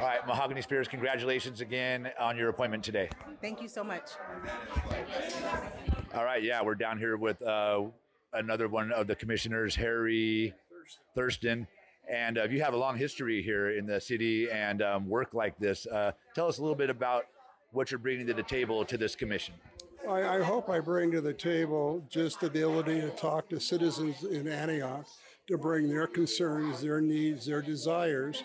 All 0.00 0.06
right, 0.06 0.26
Mahogany 0.26 0.62
Spears, 0.62 0.88
congratulations 0.88 1.60
again 1.60 2.10
on 2.18 2.36
your 2.36 2.48
appointment 2.48 2.82
today. 2.82 3.08
Thank 3.40 3.62
you 3.62 3.68
so 3.68 3.84
much. 3.84 4.10
All 6.14 6.24
right, 6.24 6.42
yeah, 6.42 6.62
we're 6.62 6.74
down 6.74 6.98
here 6.98 7.16
with 7.16 7.40
uh, 7.42 7.82
another 8.32 8.68
one 8.68 8.90
of 8.92 9.06
the 9.06 9.14
commissioners, 9.14 9.76
Harry 9.76 10.54
Thurston. 11.14 11.66
And 12.10 12.36
uh, 12.36 12.44
you 12.44 12.62
have 12.62 12.74
a 12.74 12.76
long 12.76 12.98
history 12.98 13.42
here 13.42 13.70
in 13.70 13.86
the 13.86 14.00
city 14.00 14.50
and 14.50 14.82
um, 14.82 15.08
work 15.08 15.32
like 15.32 15.58
this. 15.58 15.86
Uh, 15.86 16.12
tell 16.34 16.48
us 16.48 16.58
a 16.58 16.60
little 16.60 16.76
bit 16.76 16.90
about 16.90 17.24
what 17.72 17.90
you're 17.90 17.98
bringing 17.98 18.26
to 18.26 18.34
the 18.34 18.42
table 18.42 18.84
to 18.84 18.98
this 18.98 19.16
commission. 19.16 19.54
I, 20.08 20.38
I, 20.38 20.42
hope 20.42 20.68
I 20.68 20.80
bring 20.80 21.10
to 21.12 21.20
the 21.20 21.32
table 21.32 22.04
just 22.10 22.40
the 22.40 22.46
ability 22.46 23.00
to 23.00 23.10
talk 23.10 23.48
to 23.48 23.60
citizens 23.60 24.22
in 24.24 24.46
Antioch 24.48 25.06
to 25.46 25.58
bring 25.58 25.88
their 25.88 26.06
concerns, 26.06 26.80
their 26.80 27.00
needs, 27.00 27.46
their 27.46 27.62
desires 27.62 28.42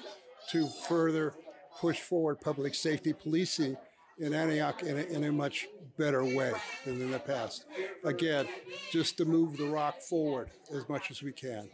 to 0.52 0.68
further 0.88 1.34
push 1.80 2.00
forward 2.00 2.40
public 2.42 2.76
safety 2.76 3.14
policing 3.14 3.78
in 4.20 4.34
Antioch 4.34 4.84
in 4.84 4.98
a, 4.98 5.04
in 5.04 5.24
a 5.26 5.32
much 5.32 5.68
better 5.98 6.24
way 6.24 6.52
than 6.86 7.02
in 7.02 7.12
the 7.12 7.20
past. 7.20 7.66
Again, 8.04 8.48
just 8.92 9.18
to 9.18 9.26
move 9.26 9.58
the 9.58 9.66
rock 9.66 10.02
forward 10.02 10.50
as 10.74 10.88
much 10.90 11.12
as 11.12 11.24
we 11.24 11.32
can. 11.32 11.70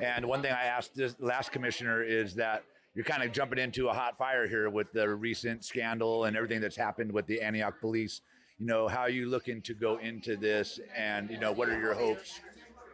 And 0.00 0.26
one 0.26 0.42
thing 0.42 0.52
I 0.52 0.64
asked 0.64 0.94
this 0.94 1.14
last 1.20 1.52
commissioner 1.52 2.02
is 2.02 2.34
that 2.34 2.64
you're 2.94 3.04
kind 3.04 3.22
of 3.22 3.32
jumping 3.32 3.58
into 3.58 3.88
a 3.88 3.92
hot 3.92 4.18
fire 4.18 4.46
here 4.46 4.68
with 4.68 4.92
the 4.92 5.08
recent 5.08 5.64
scandal 5.64 6.24
and 6.24 6.36
everything 6.36 6.60
that's 6.60 6.76
happened 6.76 7.10
with 7.10 7.26
the 7.26 7.40
Antioch 7.40 7.80
police. 7.80 8.20
You 8.62 8.68
know, 8.68 8.86
how 8.86 9.00
are 9.00 9.10
you 9.10 9.28
looking 9.28 9.60
to 9.62 9.74
go 9.74 9.96
into 9.96 10.36
this, 10.36 10.78
and 10.96 11.28
you 11.28 11.36
know, 11.36 11.50
what 11.50 11.68
are 11.68 11.76
your 11.80 11.94
hopes 11.94 12.38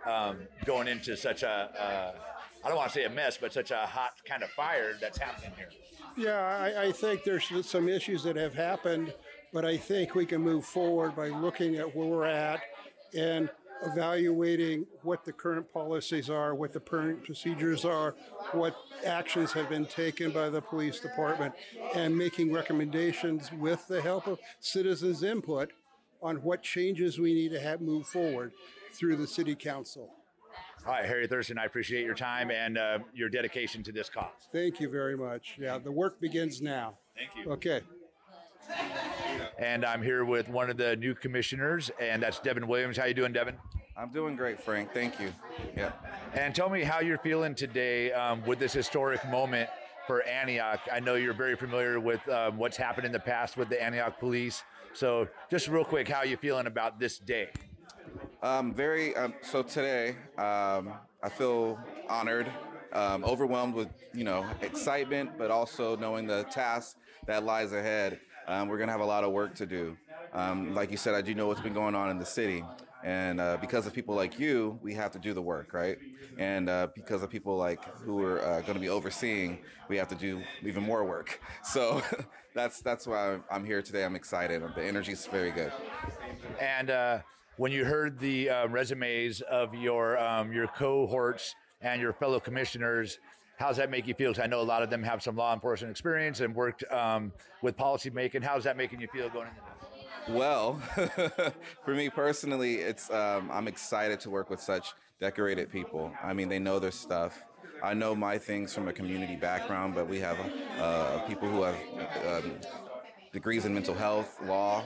um, 0.06 0.38
going 0.64 0.88
into 0.88 1.14
such 1.14 1.42
a 1.42 1.50
uh, 1.50 2.12
I 2.64 2.68
don't 2.68 2.78
want 2.78 2.88
to 2.90 2.94
say 2.94 3.04
a 3.04 3.10
mess, 3.10 3.36
but 3.36 3.52
such 3.52 3.70
a 3.70 3.76
hot 3.76 4.12
kind 4.24 4.42
of 4.42 4.48
fire 4.48 4.94
that's 4.98 5.18
happening 5.18 5.52
here. 5.58 5.68
Yeah, 6.16 6.40
I, 6.40 6.84
I 6.84 6.92
think 6.92 7.22
there's 7.22 7.50
some 7.66 7.86
issues 7.86 8.22
that 8.22 8.34
have 8.36 8.54
happened, 8.54 9.12
but 9.52 9.66
I 9.66 9.76
think 9.76 10.14
we 10.14 10.24
can 10.24 10.40
move 10.40 10.64
forward 10.64 11.14
by 11.14 11.28
looking 11.28 11.76
at 11.76 11.94
where 11.94 12.06
we're 12.06 12.24
at 12.24 12.62
and 13.14 13.50
evaluating 13.84 14.86
what 15.02 15.24
the 15.24 15.32
current 15.32 15.72
policies 15.72 16.30
are, 16.30 16.54
what 16.54 16.72
the 16.72 16.80
current 16.80 17.24
procedures 17.24 17.84
are, 17.84 18.14
what 18.52 18.76
actions 19.04 19.52
have 19.52 19.68
been 19.68 19.86
taken 19.86 20.30
by 20.30 20.48
the 20.48 20.60
police 20.60 21.00
department, 21.00 21.54
and 21.94 22.16
making 22.16 22.52
recommendations 22.52 23.52
with 23.52 23.86
the 23.88 24.00
help 24.00 24.26
of 24.26 24.38
citizens' 24.60 25.22
input 25.22 25.72
on 26.22 26.36
what 26.36 26.62
changes 26.62 27.18
we 27.18 27.34
need 27.34 27.50
to 27.50 27.60
have 27.60 27.80
move 27.80 28.06
forward 28.06 28.52
through 28.92 29.16
the 29.16 29.26
city 29.26 29.54
council. 29.54 30.10
All 30.86 30.92
right, 30.92 31.04
Harry 31.04 31.26
Thurston, 31.26 31.58
I 31.58 31.64
appreciate 31.64 32.04
your 32.04 32.14
time 32.14 32.50
and 32.50 32.78
uh, 32.78 32.98
your 33.12 33.28
dedication 33.28 33.82
to 33.84 33.92
this 33.92 34.08
cause. 34.08 34.30
Thank 34.52 34.80
you 34.80 34.88
very 34.88 35.16
much. 35.16 35.56
Yeah, 35.58 35.78
the 35.78 35.92
work 35.92 36.20
begins 36.20 36.62
now. 36.62 36.94
Thank 37.16 37.46
you. 37.46 37.52
Okay. 37.52 37.82
And 39.58 39.84
I'm 39.84 40.02
here 40.02 40.24
with 40.24 40.48
one 40.48 40.70
of 40.70 40.76
the 40.76 40.94
new 40.94 41.16
commissioners, 41.16 41.90
and 42.00 42.22
that's 42.22 42.38
Devin 42.38 42.68
Williams. 42.68 42.96
How 42.96 43.06
you 43.06 43.14
doing, 43.14 43.32
Devin? 43.32 43.56
I'm 43.96 44.10
doing 44.10 44.36
great, 44.36 44.60
Frank. 44.60 44.92
Thank 44.94 45.18
you. 45.18 45.32
Yeah. 45.76 45.90
And 46.34 46.54
tell 46.54 46.70
me 46.70 46.84
how 46.84 47.00
you're 47.00 47.18
feeling 47.18 47.56
today 47.56 48.12
um, 48.12 48.40
with 48.46 48.60
this 48.60 48.72
historic 48.72 49.28
moment 49.28 49.68
for 50.06 50.22
Antioch. 50.22 50.78
I 50.92 51.00
know 51.00 51.16
you're 51.16 51.34
very 51.34 51.56
familiar 51.56 51.98
with 51.98 52.26
um, 52.28 52.56
what's 52.56 52.76
happened 52.76 53.04
in 53.04 53.10
the 53.10 53.18
past 53.18 53.56
with 53.56 53.68
the 53.68 53.82
Antioch 53.82 54.20
police. 54.20 54.62
So, 54.92 55.26
just 55.50 55.66
real 55.66 55.84
quick, 55.84 56.06
how 56.06 56.18
are 56.18 56.26
you 56.26 56.36
feeling 56.36 56.68
about 56.68 57.00
this 57.00 57.18
day? 57.18 57.48
Um, 58.42 58.72
very. 58.72 59.16
Um, 59.16 59.34
so 59.42 59.64
today, 59.64 60.10
um, 60.38 60.92
I 61.20 61.28
feel 61.28 61.80
honored, 62.08 62.46
um, 62.92 63.24
overwhelmed 63.24 63.74
with 63.74 63.88
you 64.14 64.22
know 64.22 64.46
excitement, 64.62 65.32
but 65.36 65.50
also 65.50 65.96
knowing 65.96 66.28
the 66.28 66.44
task 66.44 66.96
that 67.26 67.44
lies 67.44 67.72
ahead. 67.72 68.20
Um, 68.48 68.66
we're 68.68 68.78
gonna 68.78 68.92
have 68.92 69.02
a 69.02 69.06
lot 69.06 69.24
of 69.24 69.32
work 69.32 69.54
to 69.56 69.66
do. 69.66 69.96
Um, 70.32 70.74
like 70.74 70.90
you 70.90 70.96
said, 70.96 71.14
I 71.14 71.20
do 71.20 71.34
know 71.34 71.46
what's 71.46 71.60
been 71.60 71.74
going 71.74 71.94
on 71.94 72.10
in 72.10 72.18
the 72.18 72.24
city, 72.24 72.64
and 73.04 73.40
uh, 73.40 73.58
because 73.60 73.86
of 73.86 73.92
people 73.92 74.14
like 74.14 74.38
you, 74.38 74.78
we 74.82 74.94
have 74.94 75.12
to 75.12 75.18
do 75.18 75.34
the 75.34 75.42
work, 75.42 75.74
right? 75.74 75.98
And 76.38 76.70
uh, 76.70 76.88
because 76.94 77.22
of 77.22 77.28
people 77.28 77.56
like 77.56 77.84
who 77.96 78.22
are 78.22 78.40
uh, 78.40 78.60
going 78.62 78.74
to 78.74 78.80
be 78.80 78.88
overseeing, 78.88 79.58
we 79.88 79.98
have 79.98 80.08
to 80.08 80.14
do 80.14 80.42
even 80.62 80.82
more 80.82 81.04
work. 81.04 81.40
So 81.62 82.02
that's 82.54 82.80
that's 82.80 83.06
why 83.06 83.38
I'm 83.50 83.64
here 83.64 83.82
today. 83.82 84.04
I'm 84.04 84.16
excited. 84.16 84.62
The 84.74 84.82
energy 84.82 85.12
is 85.12 85.26
very 85.26 85.50
good. 85.50 85.72
And 86.58 86.88
uh, 86.90 87.18
when 87.58 87.70
you 87.70 87.84
heard 87.84 88.18
the 88.18 88.48
uh, 88.48 88.68
resumes 88.68 89.42
of 89.42 89.74
your 89.74 90.18
um, 90.18 90.52
your 90.52 90.68
cohorts 90.68 91.54
and 91.82 92.00
your 92.00 92.14
fellow 92.14 92.40
commissioners, 92.40 93.18
how 93.58 93.66
does 93.66 93.76
that 93.76 93.90
make 93.90 94.06
you 94.06 94.14
feel? 94.14 94.32
I 94.40 94.46
know 94.46 94.60
a 94.60 94.62
lot 94.62 94.82
of 94.82 94.90
them 94.90 95.02
have 95.02 95.20
some 95.20 95.36
law 95.36 95.52
enforcement 95.52 95.90
experience 95.90 96.40
and 96.40 96.54
worked 96.54 96.84
um, 96.92 97.32
with 97.60 97.76
policy 97.76 98.08
making. 98.08 98.42
How's 98.42 98.64
that 98.64 98.76
making 98.76 99.00
you 99.00 99.08
feel 99.08 99.28
going 99.28 99.48
into 99.48 99.60
this? 99.60 100.34
Well, 100.36 100.74
for 101.84 101.94
me 101.94 102.08
personally, 102.08 102.76
it's 102.76 103.10
um, 103.10 103.50
I'm 103.52 103.66
excited 103.66 104.20
to 104.20 104.30
work 104.30 104.48
with 104.48 104.60
such 104.60 104.94
decorated 105.20 105.72
people. 105.72 106.12
I 106.22 106.34
mean, 106.34 106.48
they 106.48 106.60
know 106.60 106.78
their 106.78 106.92
stuff. 106.92 107.44
I 107.82 107.94
know 107.94 108.14
my 108.14 108.38
things 108.38 108.72
from 108.72 108.86
a 108.86 108.92
community 108.92 109.34
background, 109.34 109.94
but 109.94 110.08
we 110.08 110.20
have 110.20 110.38
uh, 110.78 111.18
people 111.26 111.48
who 111.48 111.62
have 111.62 111.76
um, 112.26 112.52
degrees 113.32 113.64
in 113.64 113.74
mental 113.74 113.94
health, 113.94 114.38
law, 114.44 114.84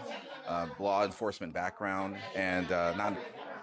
uh, 0.49 0.67
law 0.79 1.05
enforcement 1.05 1.53
background, 1.53 2.17
and 2.35 2.71
uh, 2.73 2.95
not 2.97 3.17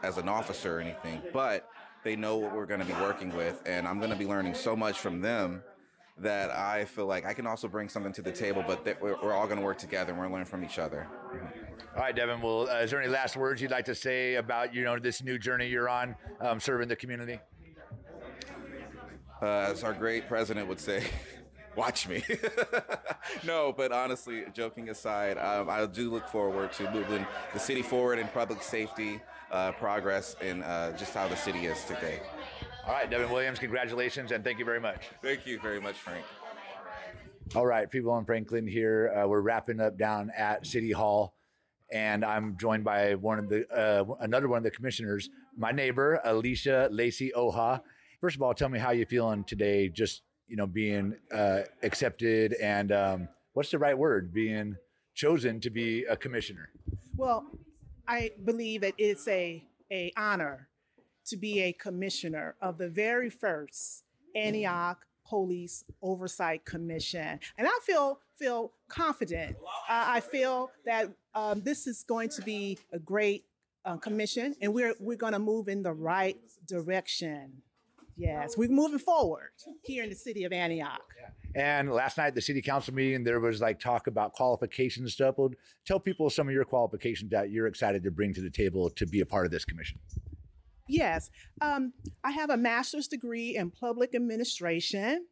as 0.04 0.18
an 0.18 0.30
officer 0.30 0.78
or 0.78 0.82
anything, 0.82 1.22
but 1.34 1.70
they 2.04 2.16
know 2.16 2.38
what 2.38 2.56
we're 2.56 2.66
going 2.66 2.80
to 2.80 2.86
be 2.86 2.94
working 2.94 3.36
with, 3.36 3.62
and 3.66 3.88
I'm 3.88 4.00
going 4.00 4.12
to 4.12 4.18
be 4.18 4.26
learning 4.26 4.54
so 4.54 4.76
much 4.76 5.00
from 5.00 5.22
them 5.22 5.64
that 6.18 6.52
I 6.52 6.86
feel 6.86 7.06
like 7.06 7.26
I 7.26 7.34
can 7.34 7.48
also 7.48 7.68
bring 7.68 7.90
something 7.90 8.12
to 8.14 8.22
the 8.22 8.32
table, 8.32 8.64
but 8.66 8.84
that 8.86 9.02
we're, 9.02 9.16
we're 9.22 9.34
all 9.34 9.46
going 9.46 9.60
to 9.60 9.66
work 9.66 9.78
together 9.78 10.12
and 10.12 10.20
we're 10.20 10.30
learning 10.30 10.46
from 10.46 10.64
each 10.64 10.80
other. 10.80 11.08
All 11.96 12.02
right, 12.02 12.16
Devin. 12.16 12.42
Well, 12.42 12.70
uh, 12.70 12.80
is 12.82 12.92
there 12.92 13.02
any 13.02 13.10
last 13.10 13.38
words 13.38 13.62
you'd 13.62 13.72
like 13.72 13.86
to 13.86 13.96
say 13.96 14.36
about 14.36 14.74
you 14.74 14.84
know 14.84 15.00
this 15.00 15.24
new 15.24 15.38
journey 15.38 15.68
you're 15.68 15.90
on, 15.90 16.16
um, 16.42 16.60
serving 16.60 16.88
the 16.88 16.96
community? 16.96 17.40
Uh, 19.42 19.46
as 19.72 19.84
our 19.84 19.94
great 19.94 20.28
president 20.28 20.68
would 20.68 20.80
say, 20.80 21.04
watch 21.76 22.08
me. 22.08 22.24
no, 23.46 23.74
but 23.76 23.92
honestly, 23.92 24.44
joking 24.54 24.90
aside, 24.90 25.38
um, 25.38 25.70
I 25.70 25.86
do 25.86 26.12
look 26.12 26.28
forward 26.28 26.74
to 26.74 26.92
moving 26.92 27.26
the 27.54 27.60
city 27.60 27.82
forward 27.82 28.20
in 28.20 28.28
public 28.28 28.62
safety, 28.62 29.22
uh, 29.52 29.72
progress, 29.74 30.36
and 30.42 30.64
uh, 30.64 30.92
just 30.94 31.14
how 31.14 31.28
the 31.28 31.36
city 31.36 31.66
is 31.66 31.84
today. 31.86 32.20
All 32.86 32.94
right, 32.94 33.10
Devin 33.10 33.30
Williams, 33.30 33.60
congratulations 33.60 34.32
and 34.32 34.44
thank 34.44 34.58
you 34.58 34.66
very 34.66 34.80
much. 34.80 35.10
Thank 35.22 35.46
you 35.46 35.60
very 35.60 35.80
much, 35.80 35.96
Frank. 35.96 36.26
All 37.56 37.66
right, 37.66 37.90
people 37.90 38.18
in 38.18 38.26
Franklin 38.26 38.68
here. 38.68 39.14
Uh, 39.16 39.28
we're 39.28 39.42
wrapping 39.42 39.80
up 39.80 39.98
down 39.98 40.32
at 40.38 40.66
City 40.66 40.92
Hall, 40.92 41.34
and 41.92 42.24
I'm 42.24 42.58
joined 42.58 42.84
by 42.84 43.16
one 43.16 43.40
of 43.40 43.50
the 43.50 43.68
uh, 43.72 44.06
another 44.22 44.48
one 44.48 44.58
of 44.58 44.64
the 44.64 44.72
commissioners, 44.72 45.30
my 45.58 45.72
neighbor 45.72 46.22
Alicia 46.24 46.90
Lacey 46.92 47.32
Oha. 47.36 47.82
First 48.22 48.36
of 48.36 48.42
all, 48.42 48.54
tell 48.54 48.70
me 48.70 48.80
how 48.80 48.92
you 48.92 49.06
feeling 49.06 49.44
today. 49.44 49.90
Just 49.90 50.22
you 50.50 50.56
know, 50.56 50.68
being 50.68 51.16
uh, 51.32 51.62
accepted 51.84 52.54
and 52.54 52.92
um, 52.92 53.30
what's 53.54 53.70
the 53.70 53.78
right 53.78 53.98
word? 53.98 54.34
Being 54.34 54.76
chosen 55.14 55.60
to 55.62 55.70
be 55.70 56.06
a 56.06 56.18
commissioner. 56.18 56.70
Well, 57.16 57.46
I 58.10 58.32
believe 58.44 58.82
that 58.82 58.96
it's 58.98 59.28
a 59.28 59.64
a 59.92 60.12
honor 60.18 60.68
to 61.28 61.38
be 61.38 61.62
a 61.62 61.74
commissioner 61.74 62.56
of 62.60 62.80
the 62.80 62.90
very 62.90 63.30
first 63.30 64.04
Antioch 64.36 65.06
Police 65.28 65.84
Oversight 66.02 66.66
Commission, 66.66 67.40
and 67.58 67.68
I 67.68 67.80
feel 67.84 68.20
feel 68.36 68.72
confident. 68.88 69.58
Uh, 69.88 70.06
I 70.08 70.20
feel 70.22 70.72
that 70.86 71.12
um, 71.36 71.62
this 71.62 71.86
is 71.86 72.04
going 72.04 72.30
to 72.30 72.42
be 72.42 72.80
a 72.92 72.98
great 72.98 73.46
uh, 73.86 73.98
commission, 73.98 74.56
and 74.60 74.74
we're 74.74 74.96
we're 75.00 75.18
going 75.18 75.34
to 75.34 75.40
move 75.40 75.68
in 75.68 75.84
the 75.84 75.94
right 75.94 76.38
direction. 76.68 77.62
Yes, 78.18 78.58
we're 78.58 78.70
moving 78.70 79.00
forward 79.00 79.52
here 79.84 80.04
in 80.04 80.10
the 80.10 80.16
city 80.16 80.46
of 80.46 80.52
Antioch. 80.52 81.14
And 81.56 81.92
last 81.92 82.18
night, 82.18 82.36
the 82.36 82.42
city 82.42 82.62
council 82.62 82.94
meeting, 82.94 83.24
there 83.24 83.40
was 83.40 83.60
like 83.60 83.80
talk 83.80 84.08
about 84.08 84.34
qualifications 84.34 85.14
stuff. 85.14 85.36
Well, 85.38 85.52
tell 85.86 86.00
people 86.00 86.30
some 86.30 86.48
of 86.48 86.54
your 86.54 86.66
qualifications 86.66 87.32
that 87.32 87.50
you're 87.50 87.68
excited 87.68 88.04
to 88.04 88.12
bring 88.12 88.34
to 88.36 88.42
the 88.42 88.52
table 88.52 88.90
to 88.92 89.06
be 89.06 89.22
a 89.22 89.26
part 89.26 89.46
of 89.46 89.52
this 89.52 89.66
commission. 89.66 90.00
Yes, 90.88 91.30
um, 91.62 91.94
I 92.24 92.32
have 92.32 92.50
a 92.50 92.58
master's 92.58 93.08
degree 93.08 93.56
in 93.56 93.72
public 93.72 94.16
administration. 94.16 95.26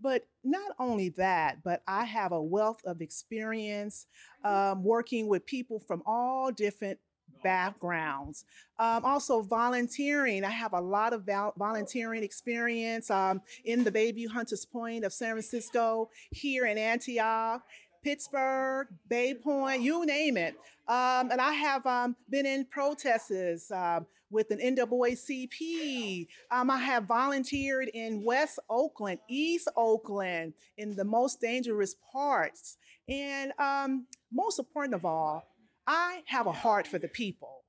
But 0.00 0.26
not 0.42 0.72
only 0.78 1.10
that, 1.10 1.62
but 1.64 1.82
I 1.86 2.04
have 2.04 2.32
a 2.32 2.42
wealth 2.42 2.80
of 2.84 3.00
experience 3.00 4.06
um, 4.44 4.82
working 4.84 5.28
with 5.28 5.46
people 5.46 5.80
from 5.80 6.02
all 6.06 6.50
different 6.52 6.98
backgrounds. 7.42 8.44
Um, 8.78 9.04
also, 9.04 9.42
volunteering. 9.42 10.44
I 10.44 10.50
have 10.50 10.72
a 10.72 10.80
lot 10.80 11.12
of 11.12 11.24
val- 11.24 11.54
volunteering 11.56 12.22
experience 12.22 13.10
um, 13.10 13.42
in 13.64 13.84
the 13.84 13.92
Bayview 13.92 14.28
Hunters 14.28 14.64
Point 14.64 15.04
of 15.04 15.12
San 15.12 15.32
Francisco, 15.32 16.10
here 16.30 16.66
in 16.66 16.78
Antioch, 16.78 17.62
Pittsburg, 18.02 18.88
Bay 19.08 19.34
Point, 19.34 19.82
you 19.82 20.04
name 20.04 20.36
it. 20.36 20.54
Um, 20.86 21.30
and 21.30 21.40
I 21.40 21.52
have 21.52 21.86
um, 21.86 22.16
been 22.28 22.44
in 22.44 22.66
protests 22.66 23.70
um, 23.70 24.06
with 24.30 24.50
an 24.50 24.58
NAACP. 24.58 26.26
Um, 26.50 26.70
I 26.70 26.78
have 26.78 27.04
volunteered 27.04 27.88
in 27.94 28.22
West 28.22 28.58
Oakland, 28.68 29.20
East 29.28 29.68
Oakland, 29.76 30.52
in 30.76 30.94
the 30.94 31.04
most 31.04 31.40
dangerous 31.40 31.96
parts. 32.12 32.76
And 33.08 33.52
um, 33.58 34.06
most 34.32 34.58
important 34.58 34.94
of 34.94 35.04
all, 35.04 35.46
I 35.86 36.22
have 36.26 36.46
a 36.46 36.52
heart 36.52 36.86
for 36.86 36.98
the 36.98 37.08
people. 37.08 37.64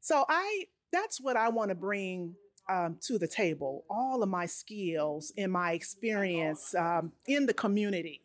So 0.00 0.24
I 0.28 0.64
that's 0.92 1.20
what 1.20 1.36
I 1.36 1.48
want 1.48 1.70
to 1.70 1.74
bring 1.74 2.34
um, 2.68 2.98
to 3.02 3.18
the 3.18 3.28
table. 3.28 3.84
All 3.88 4.22
of 4.22 4.28
my 4.28 4.46
skills 4.46 5.32
and 5.36 5.50
my 5.50 5.72
experience 5.72 6.74
um, 6.74 7.12
in 7.26 7.46
the 7.46 7.54
community. 7.54 8.22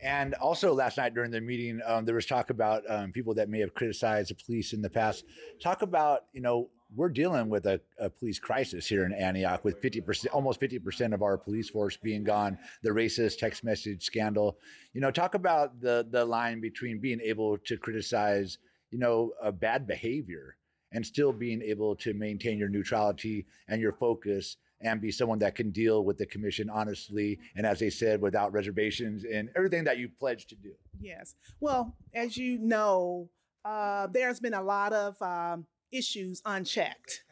And 0.00 0.34
also 0.34 0.74
last 0.74 0.96
night 0.96 1.14
during 1.14 1.30
the 1.30 1.40
meeting, 1.40 1.80
um, 1.86 2.04
there 2.04 2.16
was 2.16 2.26
talk 2.26 2.50
about 2.50 2.82
um, 2.88 3.12
people 3.12 3.34
that 3.34 3.48
may 3.48 3.60
have 3.60 3.72
criticized 3.72 4.30
the 4.30 4.34
police 4.34 4.72
in 4.72 4.82
the 4.82 4.90
past. 4.90 5.24
Talk 5.62 5.82
about 5.82 6.24
you 6.32 6.40
know 6.40 6.68
we're 6.94 7.08
dealing 7.08 7.48
with 7.48 7.66
a, 7.66 7.80
a, 7.98 8.10
police 8.10 8.38
crisis 8.38 8.86
here 8.86 9.04
in 9.04 9.12
Antioch 9.12 9.64
with 9.64 9.80
50%, 9.80 10.26
almost 10.32 10.60
50% 10.60 11.14
of 11.14 11.22
our 11.22 11.38
police 11.38 11.70
force 11.70 11.96
being 11.96 12.24
gone, 12.24 12.58
the 12.82 12.90
racist 12.90 13.38
text 13.38 13.64
message 13.64 14.04
scandal. 14.04 14.58
You 14.92 15.00
know, 15.00 15.10
talk 15.10 15.34
about 15.34 15.80
the, 15.80 16.06
the 16.10 16.24
line 16.24 16.60
between 16.60 17.00
being 17.00 17.20
able 17.20 17.58
to 17.58 17.76
criticize, 17.76 18.58
you 18.90 18.98
know, 18.98 19.32
a 19.42 19.52
bad 19.52 19.86
behavior 19.86 20.56
and 20.92 21.04
still 21.04 21.32
being 21.32 21.62
able 21.62 21.96
to 21.96 22.12
maintain 22.12 22.58
your 22.58 22.68
neutrality 22.68 23.46
and 23.68 23.80
your 23.80 23.92
focus 23.92 24.56
and 24.82 25.00
be 25.00 25.10
someone 25.10 25.38
that 25.38 25.54
can 25.54 25.70
deal 25.70 26.04
with 26.04 26.18
the 26.18 26.26
commission 26.26 26.68
honestly 26.68 27.38
and, 27.56 27.64
as 27.64 27.78
they 27.78 27.88
said, 27.88 28.20
without 28.20 28.52
reservations 28.52 29.24
and 29.24 29.48
everything 29.56 29.84
that 29.84 29.98
you 29.98 30.08
pledged 30.18 30.48
to 30.48 30.56
do. 30.56 30.72
Yes. 31.00 31.36
Well, 31.60 31.96
as 32.12 32.36
you 32.36 32.58
know, 32.58 33.30
uh, 33.64 34.08
there's 34.08 34.40
been 34.40 34.54
a 34.54 34.62
lot 34.62 34.92
of 34.92 35.20
um, 35.22 35.66
issues 35.92 36.42
unchecked. 36.44 37.22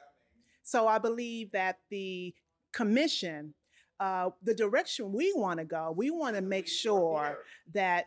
So 0.62 0.86
I 0.86 0.98
believe 0.98 1.52
that 1.52 1.78
the 1.90 2.34
commission, 2.72 3.54
uh, 3.98 4.30
the 4.42 4.54
direction 4.54 5.12
we 5.12 5.32
want 5.34 5.58
to 5.58 5.64
go, 5.64 5.92
we 5.96 6.10
want 6.10 6.36
to 6.36 6.42
make 6.42 6.68
sure 6.68 7.38
that 7.74 8.06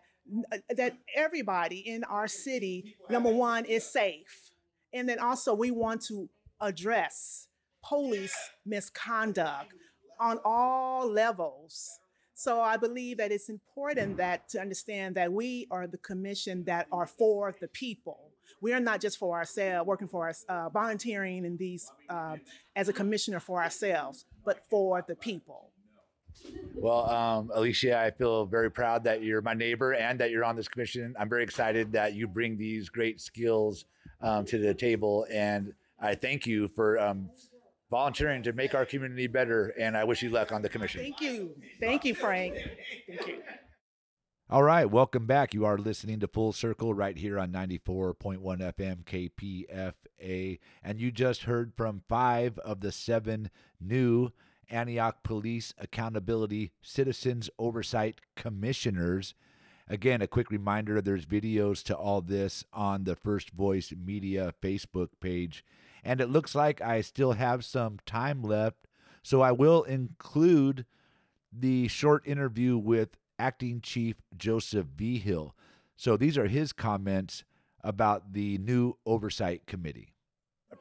uh, 0.51 0.58
that 0.78 0.97
everybody 1.16 1.80
in 1.80 2.04
our 2.06 2.28
city, 2.28 2.95
number 3.10 3.32
one, 3.32 3.66
is 3.66 3.84
safe, 3.84 4.51
and 4.93 5.10
then 5.10 5.20
also 5.20 5.54
we 5.54 5.72
want 5.72 6.01
to 6.06 6.30
address 6.62 7.49
police 7.84 8.36
misconduct 8.66 9.74
on 10.20 10.39
all 10.45 11.12
levels. 11.12 11.99
So 12.34 12.62
I 12.62 12.78
believe 12.78 13.18
that 13.18 13.32
it's 13.32 13.49
important 13.49 14.18
that 14.18 14.49
to 14.49 14.62
understand 14.62 15.16
that 15.16 15.32
we 15.32 15.68
are 15.70 15.88
the 15.88 15.97
commission 15.97 16.64
that 16.66 16.88
are 16.91 17.06
for 17.06 17.54
the 17.60 17.68
people. 17.68 18.32
We 18.62 18.74
are 18.74 18.80
not 18.80 19.02
just 19.02 19.18
for 19.18 19.38
ourselves, 19.38 19.88
working 19.88 20.08
for 20.08 20.30
us, 20.30 20.46
uh, 20.50 20.70
volunteering 20.70 21.46
in 21.46 21.58
these 21.58 21.91
uh, 22.10 22.38
as 22.76 22.89
a 22.89 22.94
commissioner 22.94 23.39
for 23.39 23.62
ourselves, 23.62 24.26
but 24.46 24.66
for 24.70 25.04
the 25.08 25.16
people. 25.16 25.70
Well, 26.76 27.10
um, 27.10 27.52
Alicia, 27.54 28.00
I 28.00 28.12
feel 28.12 28.46
very 28.46 28.72
proud 28.72 29.04
that 29.04 29.22
you're 29.22 29.41
my 29.41 29.54
neighbor 29.54 29.94
and 29.94 30.20
that 30.20 30.32
you're 30.32 30.44
on 30.44 30.56
this 30.56 30.68
commission. 30.68 31.16
I'm 31.20 31.30
very 31.30 31.44
excited 31.44 31.91
that 31.94 32.14
you 32.14 32.28
bring 32.28 32.58
these 32.58 32.89
great 32.89 33.22
skills 33.22 33.86
um, 34.22 34.46
to 34.46 34.58
the 34.58 34.74
table, 34.74 35.28
and 35.32 35.74
I 36.00 36.16
thank 36.16 36.48
you 36.48 36.68
for 36.70 37.00
um, 37.00 37.30
volunteering 37.91 38.41
to 38.44 38.54
make 38.54 38.74
our 38.74 38.86
community 38.86 39.28
better. 39.28 39.74
And 39.80 39.96
I 39.96 40.04
wish 40.04 40.22
you 40.24 40.30
luck 40.30 40.52
on 40.52 40.62
the 40.62 40.70
commission. 40.70 41.02
Thank 41.02 41.22
you. 41.22 41.56
Thank 41.80 42.06
you, 42.06 42.16
Frank. 42.16 42.56
Thank 43.08 43.28
you. 43.28 43.44
All 44.54 44.62
right, 44.62 44.86
welcome 44.86 45.26
back. 45.26 45.56
You 45.56 45.66
are 45.66 45.80
listening 45.80 46.20
to 46.20 46.28
Full 46.28 46.54
Circle 46.54 46.93
right 46.93 47.18
here 47.18 47.39
on 47.39 47.51
94.1 47.51 48.39
FM 48.39 49.04
KPFA. 49.04 50.60
And 50.84 51.01
you 51.01 51.12
just 51.12 51.45
heard 51.45 51.74
from 51.76 52.04
five 52.08 52.60
of 52.60 52.82
the 52.82 52.91
seven 52.91 53.49
new 53.82 54.30
Antioch 54.70 55.24
Police 55.24 55.74
Accountability 55.80 56.72
Citizens 56.84 57.49
Oversight 57.58 58.22
Commissioners. 58.36 59.34
Again, 59.88 60.22
a 60.22 60.28
quick 60.28 60.51
reminder 60.51 61.01
there's 61.01 61.26
videos 61.26 61.82
to 61.86 61.95
all 61.95 62.22
this 62.22 62.64
on 62.72 63.06
the 63.06 63.16
First 63.16 63.49
Voice 63.49 63.91
Media 64.06 64.54
Facebook 64.62 65.10
page. 65.20 65.66
And 66.04 66.22
it 66.22 66.30
looks 66.30 66.54
like 66.54 66.80
I 66.80 67.01
still 67.01 67.32
have 67.32 67.66
some 67.66 67.97
time 68.06 68.43
left, 68.43 68.86
so 69.24 69.41
I 69.41 69.51
will 69.51 69.82
include 69.82 70.86
the 71.51 71.88
short 71.88 72.28
interview 72.28 72.78
with 72.78 73.18
Acting 73.39 73.81
Chief 73.81 74.15
Joseph 74.38 74.88
Vigil. 74.95 75.55
So 75.95 76.17
these 76.17 76.38
are 76.38 76.47
his 76.47 76.73
comments 76.73 77.43
about 77.84 78.34
the 78.34 78.57
new 78.57 78.97
Oversight 79.05 79.65
Committee. 79.65 80.13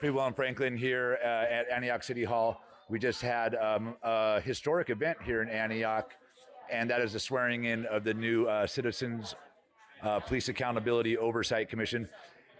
People 0.01 0.25
in 0.27 0.35
Franklin 0.35 0.77
here 0.77 1.19
uh, 1.23 1.27
at 1.27 1.71
Antioch 1.71 2.03
City 2.03 2.25
Hall. 2.25 2.61
We 2.89 2.99
just 2.99 3.23
had 3.23 3.55
um, 3.55 3.97
a 4.03 4.41
historic 4.41 4.91
event 4.91 5.19
here 5.25 5.43
in 5.43 5.49
Antioch, 5.49 6.13
and 6.71 6.91
that 6.91 7.01
is 7.01 7.13
the 7.13 7.21
swearing 7.21 7.65
in 7.65 7.87
of 7.87 8.05
the 8.05 8.15
new 8.15 8.47
uh, 8.47 8.67
Citizens 8.67 9.35
uh, 10.03 10.21
Police 10.21 10.49
Accountability 10.49 11.17
Oversight 11.17 11.69
Commission. 11.69 12.09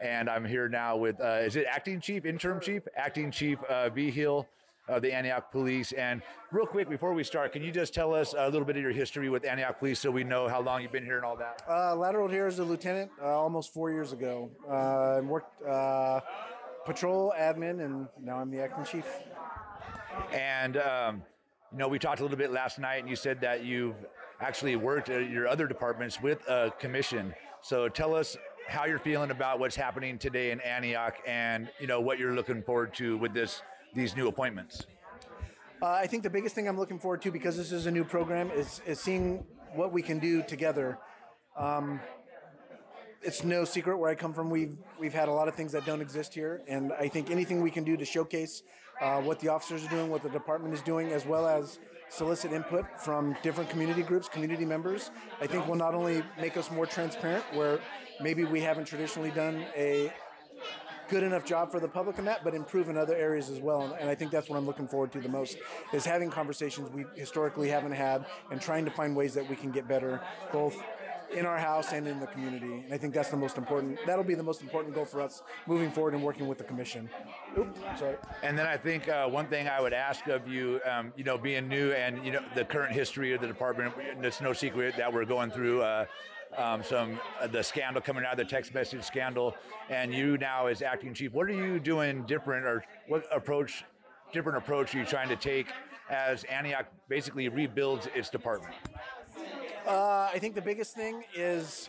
And 0.01 0.29
I'm 0.29 0.45
here 0.45 0.69
now 0.69 0.97
with, 0.97 1.21
uh, 1.21 1.41
is 1.43 1.57
it 1.57 1.67
Acting 1.69 2.01
Chief, 2.01 2.25
Interim 2.25 2.61
Chief? 2.61 2.83
Acting 2.97 3.31
Chief 3.31 3.63
uh, 3.65 3.89
Vigil 3.89 4.49
of 4.89 5.03
the 5.03 5.13
Antioch 5.13 5.51
Police. 5.53 5.93
And 5.93 6.23
real 6.51 6.67
quick, 6.67 6.89
before 6.89 7.15
we 7.15 7.25
start, 7.25 7.53
can 7.53 7.63
you 7.63 7.71
just 7.71 7.95
tell 7.95 8.15
us 8.15 8.35
a 8.37 8.49
little 8.49 8.65
bit 8.65 8.77
of 8.77 8.83
your 8.83 8.93
history 8.93 9.29
with 9.29 9.45
Antioch 9.45 9.79
Police 9.79 10.01
so 10.01 10.11
we 10.11 10.25
know 10.25 10.49
how 10.49 10.61
long 10.61 10.83
you've 10.83 10.93
been 10.93 11.05
here 11.05 11.17
and 11.17 11.25
all 11.25 11.37
that? 11.37 11.63
Uh, 11.69 11.95
lateral 11.95 12.29
here 12.29 12.47
as 12.47 12.59
a 12.59 12.65
lieutenant 12.65 13.11
uh, 13.23 13.27
almost 13.27 13.73
four 13.73 13.91
years 13.91 14.13
ago. 14.13 14.51
Uh, 14.69 15.21
worked 15.25 15.63
uh, 15.63 16.21
patrol 16.85 17.33
admin, 17.39 17.85
and 17.85 18.09
now 18.21 18.39
I'm 18.39 18.51
the 18.51 18.61
acting 18.61 18.85
chief. 18.85 19.07
And, 20.33 20.77
um, 20.77 21.23
you 21.71 21.79
know, 21.79 21.89
we 21.89 21.99
talked 21.99 22.21
a 22.21 22.23
little 22.23 22.39
bit 22.39 22.51
last 22.51 22.79
night, 22.79 22.97
and 22.97 23.09
you 23.09 23.17
said 23.17 23.41
that 23.41 23.65
you've 23.65 23.97
actually 24.41 24.77
worked 24.77 25.09
at 25.09 25.31
your 25.31 25.47
other 25.47 25.67
departments 25.67 26.21
with 26.21 26.47
a 26.49 26.73
commission. 26.79 27.33
So 27.61 27.89
tell 27.89 28.15
us 28.15 28.37
how 28.69 28.87
you're 28.87 28.99
feeling 28.99 29.31
about 29.31 29.61
what's 29.61 29.77
happening 29.77 30.19
today 30.19 30.51
in 30.51 30.61
Antioch 30.61 31.15
and, 31.27 31.69
you 31.81 31.87
know, 31.87 32.01
what 32.01 32.19
you're 32.19 32.35
looking 32.35 32.63
forward 32.63 32.95
to 32.95 33.17
with 33.17 33.33
this 33.33 33.63
these 33.95 34.17
new 34.17 34.29
appointments. 34.29 34.87
Uh, 35.83 35.91
I 35.91 36.07
think 36.07 36.23
the 36.23 36.31
biggest 36.31 36.55
thing 36.55 36.69
I'm 36.69 36.79
looking 36.79 36.99
forward 36.99 37.23
to, 37.23 37.31
because 37.31 37.57
this 37.57 37.73
is 37.73 37.87
a 37.87 37.91
new 37.91 38.05
program, 38.05 38.51
is, 38.51 38.81
is 38.87 39.01
seeing 39.01 39.45
what 39.75 39.93
we 39.93 40.03
can 40.03 40.19
do 40.19 40.43
together. 40.43 40.99
Um, 41.59 42.01
it's 43.23 43.45
no 43.45 43.65
secret 43.65 43.99
where 43.99 44.11
I 44.11 44.15
come 44.15 44.33
from. 44.33 44.51
We've 44.51 44.77
we've 44.99 45.13
had 45.13 45.29
a 45.29 45.33
lot 45.33 45.49
of 45.49 45.55
things 45.55 45.73
that 45.73 45.85
don't 45.85 46.01
exist 46.01 46.35
here, 46.35 46.63
and 46.67 46.93
I 46.93 47.09
think 47.09 47.31
anything 47.31 47.63
we 47.63 47.71
can 47.71 47.85
do 47.85 47.97
to 47.97 48.05
showcase 48.05 48.63
uh, 49.01 49.21
what 49.21 49.41
the 49.41 49.49
officers 49.49 49.85
are 49.85 49.89
doing, 49.89 50.11
what 50.11 50.23
the 50.23 50.29
department 50.29 50.75
is 50.75 50.83
doing, 50.83 51.13
as 51.13 51.25
well 51.25 51.47
as 51.47 51.79
solicit 52.09 52.53
input 52.53 52.85
from 53.01 53.37
different 53.43 53.71
community 53.71 54.03
groups, 54.03 54.29
community 54.29 54.65
members, 54.65 55.11
I 55.41 55.47
think 55.47 55.67
will 55.67 55.77
not 55.77 55.95
only 55.95 56.23
make 56.41 56.57
us 56.57 56.71
more 56.71 56.85
transparent, 56.85 57.45
where 57.55 57.81
maybe 58.21 58.45
we 58.45 58.61
haven't 58.61 58.85
traditionally 58.85 59.31
done 59.31 59.65
a 59.77 60.13
good 61.13 61.23
enough 61.23 61.45
job 61.45 61.71
for 61.71 61.79
the 61.79 61.87
public 61.87 62.19
in 62.19 62.25
that, 62.25 62.43
but 62.43 62.55
improve 62.55 62.89
in 62.89 62.97
other 62.97 63.15
areas 63.15 63.51
as 63.51 63.61
well. 63.61 63.95
And 64.01 64.09
I 64.09 64.15
think 64.15 64.31
that's 64.31 64.49
what 64.49 64.57
I'm 64.57 64.65
looking 64.65 64.89
forward 64.89 65.13
to 65.13 65.21
the 65.21 65.29
most 65.29 65.59
is 65.93 66.07
having 66.07 66.31
conversations 66.31 66.91
we 66.91 67.05
historically 67.15 67.69
haven't 67.69 67.93
had 67.93 68.25
and 68.51 68.61
trying 68.61 68.87
to 68.87 68.91
find 68.91 69.15
ways 69.15 69.35
that 69.35 69.47
we 69.47 69.55
can 69.55 69.71
get 69.71 69.87
better, 69.87 70.23
both 70.53 70.75
in 71.35 71.45
our 71.45 71.59
house 71.59 71.93
and 71.93 72.09
in 72.09 72.19
the 72.19 72.27
community. 72.27 72.83
And 72.85 72.95
I 72.95 72.97
think 72.97 73.13
that's 73.13 73.31
the 73.31 73.37
most 73.37 73.59
important. 73.59 73.99
That'll 74.07 74.25
be 74.25 74.35
the 74.35 74.43
most 74.43 74.63
important 74.63 74.95
goal 74.95 75.05
for 75.05 75.21
us 75.21 75.43
moving 75.67 75.91
forward 75.91 76.15
and 76.15 76.23
working 76.23 76.49
with 76.49 76.57
the 76.57 76.65
commission. 76.65 77.11
Oops, 77.59 77.79
sorry. 77.99 78.17
And 78.43 78.59
then 78.59 78.67
I 78.67 78.79
think 78.79 79.09
uh, 79.09 79.29
one 79.29 79.47
thing 79.47 79.69
I 79.69 79.81
would 79.81 79.93
ask 79.93 80.27
of 80.29 80.49
you, 80.49 80.81
um, 80.91 81.13
you 81.15 81.25
know, 81.25 81.37
being 81.37 81.69
new 81.69 81.93
and 81.93 82.25
you 82.25 82.33
know 82.33 82.43
the 82.55 82.65
current 82.65 82.95
history 82.95 83.35
of 83.35 83.41
the 83.43 83.47
department, 83.47 83.95
it's 84.23 84.41
no 84.41 84.55
secret 84.55 84.97
that 84.97 85.13
we're 85.13 85.27
going 85.27 85.51
through. 85.51 85.83
Uh, 85.83 86.07
um, 86.57 86.83
some 86.83 87.19
uh, 87.41 87.47
the 87.47 87.63
scandal 87.63 88.03
coming 88.03 88.25
out, 88.25 88.33
of 88.33 88.39
the 88.39 88.45
text 88.45 88.75
message 88.75 89.03
scandal, 89.03 89.55
and 89.89 90.15
you 90.15 90.39
now 90.39 90.67
as 90.67 90.83
acting 90.83 91.15
chief, 91.15 91.33
what 91.33 91.49
are 91.49 91.53
you 91.53 91.79
doing 91.81 92.25
different, 92.25 92.67
or 92.67 92.85
what 93.09 93.25
approach, 93.35 93.85
different 94.33 94.59
approach 94.59 94.95
are 94.95 94.99
you 94.99 95.05
trying 95.05 95.29
to 95.29 95.37
take 95.37 95.67
as 96.11 96.45
Antioch 96.45 96.87
basically 97.09 97.49
rebuilds 97.49 98.09
its 98.15 98.29
department? 98.29 98.75
Uh, 99.87 100.31
I 100.33 100.39
think 100.39 100.55
the 100.55 100.63
biggest 100.63 100.95
thing 100.95 101.25
is 101.35 101.89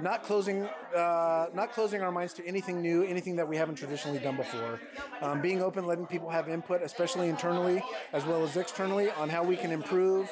not 0.00 0.22
closing, 0.22 0.68
uh, 0.94 1.46
not 1.54 1.72
closing 1.72 2.02
our 2.02 2.12
minds 2.12 2.34
to 2.34 2.46
anything 2.46 2.82
new, 2.82 3.02
anything 3.04 3.36
that 3.36 3.48
we 3.48 3.56
haven't 3.56 3.76
traditionally 3.76 4.18
done 4.18 4.36
before. 4.36 4.80
Um, 5.22 5.40
being 5.40 5.62
open, 5.62 5.86
letting 5.86 6.06
people 6.06 6.28
have 6.28 6.48
input, 6.48 6.82
especially 6.82 7.28
internally 7.28 7.82
as 8.12 8.24
well 8.26 8.42
as 8.42 8.56
externally, 8.56 9.10
on 9.12 9.28
how 9.30 9.42
we 9.42 9.56
can 9.56 9.72
improve. 9.72 10.30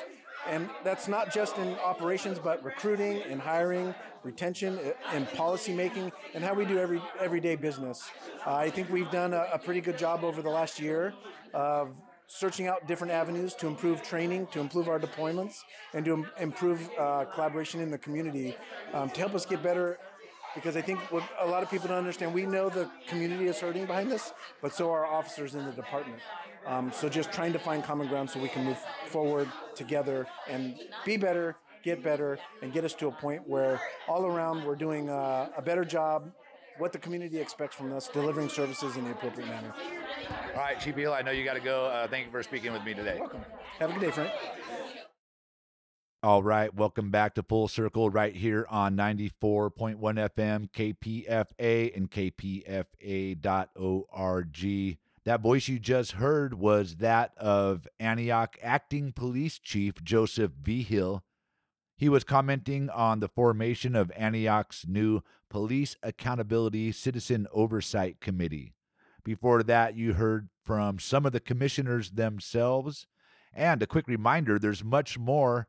And 0.48 0.68
that's 0.82 1.08
not 1.08 1.32
just 1.32 1.56
in 1.58 1.74
operations, 1.78 2.38
but 2.38 2.62
recruiting 2.62 3.22
and 3.22 3.40
hiring, 3.40 3.94
retention 4.22 4.78
uh, 4.78 4.92
and 5.12 5.28
policy 5.32 5.72
making, 5.72 6.12
and 6.34 6.44
how 6.44 6.54
we 6.54 6.64
do 6.64 6.78
every 6.78 7.00
everyday 7.20 7.56
business. 7.56 8.10
Uh, 8.46 8.54
I 8.54 8.70
think 8.70 8.90
we've 8.90 9.10
done 9.10 9.32
a, 9.32 9.46
a 9.52 9.58
pretty 9.58 9.80
good 9.80 9.96
job 9.96 10.22
over 10.24 10.42
the 10.42 10.50
last 10.50 10.78
year 10.80 11.14
of 11.54 11.94
searching 12.26 12.66
out 12.66 12.86
different 12.86 13.12
avenues 13.12 13.54
to 13.54 13.66
improve 13.66 14.02
training, 14.02 14.46
to 14.48 14.60
improve 14.60 14.88
our 14.88 14.98
deployments, 14.98 15.60
and 15.92 16.04
to 16.04 16.14
Im- 16.14 16.30
improve 16.40 16.90
uh, 16.98 17.24
collaboration 17.26 17.80
in 17.80 17.90
the 17.90 17.98
community 17.98 18.56
um, 18.92 19.10
to 19.10 19.20
help 19.20 19.34
us 19.34 19.46
get 19.46 19.62
better. 19.62 19.98
Because 20.54 20.76
I 20.76 20.82
think 20.82 21.00
what 21.10 21.24
a 21.40 21.46
lot 21.46 21.62
of 21.62 21.70
people 21.70 21.88
don't 21.88 21.98
understand, 21.98 22.32
we 22.32 22.46
know 22.46 22.68
the 22.68 22.88
community 23.08 23.46
is 23.46 23.58
hurting 23.58 23.86
behind 23.86 24.10
this, 24.10 24.32
but 24.62 24.72
so 24.72 24.90
are 24.90 25.04
officers 25.04 25.54
in 25.54 25.64
the 25.64 25.72
department. 25.72 26.20
Um, 26.66 26.92
so 26.92 27.08
just 27.08 27.32
trying 27.32 27.52
to 27.52 27.58
find 27.58 27.82
common 27.82 28.08
ground 28.08 28.30
so 28.30 28.40
we 28.40 28.48
can 28.48 28.64
move 28.64 28.78
forward 29.06 29.48
together 29.74 30.26
and 30.48 30.78
be 31.04 31.16
better, 31.16 31.56
get 31.82 32.02
better, 32.02 32.38
and 32.62 32.72
get 32.72 32.84
us 32.84 32.94
to 32.94 33.08
a 33.08 33.12
point 33.12 33.46
where 33.48 33.80
all 34.08 34.24
around 34.26 34.64
we're 34.64 34.76
doing 34.76 35.10
uh, 35.10 35.50
a 35.56 35.62
better 35.62 35.84
job, 35.84 36.30
what 36.78 36.92
the 36.92 36.98
community 36.98 37.38
expects 37.38 37.76
from 37.76 37.92
us, 37.92 38.08
delivering 38.08 38.48
services 38.48 38.96
in 38.96 39.04
the 39.04 39.10
appropriate 39.10 39.46
manner. 39.48 39.74
All 40.54 40.60
right, 40.60 40.80
Chief 40.80 40.94
Hill, 40.94 41.12
I 41.12 41.22
know 41.22 41.30
you 41.32 41.44
got 41.44 41.54
to 41.54 41.60
go. 41.60 41.86
Uh, 41.86 42.08
thank 42.08 42.26
you 42.26 42.32
for 42.32 42.42
speaking 42.42 42.72
with 42.72 42.84
me 42.84 42.94
today. 42.94 43.18
Welcome. 43.18 43.44
Have 43.78 43.90
a 43.90 43.92
good 43.92 44.02
day, 44.02 44.10
Frank. 44.10 44.32
All 46.24 46.42
right, 46.42 46.74
welcome 46.74 47.10
back 47.10 47.34
to 47.34 47.42
Full 47.42 47.68
Circle 47.68 48.08
right 48.08 48.34
here 48.34 48.66
on 48.70 48.96
94.1 48.96 49.98
FM, 50.00 50.70
KPFA, 50.70 51.94
and 51.94 52.10
KPFA.org. 52.10 52.88
That 55.26 55.40
voice 55.42 55.68
you 55.68 55.78
just 55.78 56.12
heard 56.12 56.54
was 56.54 56.96
that 56.96 57.36
of 57.36 57.86
Antioch 58.00 58.56
Acting 58.62 59.12
Police 59.12 59.58
Chief 59.58 60.02
Joseph 60.02 60.52
Vigil. 60.52 61.22
He 61.94 62.08
was 62.08 62.24
commenting 62.24 62.88
on 62.88 63.20
the 63.20 63.28
formation 63.28 63.94
of 63.94 64.10
Antioch's 64.16 64.86
new 64.88 65.20
Police 65.50 65.98
Accountability 66.02 66.90
Citizen 66.92 67.46
Oversight 67.52 68.20
Committee. 68.20 68.72
Before 69.24 69.62
that, 69.62 69.94
you 69.94 70.14
heard 70.14 70.48
from 70.64 70.98
some 70.98 71.26
of 71.26 71.32
the 71.32 71.40
commissioners 71.40 72.12
themselves. 72.12 73.06
And 73.52 73.82
a 73.82 73.86
quick 73.86 74.08
reminder 74.08 74.58
there's 74.58 74.82
much 74.82 75.18
more 75.18 75.68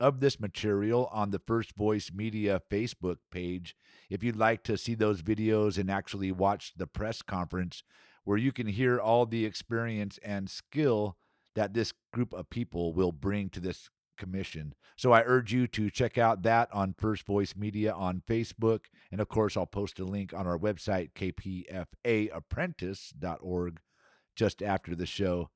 of 0.00 0.20
this 0.20 0.40
material 0.40 1.08
on 1.12 1.30
the 1.30 1.38
First 1.38 1.76
Voice 1.76 2.10
Media 2.12 2.60
Facebook 2.70 3.18
page. 3.30 3.76
If 4.10 4.22
you'd 4.22 4.36
like 4.36 4.62
to 4.64 4.76
see 4.76 4.94
those 4.94 5.22
videos 5.22 5.78
and 5.78 5.90
actually 5.90 6.32
watch 6.32 6.72
the 6.76 6.86
press 6.86 7.22
conference, 7.22 7.82
where 8.24 8.38
you 8.38 8.52
can 8.52 8.66
hear 8.66 8.98
all 8.98 9.26
the 9.26 9.44
experience 9.44 10.18
and 10.22 10.50
skill 10.50 11.16
that 11.54 11.74
this 11.74 11.92
group 12.12 12.34
of 12.34 12.50
people 12.50 12.92
will 12.92 13.12
bring 13.12 13.48
to 13.50 13.60
this 13.60 13.88
commission. 14.16 14.74
So 14.96 15.12
I 15.12 15.22
urge 15.24 15.52
you 15.52 15.66
to 15.68 15.90
check 15.90 16.18
out 16.18 16.42
that 16.42 16.68
on 16.72 16.94
First 16.96 17.26
Voice 17.26 17.54
Media 17.56 17.92
on 17.92 18.22
Facebook. 18.28 18.86
And 19.10 19.20
of 19.20 19.28
course, 19.28 19.56
I'll 19.56 19.66
post 19.66 19.98
a 20.00 20.04
link 20.04 20.32
on 20.32 20.46
our 20.46 20.58
website, 20.58 21.10
kpfaapprentice.org, 21.14 23.80
just 24.36 24.62
after 24.62 24.94
the 24.94 25.06
show. 25.06 25.50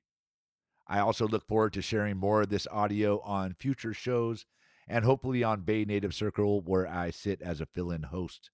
I 0.87 0.99
also 0.99 1.27
look 1.27 1.47
forward 1.47 1.73
to 1.73 1.83
sharing 1.83 2.17
more 2.17 2.41
of 2.41 2.49
this 2.49 2.65
audio 2.71 3.19
on 3.19 3.53
future 3.53 3.93
shows 3.93 4.47
and 4.87 5.05
hopefully 5.05 5.43
on 5.43 5.61
Bay 5.61 5.85
Native 5.85 6.15
Circle, 6.15 6.61
where 6.61 6.87
I 6.87 7.11
sit 7.11 7.43
as 7.43 7.61
a 7.61 7.67
fill 7.67 7.91
in 7.91 8.01
host. 8.03 8.49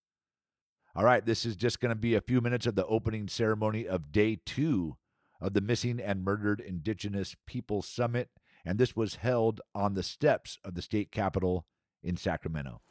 All 0.93 1.05
right, 1.05 1.25
this 1.25 1.45
is 1.45 1.55
just 1.55 1.79
going 1.79 1.95
to 1.95 1.95
be 1.95 2.13
a 2.13 2.19
few 2.19 2.41
minutes 2.41 2.65
of 2.65 2.75
the 2.75 2.85
opening 2.87 3.29
ceremony 3.29 3.87
of 3.87 4.11
day 4.11 4.37
two 4.45 4.97
of 5.39 5.53
the 5.53 5.61
Missing 5.61 6.01
and 6.01 6.25
Murdered 6.25 6.59
Indigenous 6.59 7.37
People 7.47 7.83
Summit, 7.83 8.27
and 8.65 8.77
this 8.77 8.97
was 8.97 9.15
held 9.15 9.61
on 9.73 9.93
the 9.93 10.03
steps 10.03 10.57
of 10.65 10.75
the 10.75 10.81
state 10.81 11.09
capitol 11.09 11.67
in 12.03 12.17
Sacramento. 12.17 12.81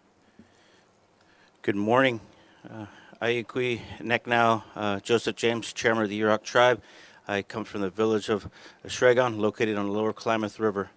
Good 1.61 1.77
morning. 1.77 2.23
Uh, 2.71 2.87
Ayukui 3.21 3.81
Neknau, 4.01 4.63
uh, 4.75 4.99
Joseph 5.01 5.37
James, 5.37 5.71
chairman 5.75 6.05
of 6.05 6.09
the 6.09 6.19
Yurok 6.19 6.43
tribe. 6.43 6.81
I 7.29 7.43
come 7.43 7.65
from 7.65 7.83
the 7.83 7.91
village 7.91 8.31
of 8.31 8.49
Shregon, 8.87 9.39
located 9.39 9.77
on 9.77 9.87
the 9.87 9.93
lower 9.93 10.15
Klamath 10.15 10.59
River. 10.59 10.89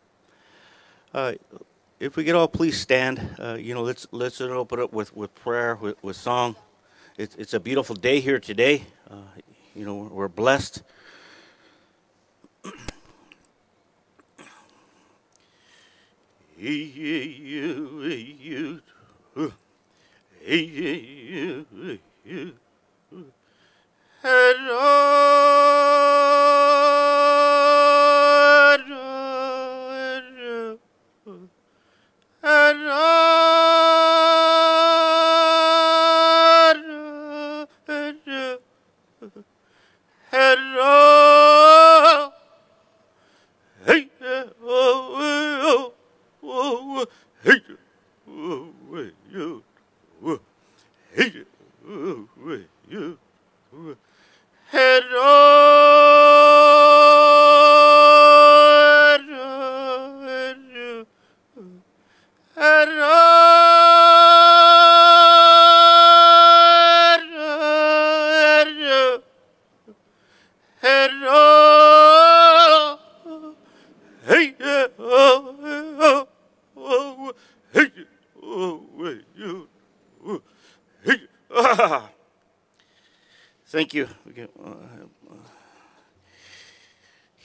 Uh, 1.13 1.33
if 1.99 2.15
we 2.15 2.23
could 2.23 2.35
all 2.35 2.47
please 2.47 2.79
stand, 2.79 3.19
uh, 3.37 3.55
you 3.55 3.73
know, 3.73 3.81
let's 3.81 4.07
let's 4.11 4.39
open 4.39 4.79
up 4.79 4.93
with, 4.93 5.13
with 5.13 5.35
prayer, 5.35 5.75
with, 5.75 6.01
with 6.01 6.15
song. 6.15 6.55
It's 7.17 7.35
it's 7.35 7.53
a 7.53 7.59
beautiful 7.59 7.97
day 7.97 8.21
here 8.21 8.39
today. 8.39 8.85
Uh, 9.09 9.15
you 9.75 9.83
know, 9.85 9.95
we're 9.95 10.29
blessed. 10.29 10.83
Thank 21.27 21.99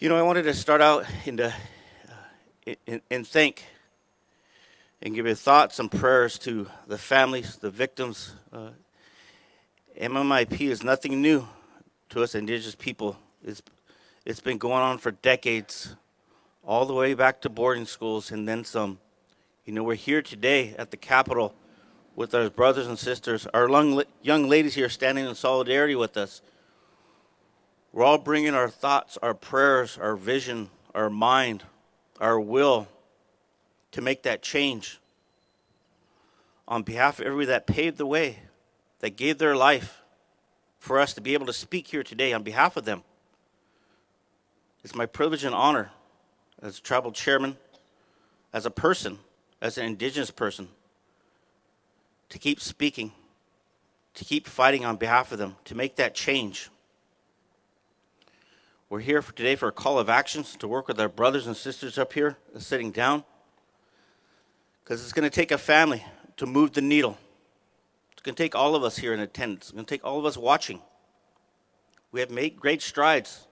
You 0.03 0.09
know, 0.09 0.17
I 0.17 0.23
wanted 0.23 0.43
to 0.43 0.55
start 0.55 0.81
out 0.81 1.07
the, 1.25 1.55
uh, 2.67 2.75
in, 2.89 3.01
in 3.09 3.23
thank 3.23 3.63
and 5.01 5.15
give 5.15 5.27
your 5.27 5.37
thoughts 5.37 5.79
and 5.79 5.89
prayers 5.89 6.41
to 6.41 6.67
the 6.89 6.99
families, 6.99 7.59
the 7.59 7.71
victims. 7.71 8.35
Uh, 8.53 8.71
MMIP 10.01 10.61
is 10.61 10.83
nothing 10.83 11.23
new 11.23 11.47
to 12.09 12.25
us 12.25 12.35
indigenous 12.35 12.75
people. 12.75 13.17
It's, 13.45 13.63
it's 14.27 14.41
been 14.41 14.59
going 14.59 14.83
on 14.83 14.99
for 14.99 15.13
decades, 15.13 15.95
all 16.65 16.85
the 16.85 16.95
way 16.95 17.15
back 17.15 17.41
to 17.43 17.49
boarding 17.49 17.87
schools 17.87 18.33
and 18.33 18.49
then 18.49 18.65
some. 18.65 18.99
You 19.65 19.73
know, 19.73 19.85
we're 19.85 19.95
here 19.95 20.21
today 20.21 20.75
at 20.81 20.91
the 20.91 20.97
Capitol 20.97 21.55
with 22.17 22.35
our 22.35 22.51
brothers 22.51 22.89
and 22.89 22.99
sisters, 22.99 23.47
our 23.55 23.69
young 24.21 24.49
ladies 24.49 24.75
here 24.75 24.89
standing 24.89 25.27
in 25.27 25.37
solidarity 25.37 25.95
with 25.95 26.17
us. 26.17 26.43
We're 27.93 28.05
all 28.05 28.19
bringing 28.19 28.55
our 28.55 28.69
thoughts, 28.69 29.19
our 29.23 29.35
prayers, 29.35 29.99
our 30.01 30.17
vision, 30.17 30.71
our 30.95 31.11
mind, 31.11 31.63
our 32.21 32.41
will 32.41 32.89
to 33.93 34.01
make 34.01 34.23
that 34.23 34.43
change. 34.43 34.99
On 36.67 36.83
behalf 36.83 37.19
of 37.19 37.27
everybody 37.27 37.47
that 37.47 37.67
paved 37.67 37.99
the 37.99 38.07
way, 38.07 38.39
that 39.01 39.17
gave 39.17 39.39
their 39.39 39.57
life 39.57 40.01
for 40.79 40.99
us 40.99 41.13
to 41.15 41.21
be 41.21 41.35
able 41.35 41.47
to 41.47 41.53
speak 41.53 41.89
here 41.89 42.03
today 42.03 42.33
on 42.33 42.43
behalf 42.43 42.77
of 42.77 42.85
them. 42.85 43.03
It's 44.83 44.95
my 44.95 45.07
privilege 45.07 45.45
and 45.45 45.55
honor 45.55 45.91
as 46.61 46.81
tribal 46.81 47.13
chairman, 47.13 47.57
as 48.53 48.65
a 48.65 48.71
person, 48.71 49.19
as 49.61 49.77
an 49.77 49.85
indigenous 49.85 50.31
person, 50.31 50.69
to 52.31 52.39
keep 52.39 52.61
speaking 52.61 53.13
to 54.15 54.25
keep 54.25 54.47
fighting 54.47 54.85
on 54.85 54.97
behalf 54.97 55.33
of 55.33 55.39
them, 55.39 55.57
to 55.65 55.75
make 55.75 55.97
that 55.97 56.15
change. 56.15 56.71
We're 58.93 59.01
here 59.01 59.23
for 59.23 59.33
today 59.33 59.57
for 59.57 59.69
a 59.69 59.73
call 59.73 59.99
of 59.99 60.11
actions 60.11 60.55
to 60.57 60.69
work 60.69 60.87
with 60.87 61.01
our 61.01 61.09
brothers 61.09 61.47
and 61.47 61.57
sisters 61.57 61.97
up 61.97 62.13
here 62.13 62.37
sitting 62.59 62.91
down. 62.91 63.25
Because 64.85 65.03
it's 65.03 65.15
going 65.15 65.25
to 65.25 65.35
take 65.35 65.51
a 65.51 65.57
family 65.57 66.05
to 66.37 66.45
move 66.45 66.73
the 66.73 66.83
needle. 66.83 67.17
It's 68.13 68.21
going 68.21 68.35
to 68.35 68.43
take 68.43 68.55
all 68.55 68.75
of 68.75 68.85
us 68.85 68.99
here 68.99 69.15
in 69.15 69.21
attendance. 69.21 69.63
It's 69.63 69.71
going 69.71 69.87
to 69.87 69.89
take 69.89 70.05
all 70.05 70.19
of 70.19 70.27
us 70.27 70.37
watching. 70.37 70.79
We 72.11 72.21
have 72.21 72.31
made 72.31 72.61
great 72.61 72.83
strides. 72.83 73.47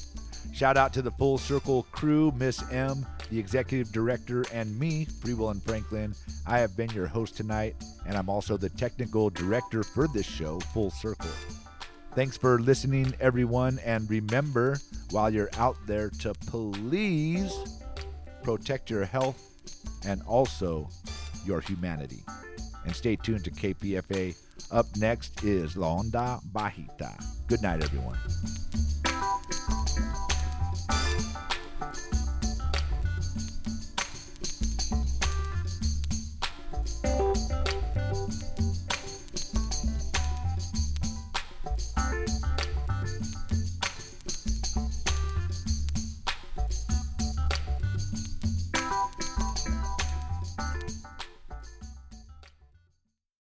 Shout 0.54 0.78
out 0.78 0.94
to 0.94 1.02
the 1.02 1.12
Full 1.12 1.38
Circle 1.38 1.84
crew, 1.92 2.32
Miss 2.36 2.64
M, 2.72 3.06
the 3.30 3.38
executive 3.40 3.92
director, 3.92 4.46
and 4.54 4.80
me, 4.80 5.04
Free 5.06 5.34
Will 5.34 5.50
and 5.50 5.62
Franklin. 5.64 6.16
I 6.46 6.60
have 6.60 6.78
been 6.78 6.92
your 6.92 7.08
host 7.08 7.36
tonight, 7.36 7.76
and 8.06 8.16
I'm 8.18 8.30
also 8.30 8.58
the 8.58 8.70
technical 8.70 9.30
director 9.30 9.84
for 9.84 10.08
this 10.08 10.28
show, 10.28 10.60
Full 10.60 10.92
Circle. 10.92 11.32
Thanks 12.14 12.38
for 12.38 12.60
listening, 12.60 13.16
everyone, 13.20 13.80
and 13.84 14.08
remember 14.10 14.78
while 15.10 15.32
you're 15.32 15.50
out 15.58 15.78
there 15.88 16.12
to 16.20 16.36
please 16.36 17.52
protect 18.44 18.92
your 18.92 19.06
health 19.06 19.50
and 20.06 20.22
also 20.28 20.90
your 21.46 21.62
humanity 21.62 22.24
and 22.86 22.96
stay 22.96 23.16
tuned 23.16 23.44
to 23.46 23.52
KPFA. 23.52 24.36
Up 24.72 24.86
next 24.98 25.44
is 25.44 25.78
La 25.78 25.98
Onda 26.02 26.42
Bajita. 26.52 27.12
Good 27.48 27.62
night, 27.62 27.84
everyone. 27.84 28.18